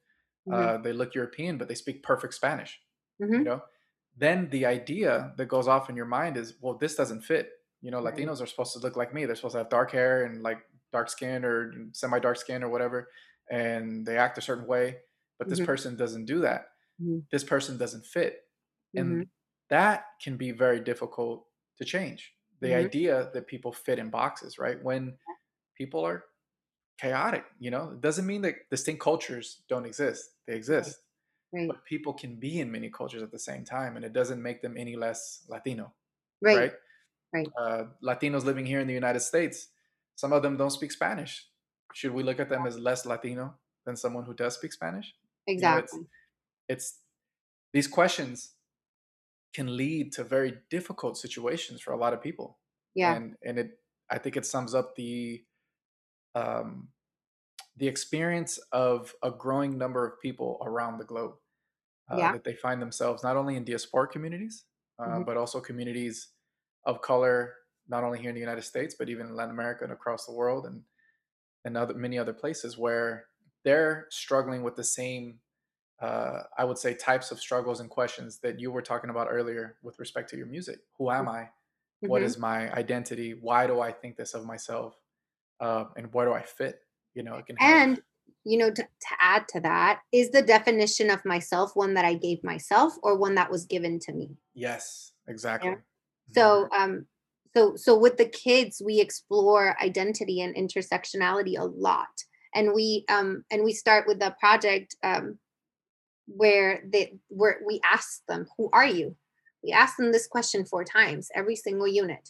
mhm, 0.45 0.69
Uh, 0.69 0.77
they 0.79 0.93
look 0.93 1.15
European, 1.15 1.57
but 1.59 1.69
they 1.69 1.75
speak 1.75 2.03
perfect 2.03 2.33
Spanish. 2.35 2.81
You 3.35 3.43
mhm. 3.43 3.45
know, 3.45 3.61
then 4.15 4.49
the 4.49 4.65
idea 4.65 5.33
that 5.37 5.45
goes 5.47 5.67
off 5.67 5.89
in 5.89 5.95
your 5.95 6.05
mind 6.07 6.37
is, 6.37 6.55
well, 6.61 6.75
this 6.77 6.95
doesn't 6.95 7.21
fit. 7.21 7.51
You 7.81 7.91
know, 7.91 8.01
Right. 8.01 8.31
Latinos 8.31 8.41
are 8.41 8.47
supposed 8.47 8.73
to 8.73 8.79
look 8.79 8.97
like 8.97 9.13
me. 9.13 9.25
They're 9.25 9.35
supposed 9.35 9.53
to 9.53 9.59
have 9.59 9.69
dark 9.69 9.91
hair 9.91 10.25
and 10.25 10.43
like 10.43 10.59
dark 10.91 11.09
skin 11.09 11.45
or 11.45 11.73
semi-dark 11.93 12.37
skin 12.37 12.63
or 12.63 12.69
whatever, 12.69 13.11
and 13.49 14.05
they 14.05 14.17
act 14.17 14.37
a 14.37 14.41
certain 14.41 14.67
way. 14.67 14.99
But 15.37 15.49
this 15.49 15.59
Mhm, 15.59 15.69
person 15.71 15.95
doesn't 15.95 16.25
do 16.25 16.39
that. 16.41 16.67
mhm, 16.99 17.27
This 17.31 17.43
person 17.43 17.77
doesn't 17.77 18.05
fit, 18.05 18.43
and 18.95 19.17
mhm, 19.17 19.29
that 19.69 20.05
can 20.21 20.37
be 20.37 20.51
very 20.51 20.79
difficult 20.81 21.47
to 21.77 21.85
change. 21.85 22.35
The 22.61 22.69
mhm. 22.69 22.85
idea 22.85 23.29
that 23.33 23.47
people 23.47 23.71
fit 23.73 23.99
in 23.99 24.09
boxes, 24.09 24.59
right? 24.59 24.81
When 24.83 25.17
people 25.75 26.05
are 26.05 26.25
chaotic, 26.99 27.45
you 27.59 27.71
know, 27.71 27.91
it 27.91 28.01
doesn't 28.01 28.25
mean 28.25 28.41
that 28.43 28.69
distinct 28.69 29.01
cultures 29.01 29.63
don't 29.69 29.85
exist. 29.85 30.31
They 30.47 30.55
exist 30.55 30.99
Right. 31.53 31.67
but 31.67 31.83
people 31.85 32.13
can 32.13 32.35
be 32.39 32.59
in 32.59 32.71
many 32.71 32.89
cultures 32.91 33.23
at 33.23 33.31
the 33.31 33.39
same 33.39 33.65
time, 33.65 33.95
and 33.95 34.05
it 34.05 34.13
doesn't 34.13 34.41
make 34.41 34.61
them 34.61 34.77
any 34.77 34.95
less 34.95 35.45
Latino, 35.49 35.93
Right. 36.41 36.57
right? 36.57 36.73
Right. 37.33 37.47
Uh, 37.57 37.85
Latinos 38.03 38.43
living 38.45 38.65
here 38.65 38.79
in 38.79 38.87
the 38.87 38.93
United 38.93 39.21
States, 39.21 39.69
some 40.15 40.33
of 40.33 40.43
them 40.43 40.57
don't 40.57 40.71
speak 40.71 40.91
Spanish. 40.91 41.49
Should 41.93 42.11
we 42.13 42.23
look 42.23 42.39
at 42.39 42.49
them 42.49 42.65
as 42.67 42.77
less 42.79 43.05
Latino 43.05 43.59
than 43.85 43.95
someone 43.95 44.25
who 44.25 44.33
does 44.33 44.55
speak 44.55 44.73
Spanish? 44.73 45.15
You 45.55 45.63
know, 45.63 45.77
it's 45.77 45.93
Exactly. 45.93 46.07
it's 46.69 46.99
these 47.73 47.87
questions 47.87 48.55
can 49.53 49.75
lead 49.77 50.11
to 50.13 50.23
very 50.23 50.61
difficult 50.69 51.17
situations 51.17 51.81
for 51.81 51.93
a 51.93 51.97
lot 51.97 52.13
of 52.13 52.21
people, 52.21 52.59
Yeah. 52.93 53.19
and 53.19 53.37
and 53.43 53.59
it 53.59 53.79
I 54.09 54.17
think 54.19 54.37
it 54.37 54.45
sums 54.45 54.75
up 54.75 54.95
the 54.95 55.45
um, 56.35 56.89
the 57.77 57.87
experience 57.87 58.57
of 58.71 59.13
a 59.23 59.31
growing 59.31 59.77
number 59.77 60.05
of 60.07 60.19
people 60.21 60.61
around 60.65 60.97
the 60.97 61.05
globe 61.05 61.35
uh, 62.09 62.27
Yeah. 62.27 62.31
that 62.31 62.43
they 62.43 62.55
find 62.55 62.81
themselves 62.81 63.23
not 63.23 63.37
only 63.37 63.55
in 63.55 63.65
diaspora 63.65 64.07
communities, 64.07 64.65
uh, 64.99 65.19
Mhm. 65.19 65.21
but 65.21 65.37
also 65.37 65.61
communities 65.61 66.33
of 66.85 67.01
color, 67.01 67.55
not 67.87 68.03
only 68.03 68.19
here 68.19 68.29
in 68.29 68.35
the 68.35 68.41
United 68.41 68.63
States, 68.63 68.95
but 68.97 69.09
even 69.09 69.27
in 69.27 69.35
Latin 69.35 69.51
America 69.53 69.83
and 69.83 69.93
across 69.93 70.25
the 70.25 70.33
world, 70.33 70.65
and 70.65 70.85
and 71.65 71.77
other 71.77 71.93
many 71.93 72.17
other 72.17 72.33
places 72.33 72.77
where 72.77 73.27
they're 73.63 74.07
struggling 74.11 74.63
with 74.63 74.75
the 74.75 74.83
same, 74.83 75.41
uh, 76.01 76.43
I 76.57 76.63
would 76.63 76.77
say, 76.77 76.93
types 76.93 77.31
of 77.31 77.39
struggles 77.39 77.79
and 77.79 77.89
questions 77.89 78.39
that 78.39 78.59
you 78.59 78.71
were 78.71 78.81
talking 78.81 79.09
about 79.09 79.27
earlier 79.29 79.77
with 79.83 79.99
respect 79.99 80.29
to 80.31 80.37
your 80.37 80.47
music. 80.47 80.79
Who 80.97 81.11
am 81.11 81.27
I? 81.27 81.49
What 82.05 82.21
Mhm. 82.21 82.25
is 82.25 82.37
my 82.37 82.71
identity? 82.73 83.33
Why 83.33 83.67
do 83.67 83.81
I 83.81 83.91
think 83.91 84.15
this 84.15 84.33
of 84.33 84.45
myself? 84.45 84.97
Uh, 85.59 85.85
and 85.97 86.13
where 86.13 86.25
do 86.25 86.33
I 86.33 86.41
fit? 86.41 86.81
You 87.13 87.23
know, 87.23 87.35
it 87.35 87.45
can 87.45 87.57
have 87.57 87.71
And 87.71 88.01
you 88.45 88.57
know, 88.57 88.69
to, 88.69 88.81
to 88.83 89.15
add 89.19 89.47
to 89.49 89.59
that, 89.59 89.99
is 90.13 90.31
the 90.31 90.41
definition 90.41 91.09
of 91.09 91.25
myself 91.25 91.75
one 91.75 91.93
that 91.95 92.05
I 92.05 92.13
gave 92.13 92.43
myself 92.43 92.93
or 93.03 93.17
one 93.17 93.35
that 93.35 93.51
was 93.51 93.65
given 93.65 93.99
to 93.99 94.13
me? 94.13 94.37
yes, 94.53 95.11
exactly. 95.27 95.71
Mhm. 95.71 96.33
So 96.33 96.69
um 96.71 97.05
so 97.55 97.75
so 97.75 97.97
with 97.97 98.17
the 98.17 98.25
kids 98.25 98.81
we 98.83 98.99
explore 99.01 99.75
identity 99.81 100.41
and 100.41 100.55
intersectionality 100.55 101.57
a 101.57 101.65
lot. 101.65 102.23
And 102.55 102.73
we 102.73 103.05
um 103.09 103.43
and 103.51 103.63
we 103.63 103.73
start 103.73 104.07
with 104.07 104.19
the 104.19 104.35
project 104.39 104.95
um 105.03 105.39
where 106.35 106.81
they 106.85 107.19
where 107.27 107.59
we 107.65 107.81
ask 107.83 108.25
them, 108.27 108.47
who 108.57 108.69
are 108.73 108.85
you? 108.85 109.15
We 109.63 109.71
ask 109.71 109.97
them 109.97 110.11
this 110.11 110.27
question 110.27 110.65
four 110.65 110.83
times, 110.83 111.29
every 111.35 111.55
single 111.55 111.87
unit. 111.87 112.29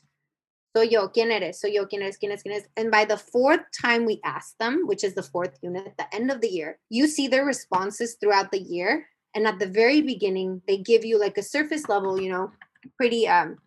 So 0.75 0.83
yo, 0.83 1.09
¿quién 1.09 1.31
eres? 1.31 1.59
Soy 1.59 1.73
yo, 1.73 1.85
¿quién 1.85 2.01
eres? 2.01 2.17
¿Quién 2.17 2.31
eres? 2.31 2.43
¿Quién 2.43 2.53
eres? 2.53 2.67
And 2.77 2.91
by 2.91 3.05
the 3.05 3.17
fourth 3.17 3.61
time 3.81 4.05
we 4.05 4.19
ask 4.23 4.55
them, 4.59 4.83
which 4.85 5.03
is 5.03 5.15
the 5.15 5.23
fourth 5.23 5.57
unit 5.61 5.87
at 5.87 5.97
the 5.97 6.15
end 6.15 6.31
of 6.31 6.41
the 6.41 6.47
year, 6.47 6.77
you 6.89 7.07
see 7.07 7.27
their 7.27 7.45
responses 7.45 8.17
throughout 8.19 8.51
the 8.51 8.59
year. 8.61 9.07
And 9.35 9.47
at 9.47 9.59
the 9.59 9.67
very 9.67 10.01
beginning, 10.01 10.61
they 10.67 10.77
give 10.77 11.03
you 11.03 11.19
like 11.19 11.37
a 11.37 11.43
surface 11.43 11.89
level, 11.89 12.21
you 12.21 12.31
know, 12.31 12.51
pretty 12.97 13.27
um 13.27 13.57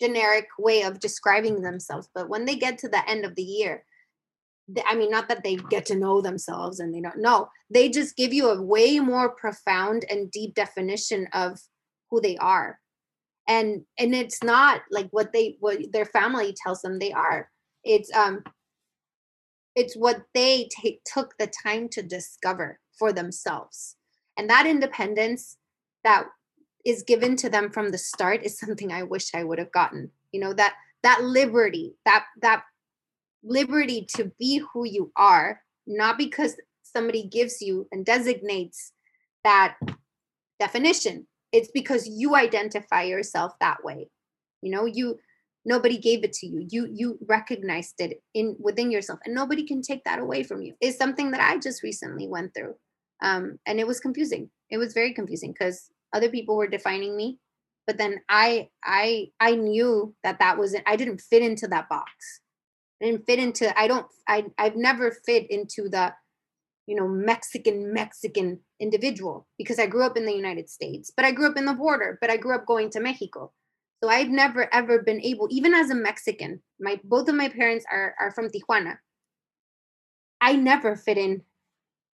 generic 0.00 0.46
way 0.58 0.82
of 0.82 1.00
describing 1.00 1.60
themselves. 1.60 2.08
But 2.14 2.28
when 2.28 2.44
they 2.44 2.56
get 2.56 2.78
to 2.78 2.88
the 2.88 3.08
end 3.08 3.24
of 3.24 3.34
the 3.34 3.42
year, 3.42 3.84
I 4.86 4.94
mean, 4.94 5.10
not 5.10 5.28
that 5.28 5.42
they 5.42 5.56
get 5.56 5.86
to 5.86 5.96
know 5.96 6.20
themselves 6.20 6.80
and 6.80 6.94
they 6.94 7.00
don't 7.00 7.20
know, 7.20 7.48
they 7.70 7.88
just 7.88 8.16
give 8.16 8.32
you 8.32 8.50
a 8.50 8.62
way 8.62 8.98
more 9.00 9.30
profound 9.30 10.04
and 10.10 10.30
deep 10.30 10.54
definition 10.54 11.26
of 11.32 11.60
who 12.10 12.20
they 12.20 12.36
are. 12.36 12.78
And 13.46 13.82
and 13.98 14.14
it's 14.14 14.42
not 14.42 14.82
like 14.90 15.08
what 15.10 15.32
they 15.32 15.56
what 15.60 15.78
their 15.92 16.04
family 16.04 16.54
tells 16.62 16.82
them 16.82 16.98
they 16.98 17.12
are. 17.12 17.50
It's 17.82 18.12
um 18.14 18.44
it's 19.74 19.96
what 19.96 20.22
they 20.34 20.68
take 20.82 21.00
took 21.04 21.34
the 21.38 21.50
time 21.64 21.88
to 21.90 22.02
discover 22.02 22.78
for 22.98 23.12
themselves. 23.12 23.96
And 24.36 24.50
that 24.50 24.66
independence 24.66 25.56
that 26.04 26.26
is 26.84 27.02
given 27.02 27.36
to 27.36 27.48
them 27.48 27.70
from 27.70 27.90
the 27.90 27.98
start 27.98 28.42
is 28.42 28.58
something 28.58 28.92
I 28.92 29.02
wish 29.02 29.34
I 29.34 29.44
would 29.44 29.58
have 29.58 29.72
gotten. 29.72 30.10
You 30.32 30.40
know, 30.40 30.52
that 30.54 30.74
that 31.02 31.22
liberty, 31.22 31.94
that 32.04 32.24
that 32.42 32.64
liberty 33.48 34.06
to 34.16 34.30
be 34.38 34.62
who 34.72 34.84
you 34.84 35.10
are, 35.16 35.60
not 35.86 36.18
because 36.18 36.56
somebody 36.82 37.24
gives 37.24 37.60
you 37.60 37.86
and 37.90 38.04
designates 38.04 38.92
that 39.44 39.76
definition. 40.60 41.26
It's 41.52 41.70
because 41.72 42.06
you 42.06 42.34
identify 42.34 43.02
yourself 43.02 43.52
that 43.60 43.82
way. 43.82 44.08
You 44.62 44.70
know, 44.70 44.84
you 44.84 45.18
nobody 45.64 45.98
gave 45.98 46.24
it 46.24 46.32
to 46.34 46.46
you. 46.46 46.66
You 46.70 46.88
you 46.92 47.18
recognized 47.26 47.94
it 48.00 48.22
in 48.34 48.56
within 48.58 48.90
yourself, 48.90 49.20
and 49.24 49.34
nobody 49.34 49.64
can 49.64 49.80
take 49.80 50.04
that 50.04 50.18
away 50.18 50.42
from 50.42 50.62
you. 50.62 50.74
It's 50.80 50.98
something 50.98 51.30
that 51.30 51.40
I 51.40 51.58
just 51.58 51.82
recently 51.82 52.28
went 52.28 52.54
through, 52.54 52.74
um, 53.22 53.58
and 53.66 53.80
it 53.80 53.86
was 53.86 54.00
confusing. 54.00 54.50
It 54.70 54.78
was 54.78 54.92
very 54.92 55.14
confusing 55.14 55.52
because 55.52 55.90
other 56.12 56.28
people 56.28 56.56
were 56.56 56.66
defining 56.66 57.16
me, 57.16 57.38
but 57.86 57.96
then 57.96 58.20
I 58.28 58.68
I 58.84 59.28
I 59.40 59.54
knew 59.54 60.14
that 60.22 60.40
that 60.40 60.58
wasn't. 60.58 60.84
I 60.86 60.96
didn't 60.96 61.20
fit 61.20 61.42
into 61.42 61.68
that 61.68 61.88
box 61.88 62.40
didn't 63.00 63.26
fit 63.26 63.38
into 63.38 63.78
i 63.78 63.86
don't 63.86 64.06
i 64.26 64.44
i've 64.58 64.76
never 64.76 65.10
fit 65.10 65.46
into 65.50 65.88
the 65.88 66.12
you 66.86 66.96
know 66.96 67.06
mexican 67.06 67.92
mexican 67.92 68.58
individual 68.80 69.46
because 69.58 69.78
i 69.78 69.86
grew 69.86 70.04
up 70.04 70.16
in 70.16 70.26
the 70.26 70.34
united 70.34 70.68
states 70.68 71.12
but 71.14 71.24
i 71.24 71.30
grew 71.30 71.46
up 71.46 71.56
in 71.56 71.66
the 71.66 71.74
border 71.74 72.18
but 72.20 72.30
i 72.30 72.36
grew 72.36 72.54
up 72.54 72.66
going 72.66 72.90
to 72.90 73.00
mexico. 73.00 73.52
So 74.02 74.08
i've 74.08 74.28
never 74.30 74.72
ever 74.72 75.02
been 75.02 75.20
able 75.20 75.48
even 75.50 75.74
as 75.74 75.90
a 75.90 75.94
mexican 75.94 76.62
my 76.80 77.00
both 77.04 77.28
of 77.28 77.34
my 77.34 77.48
parents 77.48 77.84
are 77.90 78.14
are 78.20 78.30
from 78.30 78.48
tijuana. 78.48 78.98
I 80.40 80.54
never 80.54 80.94
fit 80.94 81.18
in 81.18 81.42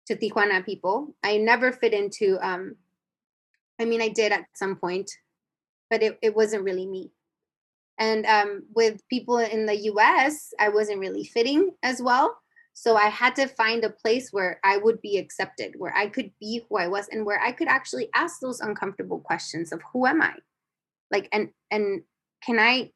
to 0.07 0.15
tijuana 0.15 0.65
people. 0.65 1.15
I 1.21 1.37
never 1.37 1.71
fit 1.71 1.93
into 1.93 2.39
um 2.41 2.75
i 3.79 3.85
mean 3.85 4.01
i 4.01 4.07
did 4.07 4.31
at 4.31 4.45
some 4.53 4.75
point 4.75 5.11
but 5.89 6.01
it, 6.01 6.17
it 6.21 6.35
wasn't 6.35 6.63
really 6.63 6.87
me 6.87 7.11
and 7.99 8.25
um, 8.25 8.63
with 8.75 9.01
people 9.09 9.37
in 9.37 9.65
the 9.65 9.77
US, 9.91 10.53
I 10.59 10.69
wasn't 10.69 10.99
really 10.99 11.23
fitting 11.23 11.71
as 11.83 12.01
well. 12.01 12.37
So 12.73 12.95
I 12.95 13.07
had 13.07 13.35
to 13.35 13.47
find 13.47 13.83
a 13.83 13.91
place 13.91 14.29
where 14.31 14.59
I 14.63 14.77
would 14.77 14.99
be 15.01 15.17
accepted, 15.17 15.75
where 15.77 15.95
I 15.95 16.07
could 16.07 16.31
be 16.39 16.63
who 16.67 16.77
I 16.77 16.87
was, 16.87 17.07
and 17.09 17.25
where 17.25 17.39
I 17.39 17.51
could 17.51 17.67
actually 17.67 18.09
ask 18.15 18.39
those 18.39 18.61
uncomfortable 18.61 19.19
questions 19.19 19.71
of 19.71 19.81
who 19.91 20.07
am 20.07 20.21
I? 20.21 20.33
Like, 21.11 21.29
and 21.31 21.49
and 21.69 22.01
can 22.43 22.59
I 22.59 22.91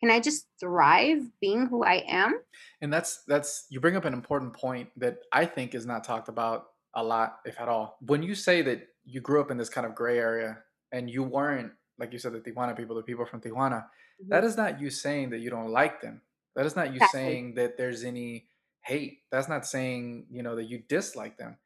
can 0.00 0.10
I 0.10 0.20
just 0.20 0.46
thrive 0.60 1.22
being 1.40 1.66
who 1.66 1.84
I 1.84 2.04
am? 2.08 2.40
And 2.80 2.92
that's 2.92 3.24
that's 3.26 3.66
you 3.68 3.80
bring 3.80 3.96
up 3.96 4.04
an 4.04 4.14
important 4.14 4.54
point 4.54 4.88
that 4.96 5.18
I 5.32 5.44
think 5.44 5.74
is 5.74 5.86
not 5.86 6.04
talked 6.04 6.28
about 6.28 6.66
a 6.94 7.02
lot, 7.02 7.38
if 7.44 7.60
at 7.60 7.68
all. 7.68 7.98
When 8.00 8.22
you 8.22 8.34
say 8.34 8.62
that 8.62 8.86
you 9.04 9.20
grew 9.20 9.40
up 9.40 9.50
in 9.50 9.56
this 9.56 9.68
kind 9.68 9.86
of 9.86 9.94
gray 9.94 10.18
area 10.18 10.58
and 10.92 11.10
you 11.10 11.22
weren't, 11.22 11.72
like 12.00 12.12
you 12.14 12.18
said, 12.20 12.32
the 12.34 12.40
Tijuana 12.40 12.76
people, 12.76 12.96
the 12.96 13.04
people 13.04 13.26
from 13.26 13.42
Tijuana, 13.42 13.88
that 14.30 14.42
Mhm. 14.42 14.44
is 14.44 14.56
not 14.56 14.80
you 14.80 14.90
saying 14.90 15.30
that 15.30 15.40
you 15.40 15.50
don't 15.50 15.70
like 15.70 16.02
them. 16.02 16.22
That 16.56 16.66
is 16.66 16.76
not 16.76 16.94
you 16.94 17.00
Exactly. 17.00 17.00
saying 17.00 17.54
that 17.56 17.76
there's 17.78 18.04
any 18.04 18.50
hate. 18.82 19.24
That's 19.30 19.48
not 19.48 19.66
saying, 19.66 20.28
you 20.30 20.42
know, 20.42 20.56
that 20.56 20.64
you 20.64 20.80
dislike 20.80 21.38
them. 21.38 21.58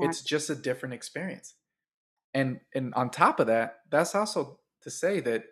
It's 0.00 0.22
just 0.22 0.50
a 0.50 0.56
different 0.56 0.94
experience. 0.94 1.56
And 2.34 2.60
and 2.74 2.94
on 2.94 3.10
top 3.10 3.40
of 3.40 3.46
that, 3.48 3.82
that's 3.90 4.14
also 4.14 4.60
to 4.82 4.90
say 4.90 5.20
that 5.20 5.44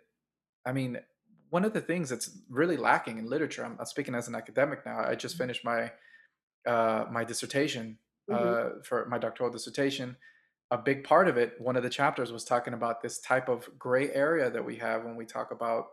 I 0.65 0.73
mean, 0.73 0.99
one 1.49 1.65
of 1.65 1.73
the 1.73 1.81
things 1.81 2.09
that's 2.09 2.37
really 2.49 2.77
lacking 2.77 3.17
in 3.19 3.27
literature, 3.27 3.65
I'm, 3.65 3.77
I'm 3.79 3.85
speaking 3.85 4.15
as 4.15 4.27
an 4.27 4.35
academic 4.35 4.85
now. 4.85 4.99
I 4.99 5.15
just 5.15 5.35
Mhm. 5.35 5.39
finished 5.39 5.65
my 5.65 5.93
uh, 6.65 7.05
my 7.11 7.23
dissertation 7.23 7.99
Mhm. 8.27 8.55
uh, 8.55 8.81
for 8.83 9.05
my 9.07 9.17
doctoral 9.17 9.49
dissertation. 9.51 10.17
A 10.71 10.77
big 10.77 11.03
part 11.03 11.27
of 11.27 11.37
it, 11.37 11.59
one 11.59 11.75
of 11.75 11.83
the 11.83 11.89
chapters 11.89 12.31
was 12.31 12.45
talking 12.45 12.73
about 12.73 13.01
this 13.01 13.19
type 13.19 13.49
of 13.49 13.77
gray 13.79 14.11
area 14.13 14.51
that 14.51 14.63
we 14.63 14.75
have 14.77 15.03
when 15.03 15.15
we 15.15 15.25
talk 15.25 15.51
about 15.51 15.87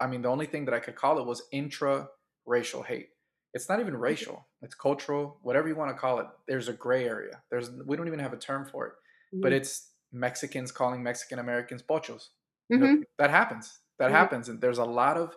I 0.00 0.08
mean, 0.08 0.22
the 0.22 0.28
only 0.30 0.46
thing 0.46 0.66
that 0.66 0.74
I 0.74 0.80
could 0.80 0.96
call 0.96 1.18
it 1.20 1.26
was 1.26 1.48
intra-racial 1.52 2.82
hate. 2.84 3.10
It's 3.54 3.68
not 3.68 3.80
even 3.80 3.96
racial. 3.96 4.48
It's 4.62 4.74
cultural, 4.74 5.38
whatever 5.42 5.68
you 5.68 5.76
want 5.76 5.90
to 5.96 6.00
call 6.00 6.20
it. 6.20 6.26
There's 6.48 6.68
a 6.68 6.74
gray 6.74 7.06
area. 7.08 7.42
There's 7.50 7.70
we 7.70 7.96
don't 7.96 8.08
even 8.08 8.18
have 8.20 8.32
a 8.34 8.38
term 8.38 8.66
for 8.66 8.86
it. 8.88 8.94
But 9.42 9.52
Mhm. 9.52 9.54
it's 9.54 9.94
Mexicans 10.12 10.72
calling 10.72 11.02
Mexican 11.02 11.38
Americans 11.38 11.82
pochos. 11.82 12.30
You 12.74 12.80
know, 12.82 12.88
Mhm. 12.88 13.06
that 13.18 13.30
happens. 13.30 13.80
That 13.98 14.10
Mhm. 14.10 14.12
happens. 14.12 14.48
And 14.50 14.60
there's 14.60 14.78
a 14.78 14.84
lot 14.84 15.16
of 15.18 15.36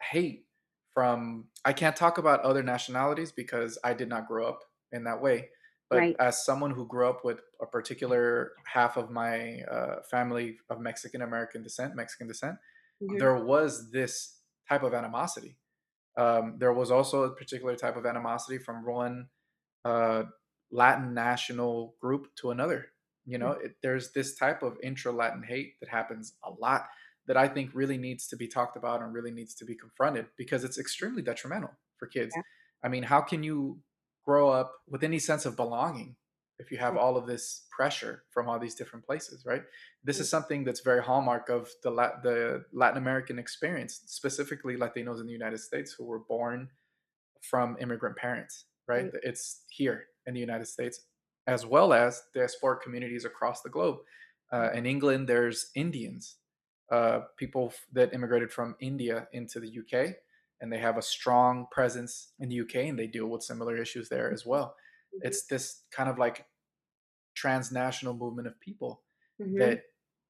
hate 0.00 0.48
from 0.94 1.48
I 1.64 1.72
can't 1.72 1.96
talk 1.96 2.18
about 2.18 2.40
other 2.40 2.62
nationalities 2.62 3.32
because 3.32 3.78
I 3.84 3.94
did 3.94 4.08
not 4.08 4.28
grow 4.28 4.46
up 4.48 4.60
in 4.92 5.04
that 5.04 5.20
way. 5.22 5.50
But 5.88 6.04
Right. 6.04 6.20
as 6.20 6.44
someone 6.44 6.72
who 6.72 6.86
grew 6.86 7.08
up 7.08 7.24
with 7.24 7.40
a 7.60 7.66
particular 7.66 8.52
half 8.64 8.96
of 8.96 9.10
my 9.10 9.60
uh, 9.62 10.02
family 10.02 10.58
of 10.68 10.80
Mexican 10.80 11.22
American 11.22 11.62
descent, 11.62 11.94
Mexican 11.94 12.26
descent, 12.26 12.58
Mhm. 13.00 13.18
there 13.18 13.36
was 13.44 13.90
this 13.92 14.40
type 14.68 14.82
of 14.82 14.94
animosity. 14.94 15.58
Um, 16.16 16.58
there 16.58 16.72
was 16.72 16.90
also 16.90 17.24
a 17.24 17.34
particular 17.36 17.76
type 17.76 17.96
of 17.96 18.06
animosity 18.06 18.58
from 18.58 18.84
one 18.84 19.30
uh, 19.84 20.24
Latin 20.70 21.14
national 21.14 21.96
group 22.00 22.34
to 22.36 22.50
another. 22.50 22.92
You 23.24 23.38
know, 23.38 23.52
Mhm. 23.52 23.52
it, 23.52 23.76
there's 23.82 24.12
this 24.12 24.36
type 24.36 24.62
of 24.62 24.78
intra 24.82 25.12
Latin 25.12 25.42
hate 25.42 25.80
that 25.80 25.88
happens 25.88 26.38
a 26.44 26.50
lot 26.50 26.88
that 27.26 27.36
I 27.36 27.48
think 27.48 27.72
really 27.74 27.98
needs 27.98 28.28
to 28.28 28.36
be 28.36 28.46
talked 28.48 28.76
about 28.76 29.02
and 29.02 29.12
really 29.12 29.32
needs 29.32 29.54
to 29.56 29.64
be 29.64 29.74
confronted 29.74 30.28
because 30.36 30.64
it's 30.64 30.78
extremely 30.78 31.22
detrimental 31.22 31.72
for 31.98 32.06
kids. 32.06 32.36
Yeah. 32.36 32.42
I 32.82 32.88
mean, 32.88 33.02
how 33.02 33.20
can 33.20 33.42
you 33.42 33.82
grow 34.26 34.50
up 34.50 34.72
with 34.88 35.04
any 35.04 35.18
sense 35.18 35.46
of 35.46 35.56
belonging 35.56 36.16
if 36.58 36.70
you 36.70 36.78
have 36.78 36.96
all 36.96 37.16
of 37.16 37.26
this 37.26 37.66
pressure 37.70 38.24
from 38.30 38.48
all 38.48 38.58
these 38.58 38.74
different 38.74 39.04
places, 39.04 39.44
right? 39.44 39.62
This 40.04 40.20
is 40.20 40.28
something 40.28 40.64
that's 40.64 40.80
very 40.80 41.02
hallmark 41.02 41.48
of 41.48 41.68
the 41.82 41.90
Lat- 41.90 42.22
the 42.22 42.64
Latin 42.72 42.98
American 42.98 43.38
experience, 43.38 44.00
specifically 44.06 44.76
Latinos 44.76 45.20
in 45.20 45.26
the 45.26 45.32
United 45.32 45.58
States 45.58 45.92
who 45.92 46.04
were 46.04 46.20
born 46.20 46.68
from 47.42 47.76
immigrant 47.80 48.16
parents, 48.16 48.64
right? 48.88 49.04
Right. 49.04 49.22
It's 49.22 49.64
here 49.68 50.06
in 50.26 50.34
the 50.34 50.40
United 50.40 50.66
States, 50.66 51.00
as 51.46 51.66
well 51.66 51.92
as 51.92 52.22
diasporic 52.34 52.80
communities 52.80 53.24
across 53.24 53.60
the 53.60 53.70
globe. 53.70 53.98
Uh, 54.50 54.70
in 54.72 54.86
England, 54.86 55.28
there's 55.28 55.70
Indians, 55.74 56.36
uh, 56.90 57.20
people 57.36 57.72
that 57.92 58.14
immigrated 58.14 58.50
from 58.50 58.76
India 58.80 59.28
into 59.32 59.60
the 59.60 59.68
UK, 59.68 60.16
and 60.60 60.72
they 60.72 60.78
have 60.78 60.96
a 60.98 61.02
strong 61.02 61.66
presence 61.70 62.32
in 62.38 62.48
the 62.48 62.56
UK, 62.56 62.88
and 62.88 62.98
they 62.98 63.06
deal 63.06 63.26
with 63.28 63.42
similar 63.42 63.76
issues 63.76 64.08
there 64.08 64.32
as 64.32 64.46
well. 64.46 64.76
Mhm. 65.14 65.20
It's 65.22 65.46
this 65.46 65.84
kind 65.90 66.08
of 66.08 66.18
like 66.18 66.46
transnational 67.34 68.14
movement 68.14 68.48
of 68.48 68.58
people 68.60 69.04
Mhm. 69.40 69.58
that 69.58 69.84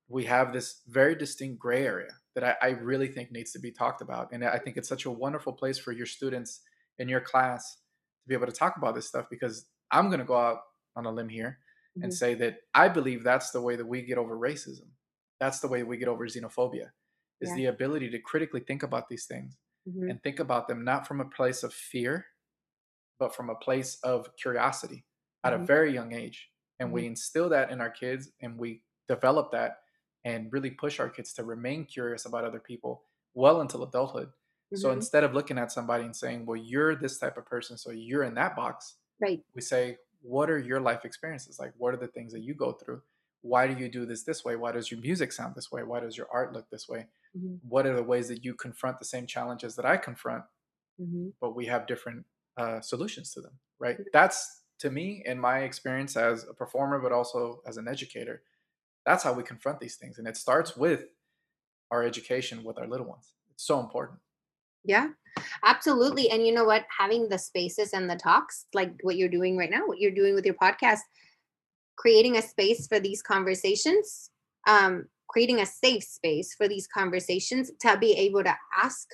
we 0.08 0.24
have 0.24 0.52
this 0.52 0.82
very 0.86 1.14
distinct 1.14 1.58
gray 1.60 1.84
area 1.86 2.20
that 2.34 2.44
I, 2.44 2.56
I 2.62 2.70
really 2.70 3.08
think 3.08 3.30
needs 3.32 3.52
to 3.52 3.58
be 3.58 3.72
talked 3.72 4.00
about. 4.02 4.32
And 4.32 4.44
I 4.44 4.58
think 4.58 4.76
it's 4.76 4.88
such 4.88 5.04
a 5.04 5.10
wonderful 5.10 5.52
place 5.52 5.78
for 5.78 5.92
your 5.92 6.06
students 6.06 6.62
in 6.98 7.08
your 7.08 7.20
class 7.20 7.76
to 8.22 8.28
be 8.28 8.34
able 8.34 8.46
to 8.46 8.52
talk 8.52 8.76
about 8.76 8.94
this 8.94 9.08
stuff 9.08 9.28
because 9.30 9.68
I'm 9.90 10.08
going 10.08 10.20
to 10.20 10.24
go 10.26 10.36
out 10.36 10.60
on 10.96 11.06
a 11.06 11.10
limb 11.12 11.28
here 11.28 11.60
and 12.02 12.12
Mhm. 12.12 12.14
say 12.14 12.34
that 12.34 12.60
I 12.74 12.88
believe 12.88 13.22
that's 13.24 13.50
the 13.50 13.60
way 13.62 13.76
that 13.76 13.86
we 13.86 14.02
get 14.02 14.18
over 14.18 14.36
racism. 14.36 14.90
That's 15.40 15.60
the 15.60 15.68
way 15.68 15.82
we 15.82 15.96
get 15.96 16.08
over 16.08 16.24
xenophobia 16.26 16.92
is 17.40 17.50
Yeah. 17.50 17.56
the 17.56 17.66
ability 17.66 18.10
to 18.10 18.18
critically 18.20 18.60
think 18.60 18.82
about 18.82 19.08
these 19.08 19.26
things 19.26 19.56
Mhm. 19.86 20.10
and 20.10 20.22
think 20.22 20.40
about 20.40 20.68
them 20.68 20.84
not 20.84 21.06
from 21.06 21.20
a 21.20 21.24
place 21.28 21.62
of 21.62 21.72
fear, 21.74 22.26
but 23.18 23.34
from 23.34 23.50
a 23.50 23.54
place 23.54 23.96
of 24.02 24.34
curiosity 24.36 25.04
at 25.44 25.52
a 25.54 25.58
Mhm. 25.58 25.66
very 25.66 25.92
young 25.92 26.12
age. 26.12 26.50
And 26.78 26.92
we 26.92 27.06
Mhm. 27.06 27.06
instill 27.06 27.48
that 27.50 27.70
in 27.70 27.80
our 27.80 27.90
kids 27.90 28.32
and 28.40 28.58
we 28.58 28.82
develop 29.08 29.52
that 29.52 29.82
and 30.24 30.52
really 30.52 30.70
push 30.70 31.00
our 31.00 31.08
kids 31.08 31.32
to 31.34 31.44
remain 31.44 31.84
curious 31.86 32.26
about 32.26 32.44
other 32.44 32.60
people 32.60 33.04
well 33.34 33.60
until 33.60 33.82
adulthood. 33.84 34.32
So 34.74 34.90
Mhm. 34.90 34.92
instead 34.92 35.24
of 35.24 35.32
looking 35.32 35.58
at 35.58 35.72
somebody 35.72 36.04
and 36.04 36.14
saying, 36.14 36.44
well, 36.44 36.56
you're 36.56 36.94
this 36.96 37.18
type 37.18 37.38
of 37.38 37.46
person, 37.46 37.78
so 37.78 37.90
you're 37.90 38.24
in 38.24 38.34
that 38.34 38.56
box, 38.56 38.96
Right. 39.20 39.44
we 39.54 39.62
say, 39.62 39.98
what 40.22 40.50
are 40.50 40.58
your 40.58 40.80
life 40.80 41.04
experiences? 41.04 41.58
Like, 41.58 41.74
what 41.78 41.94
are 41.94 41.98
the 41.98 42.08
things 42.08 42.32
that 42.32 42.40
you 42.40 42.54
go 42.54 42.72
through? 42.72 43.02
Why 43.42 43.66
do 43.66 43.74
you 43.80 43.88
do 43.88 44.06
this 44.06 44.24
this 44.24 44.44
way? 44.44 44.56
Why 44.56 44.72
does 44.72 44.90
your 44.90 45.00
music 45.00 45.32
sound 45.32 45.54
this 45.54 45.70
way? 45.70 45.82
Why 45.84 46.00
does 46.00 46.16
your 46.16 46.28
art 46.30 46.52
look 46.52 46.68
this 46.70 46.88
way? 46.88 47.08
Mm-hmm. 47.36 47.56
what 47.68 47.86
are 47.86 47.94
the 47.94 48.02
ways 48.02 48.28
that 48.28 48.44
you 48.44 48.54
confront 48.54 48.98
the 48.98 49.04
same 49.04 49.26
challenges 49.26 49.76
that 49.76 49.84
I 49.84 49.96
confront, 49.96 50.44
mm-hmm. 51.00 51.28
but 51.40 51.54
we 51.54 51.66
have 51.66 51.86
different 51.86 52.24
uh, 52.56 52.80
solutions 52.80 53.32
to 53.32 53.40
them, 53.40 53.52
right? 53.78 53.98
That's 54.12 54.62
to 54.80 54.90
me, 54.90 55.22
in 55.24 55.38
my 55.38 55.60
experience 55.60 56.16
as 56.16 56.44
a 56.48 56.54
performer, 56.54 56.98
but 56.98 57.12
also 57.12 57.60
as 57.66 57.76
an 57.76 57.88
educator, 57.88 58.42
that's 59.04 59.22
how 59.22 59.32
we 59.32 59.42
confront 59.42 59.80
these 59.80 59.96
things. 59.96 60.18
And 60.18 60.28
it 60.28 60.36
starts 60.36 60.76
with 60.76 61.06
our 61.90 62.02
education 62.02 62.64
with 62.64 62.78
our 62.78 62.86
little 62.86 63.06
ones. 63.06 63.32
It's 63.50 63.66
so 63.66 63.80
important. 63.80 64.18
Yeah, 64.84 65.08
absolutely. 65.64 66.30
And 66.30 66.46
you 66.46 66.52
know 66.52 66.64
what? 66.64 66.84
Having 66.96 67.28
the 67.28 67.38
spaces 67.38 67.92
and 67.92 68.08
the 68.08 68.16
talks, 68.16 68.66
like 68.74 68.92
what 69.02 69.16
you're 69.16 69.28
doing 69.28 69.56
right 69.56 69.70
now, 69.70 69.86
what 69.86 69.98
you're 69.98 70.14
doing 70.14 70.34
with 70.34 70.44
your 70.44 70.54
podcast, 70.54 71.00
creating 71.96 72.36
a 72.36 72.42
space 72.42 72.86
for 72.86 73.00
these 73.00 73.22
conversations, 73.22 74.30
um, 74.68 75.06
creating 75.28 75.60
a 75.60 75.66
safe 75.66 76.04
space 76.04 76.54
for 76.54 76.68
these 76.68 76.86
conversations 76.86 77.70
to 77.80 77.96
be 77.98 78.12
able 78.12 78.44
to 78.44 78.54
ask 78.82 79.08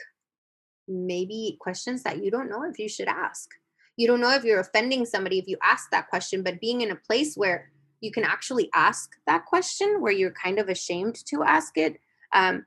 maybe 0.88 1.56
questions 1.60 2.02
that 2.02 2.22
you 2.22 2.30
don't 2.30 2.50
know 2.50 2.64
if 2.64 2.78
you 2.78 2.88
should 2.88 3.08
ask. 3.08 3.50
You 3.96 4.06
don't 4.06 4.20
know 4.20 4.34
if 4.34 4.44
you're 4.44 4.60
offending 4.60 5.04
somebody 5.04 5.38
if 5.38 5.46
you 5.46 5.56
ask 5.62 5.90
that 5.90 6.08
question, 6.08 6.42
but 6.42 6.60
being 6.60 6.80
in 6.80 6.90
a 6.90 6.96
place 6.96 7.34
where 7.36 7.70
you 8.00 8.10
can 8.10 8.24
actually 8.24 8.68
ask 8.74 9.12
that 9.26 9.44
question, 9.46 10.00
where 10.00 10.12
you're 10.12 10.32
kind 10.32 10.58
of 10.58 10.68
ashamed 10.68 11.24
to 11.26 11.42
ask 11.44 11.78
it, 11.78 11.98
um, 12.32 12.66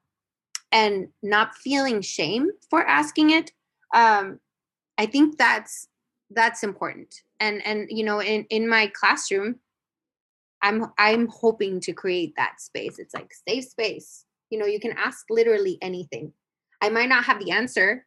and 0.72 1.08
not 1.24 1.56
feeling 1.56 2.02
shame 2.02 2.50
for 2.70 2.86
asking 2.86 3.32
it, 3.32 3.52
um, 3.93 4.39
I 4.98 5.06
think 5.06 5.38
that's 5.38 5.88
that's 6.32 6.64
important. 6.64 7.14
And 7.39 7.66
and 7.66 7.88
you 7.89 8.04
know, 8.04 8.22
in 8.22 8.46
in 8.50 8.68
my 8.68 8.91
classroom, 8.93 9.60
I'm 10.66 10.86
I'm 10.97 11.28
hoping 11.28 11.80
to 11.82 11.93
create 11.93 12.34
that 12.38 12.59
space. 12.59 12.97
It's 12.97 13.13
like 13.13 13.32
safe 13.47 13.66
space. 13.66 14.26
You 14.49 14.57
know, 14.57 14.66
you 14.66 14.80
can 14.80 14.95
ask 14.97 15.26
literally 15.30 15.78
anything. 15.82 16.34
I 16.82 16.89
might 16.89 17.09
not 17.09 17.24
have 17.26 17.39
the 17.39 17.51
answer, 17.51 18.05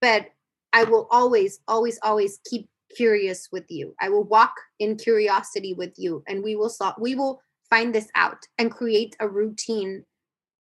but 0.00 0.26
I 0.72 0.84
will 0.84 1.08
always, 1.10 1.60
always, 1.66 1.98
always 2.02 2.38
keep 2.48 2.68
curious 2.96 3.48
with 3.50 3.64
you. 3.68 3.94
I 4.00 4.08
will 4.08 4.22
walk 4.22 4.52
in 4.78 4.96
curiosity 4.96 5.74
with 5.74 5.92
you, 5.96 6.22
and 6.28 6.44
we 6.44 6.54
will 6.54 6.68
solve. 6.68 6.94
We 6.98 7.16
will 7.16 7.42
find 7.68 7.92
this 7.92 8.08
out 8.14 8.46
and 8.56 8.70
create 8.70 9.16
a 9.18 9.28
routine 9.28 10.04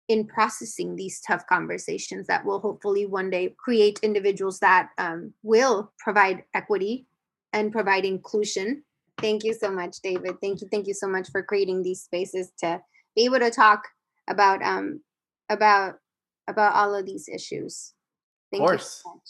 in 0.09 0.27
processing 0.27 0.97
these 0.97 1.21
tough 1.21 1.47
conversations 1.47 2.27
that 2.27 2.45
will 2.45 2.61
hopefully 2.61 3.05
one 3.05 3.29
day 3.29 3.55
create 3.59 3.99
individuals 4.03 4.59
that 4.61 4.89
um, 4.97 5.35
will 5.43 5.93
provide 5.99 6.43
equity 6.55 7.07
and 7.53 7.71
provide 7.71 8.07
inclusion. 8.07 8.83
Thank 9.21 9.45
you 9.45 9.55
so 9.55 9.71
much, 9.71 9.99
David. 10.01 10.37
Thank 10.41 10.61
you, 10.61 10.69
thank 10.71 10.87
you 10.87 10.95
so 10.95 11.09
much 11.09 11.31
for 11.31 11.43
creating 11.43 11.83
these 11.83 12.03
spaces 12.03 12.53
to 12.59 12.81
be 13.17 13.25
able 13.25 13.41
to 13.41 13.51
talk 13.51 13.83
about 14.29 14.63
um 14.63 15.01
about 15.49 15.97
about 16.47 16.75
all 16.75 16.95
of 16.95 17.07
these 17.07 17.29
issues. 17.29 17.95
Thank 18.51 18.63
of 18.63 18.69
course. 18.69 19.03
So 19.05 19.21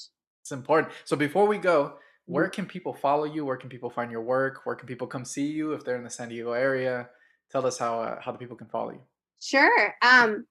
it's 0.43 0.53
important. 0.53 0.93
So 1.05 1.16
before 1.16 1.47
we 1.47 1.59
go, 1.59 1.95
where 2.26 2.45
mm-hmm. 2.45 2.53
can 2.53 2.66
people 2.66 2.95
follow 2.95 3.24
you? 3.24 3.45
Where 3.45 3.57
can 3.57 3.68
people 3.68 3.91
find 3.91 4.11
your 4.11 4.22
work? 4.22 4.61
Where 4.64 4.76
can 4.76 4.86
people 4.86 5.07
come 5.07 5.24
see 5.24 5.47
you 5.47 5.72
if 5.72 5.84
they're 5.84 5.97
in 5.97 6.05
the 6.05 6.11
San 6.11 6.28
Diego 6.28 6.53
area? 6.53 7.09
Tell 7.51 7.66
us 7.66 7.78
how 7.78 8.01
uh, 8.01 8.20
how 8.20 8.32
the 8.32 8.39
people 8.39 8.57
can 8.57 8.68
follow 8.68 8.91
you. 8.91 9.01
Sure. 9.41 9.95
Um, 10.03 10.47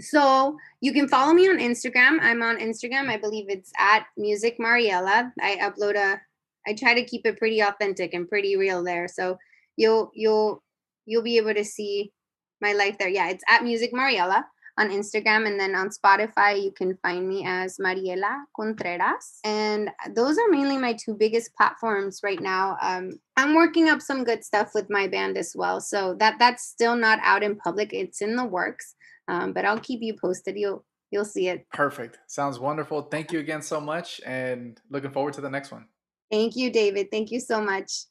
so 0.00 0.56
you 0.80 0.92
can 0.92 1.08
follow 1.08 1.32
me 1.32 1.48
on 1.48 1.58
Instagram. 1.58 2.18
I'm 2.20 2.42
on 2.42 2.58
Instagram. 2.58 3.08
I 3.08 3.16
believe 3.16 3.46
it's 3.48 3.72
at 3.78 4.06
Music 4.16 4.58
Mariela. 4.58 5.30
I 5.40 5.56
upload 5.56 5.96
a. 5.96 6.20
I 6.66 6.74
try 6.74 6.94
to 6.94 7.04
keep 7.04 7.26
it 7.26 7.38
pretty 7.38 7.60
authentic 7.60 8.14
and 8.14 8.28
pretty 8.28 8.56
real 8.56 8.82
there. 8.82 9.08
So 9.08 9.38
you'll 9.76 10.10
you'll 10.14 10.62
you'll 11.06 11.22
be 11.22 11.38
able 11.38 11.54
to 11.54 11.64
see 11.64 12.12
my 12.60 12.72
life 12.72 12.96
there. 12.98 13.08
Yeah, 13.08 13.28
it's 13.30 13.44
at 13.48 13.62
Music 13.62 13.92
Mariela 13.92 14.44
on 14.78 14.90
Instagram. 14.90 15.46
And 15.46 15.58
then 15.58 15.74
on 15.74 15.90
Spotify, 15.90 16.62
you 16.62 16.72
can 16.72 16.96
find 17.02 17.28
me 17.28 17.44
as 17.46 17.78
Mariela 17.78 18.44
Contreras. 18.56 19.38
And 19.44 19.90
those 20.14 20.38
are 20.38 20.50
mainly 20.50 20.78
my 20.78 20.94
two 20.94 21.14
biggest 21.14 21.54
platforms 21.54 22.20
right 22.22 22.40
now. 22.40 22.76
Um, 22.82 23.12
I'm 23.36 23.54
working 23.54 23.88
up 23.88 24.00
some 24.00 24.24
good 24.24 24.44
stuff 24.44 24.72
with 24.74 24.90
my 24.90 25.06
band 25.06 25.36
as 25.36 25.52
well. 25.54 25.80
So 25.80 26.14
that 26.18 26.36
that's 26.38 26.64
still 26.66 26.96
not 26.96 27.18
out 27.22 27.42
in 27.42 27.56
public. 27.56 27.92
It's 27.92 28.20
in 28.20 28.36
the 28.36 28.44
works. 28.44 28.94
Um, 29.28 29.52
but 29.52 29.64
I'll 29.64 29.80
keep 29.80 30.00
you 30.02 30.14
posted. 30.20 30.56
You'll 30.56 30.84
you'll 31.10 31.24
see 31.24 31.48
it. 31.48 31.66
Perfect. 31.72 32.18
Sounds 32.26 32.58
wonderful. 32.58 33.02
Thank 33.02 33.32
you 33.32 33.38
again 33.38 33.62
so 33.62 33.80
much 33.80 34.20
and 34.26 34.80
looking 34.90 35.12
forward 35.12 35.34
to 35.34 35.40
the 35.40 35.50
next 35.50 35.70
one. 35.70 35.86
Thank 36.34 36.56
you, 36.56 36.68
David. 36.68 37.12
Thank 37.12 37.30
you 37.30 37.38
so 37.38 37.60
much. 37.62 38.06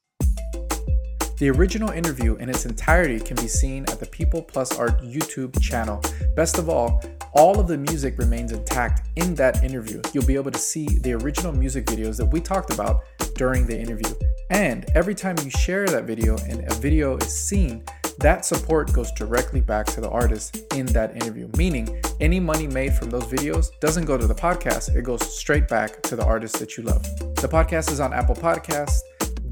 The 1.40 1.50
original 1.50 1.90
interview 1.90 2.36
in 2.36 2.48
its 2.48 2.66
entirety 2.66 3.20
can 3.20 3.36
be 3.36 3.50
seen 3.50 3.84
at 3.90 4.00
the 4.00 4.06
People 4.06 4.42
Plus 4.42 4.80
Art 4.80 5.02
YouTube 5.02 5.62
channel. 5.62 6.02
Best 6.34 6.58
of 6.58 6.70
all, 6.70 7.04
all 7.34 7.60
of 7.60 7.68
the 7.68 7.78
music 7.78 8.18
remains 8.18 8.54
intact 8.54 9.10
in 9.18 9.36
that 9.36 9.62
interview. 9.62 10.02
You'll 10.14 10.26
be 10.26 10.36
able 10.36 10.52
to 10.52 10.58
see 10.58 10.88
the 11.00 11.12
original 11.16 11.52
music 11.52 11.86
videos 11.86 12.16
that 12.16 12.28
we 12.28 12.40
talked 12.40 12.74
about 12.74 13.02
during 13.36 13.68
the 13.68 13.78
interview. 13.78 14.16
And 14.50 14.90
every 14.96 15.16
time 15.16 15.36
you 15.44 15.50
share 15.50 15.86
that 15.88 16.06
video 16.06 16.38
and 16.48 16.64
a 16.72 16.76
video 16.76 17.18
is 17.18 17.28
seen, 17.28 17.84
that 18.20 18.46
support 18.46 18.92
goes 18.94 19.12
directly 19.12 19.62
back 19.62 19.86
to 19.88 20.02
the 20.02 20.10
artist 20.10 20.58
in 20.74 20.86
that 20.88 21.16
interview, 21.16 21.50
meaning 21.58 22.02
any 22.20 22.40
money 22.40 22.68
made 22.68 22.94
from 22.94 23.10
those 23.10 23.26
videos 23.26 23.68
doesn't 23.80 24.06
go 24.06 24.18
to 24.18 24.28
the 24.28 24.36
podcast, 24.36 24.96
it 24.96 25.04
goes 25.04 25.22
straight 25.38 25.68
back 25.68 26.02
to 26.04 26.16
the 26.16 26.26
artist 26.26 26.60
that 26.60 26.78
you 26.78 26.84
love. 26.84 27.04
The 27.36 27.48
podcast 27.48 27.92
is 27.92 28.00
on 28.00 28.14
Apple 28.14 28.36
Podcasts, 28.36 29.00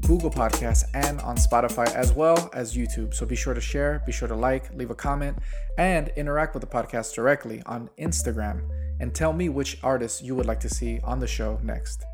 Google 0.06 0.30
Podcasts, 0.30 0.84
and 0.94 1.20
on 1.20 1.36
Spotify, 1.36 1.92
as 1.94 2.12
well 2.12 2.50
as 2.52 2.74
YouTube. 2.74 3.14
So 3.14 3.24
be 3.24 3.36
sure 3.36 3.54
to 3.54 3.60
share, 3.60 4.02
be 4.04 4.12
sure 4.12 4.28
to 4.28 4.34
like, 4.34 4.72
leave 4.74 4.90
a 4.90 4.94
comment, 4.94 5.38
and 5.78 6.08
interact 6.16 6.54
with 6.54 6.60
the 6.60 6.66
podcast 6.66 7.14
directly 7.14 7.62
on 7.66 7.88
Instagram. 7.98 8.68
And 9.00 9.14
tell 9.14 9.32
me 9.32 9.48
which 9.48 9.78
artists 9.82 10.22
you 10.22 10.34
would 10.34 10.46
like 10.46 10.60
to 10.60 10.68
see 10.68 11.00
on 11.04 11.18
the 11.18 11.26
show 11.26 11.58
next. 11.62 12.04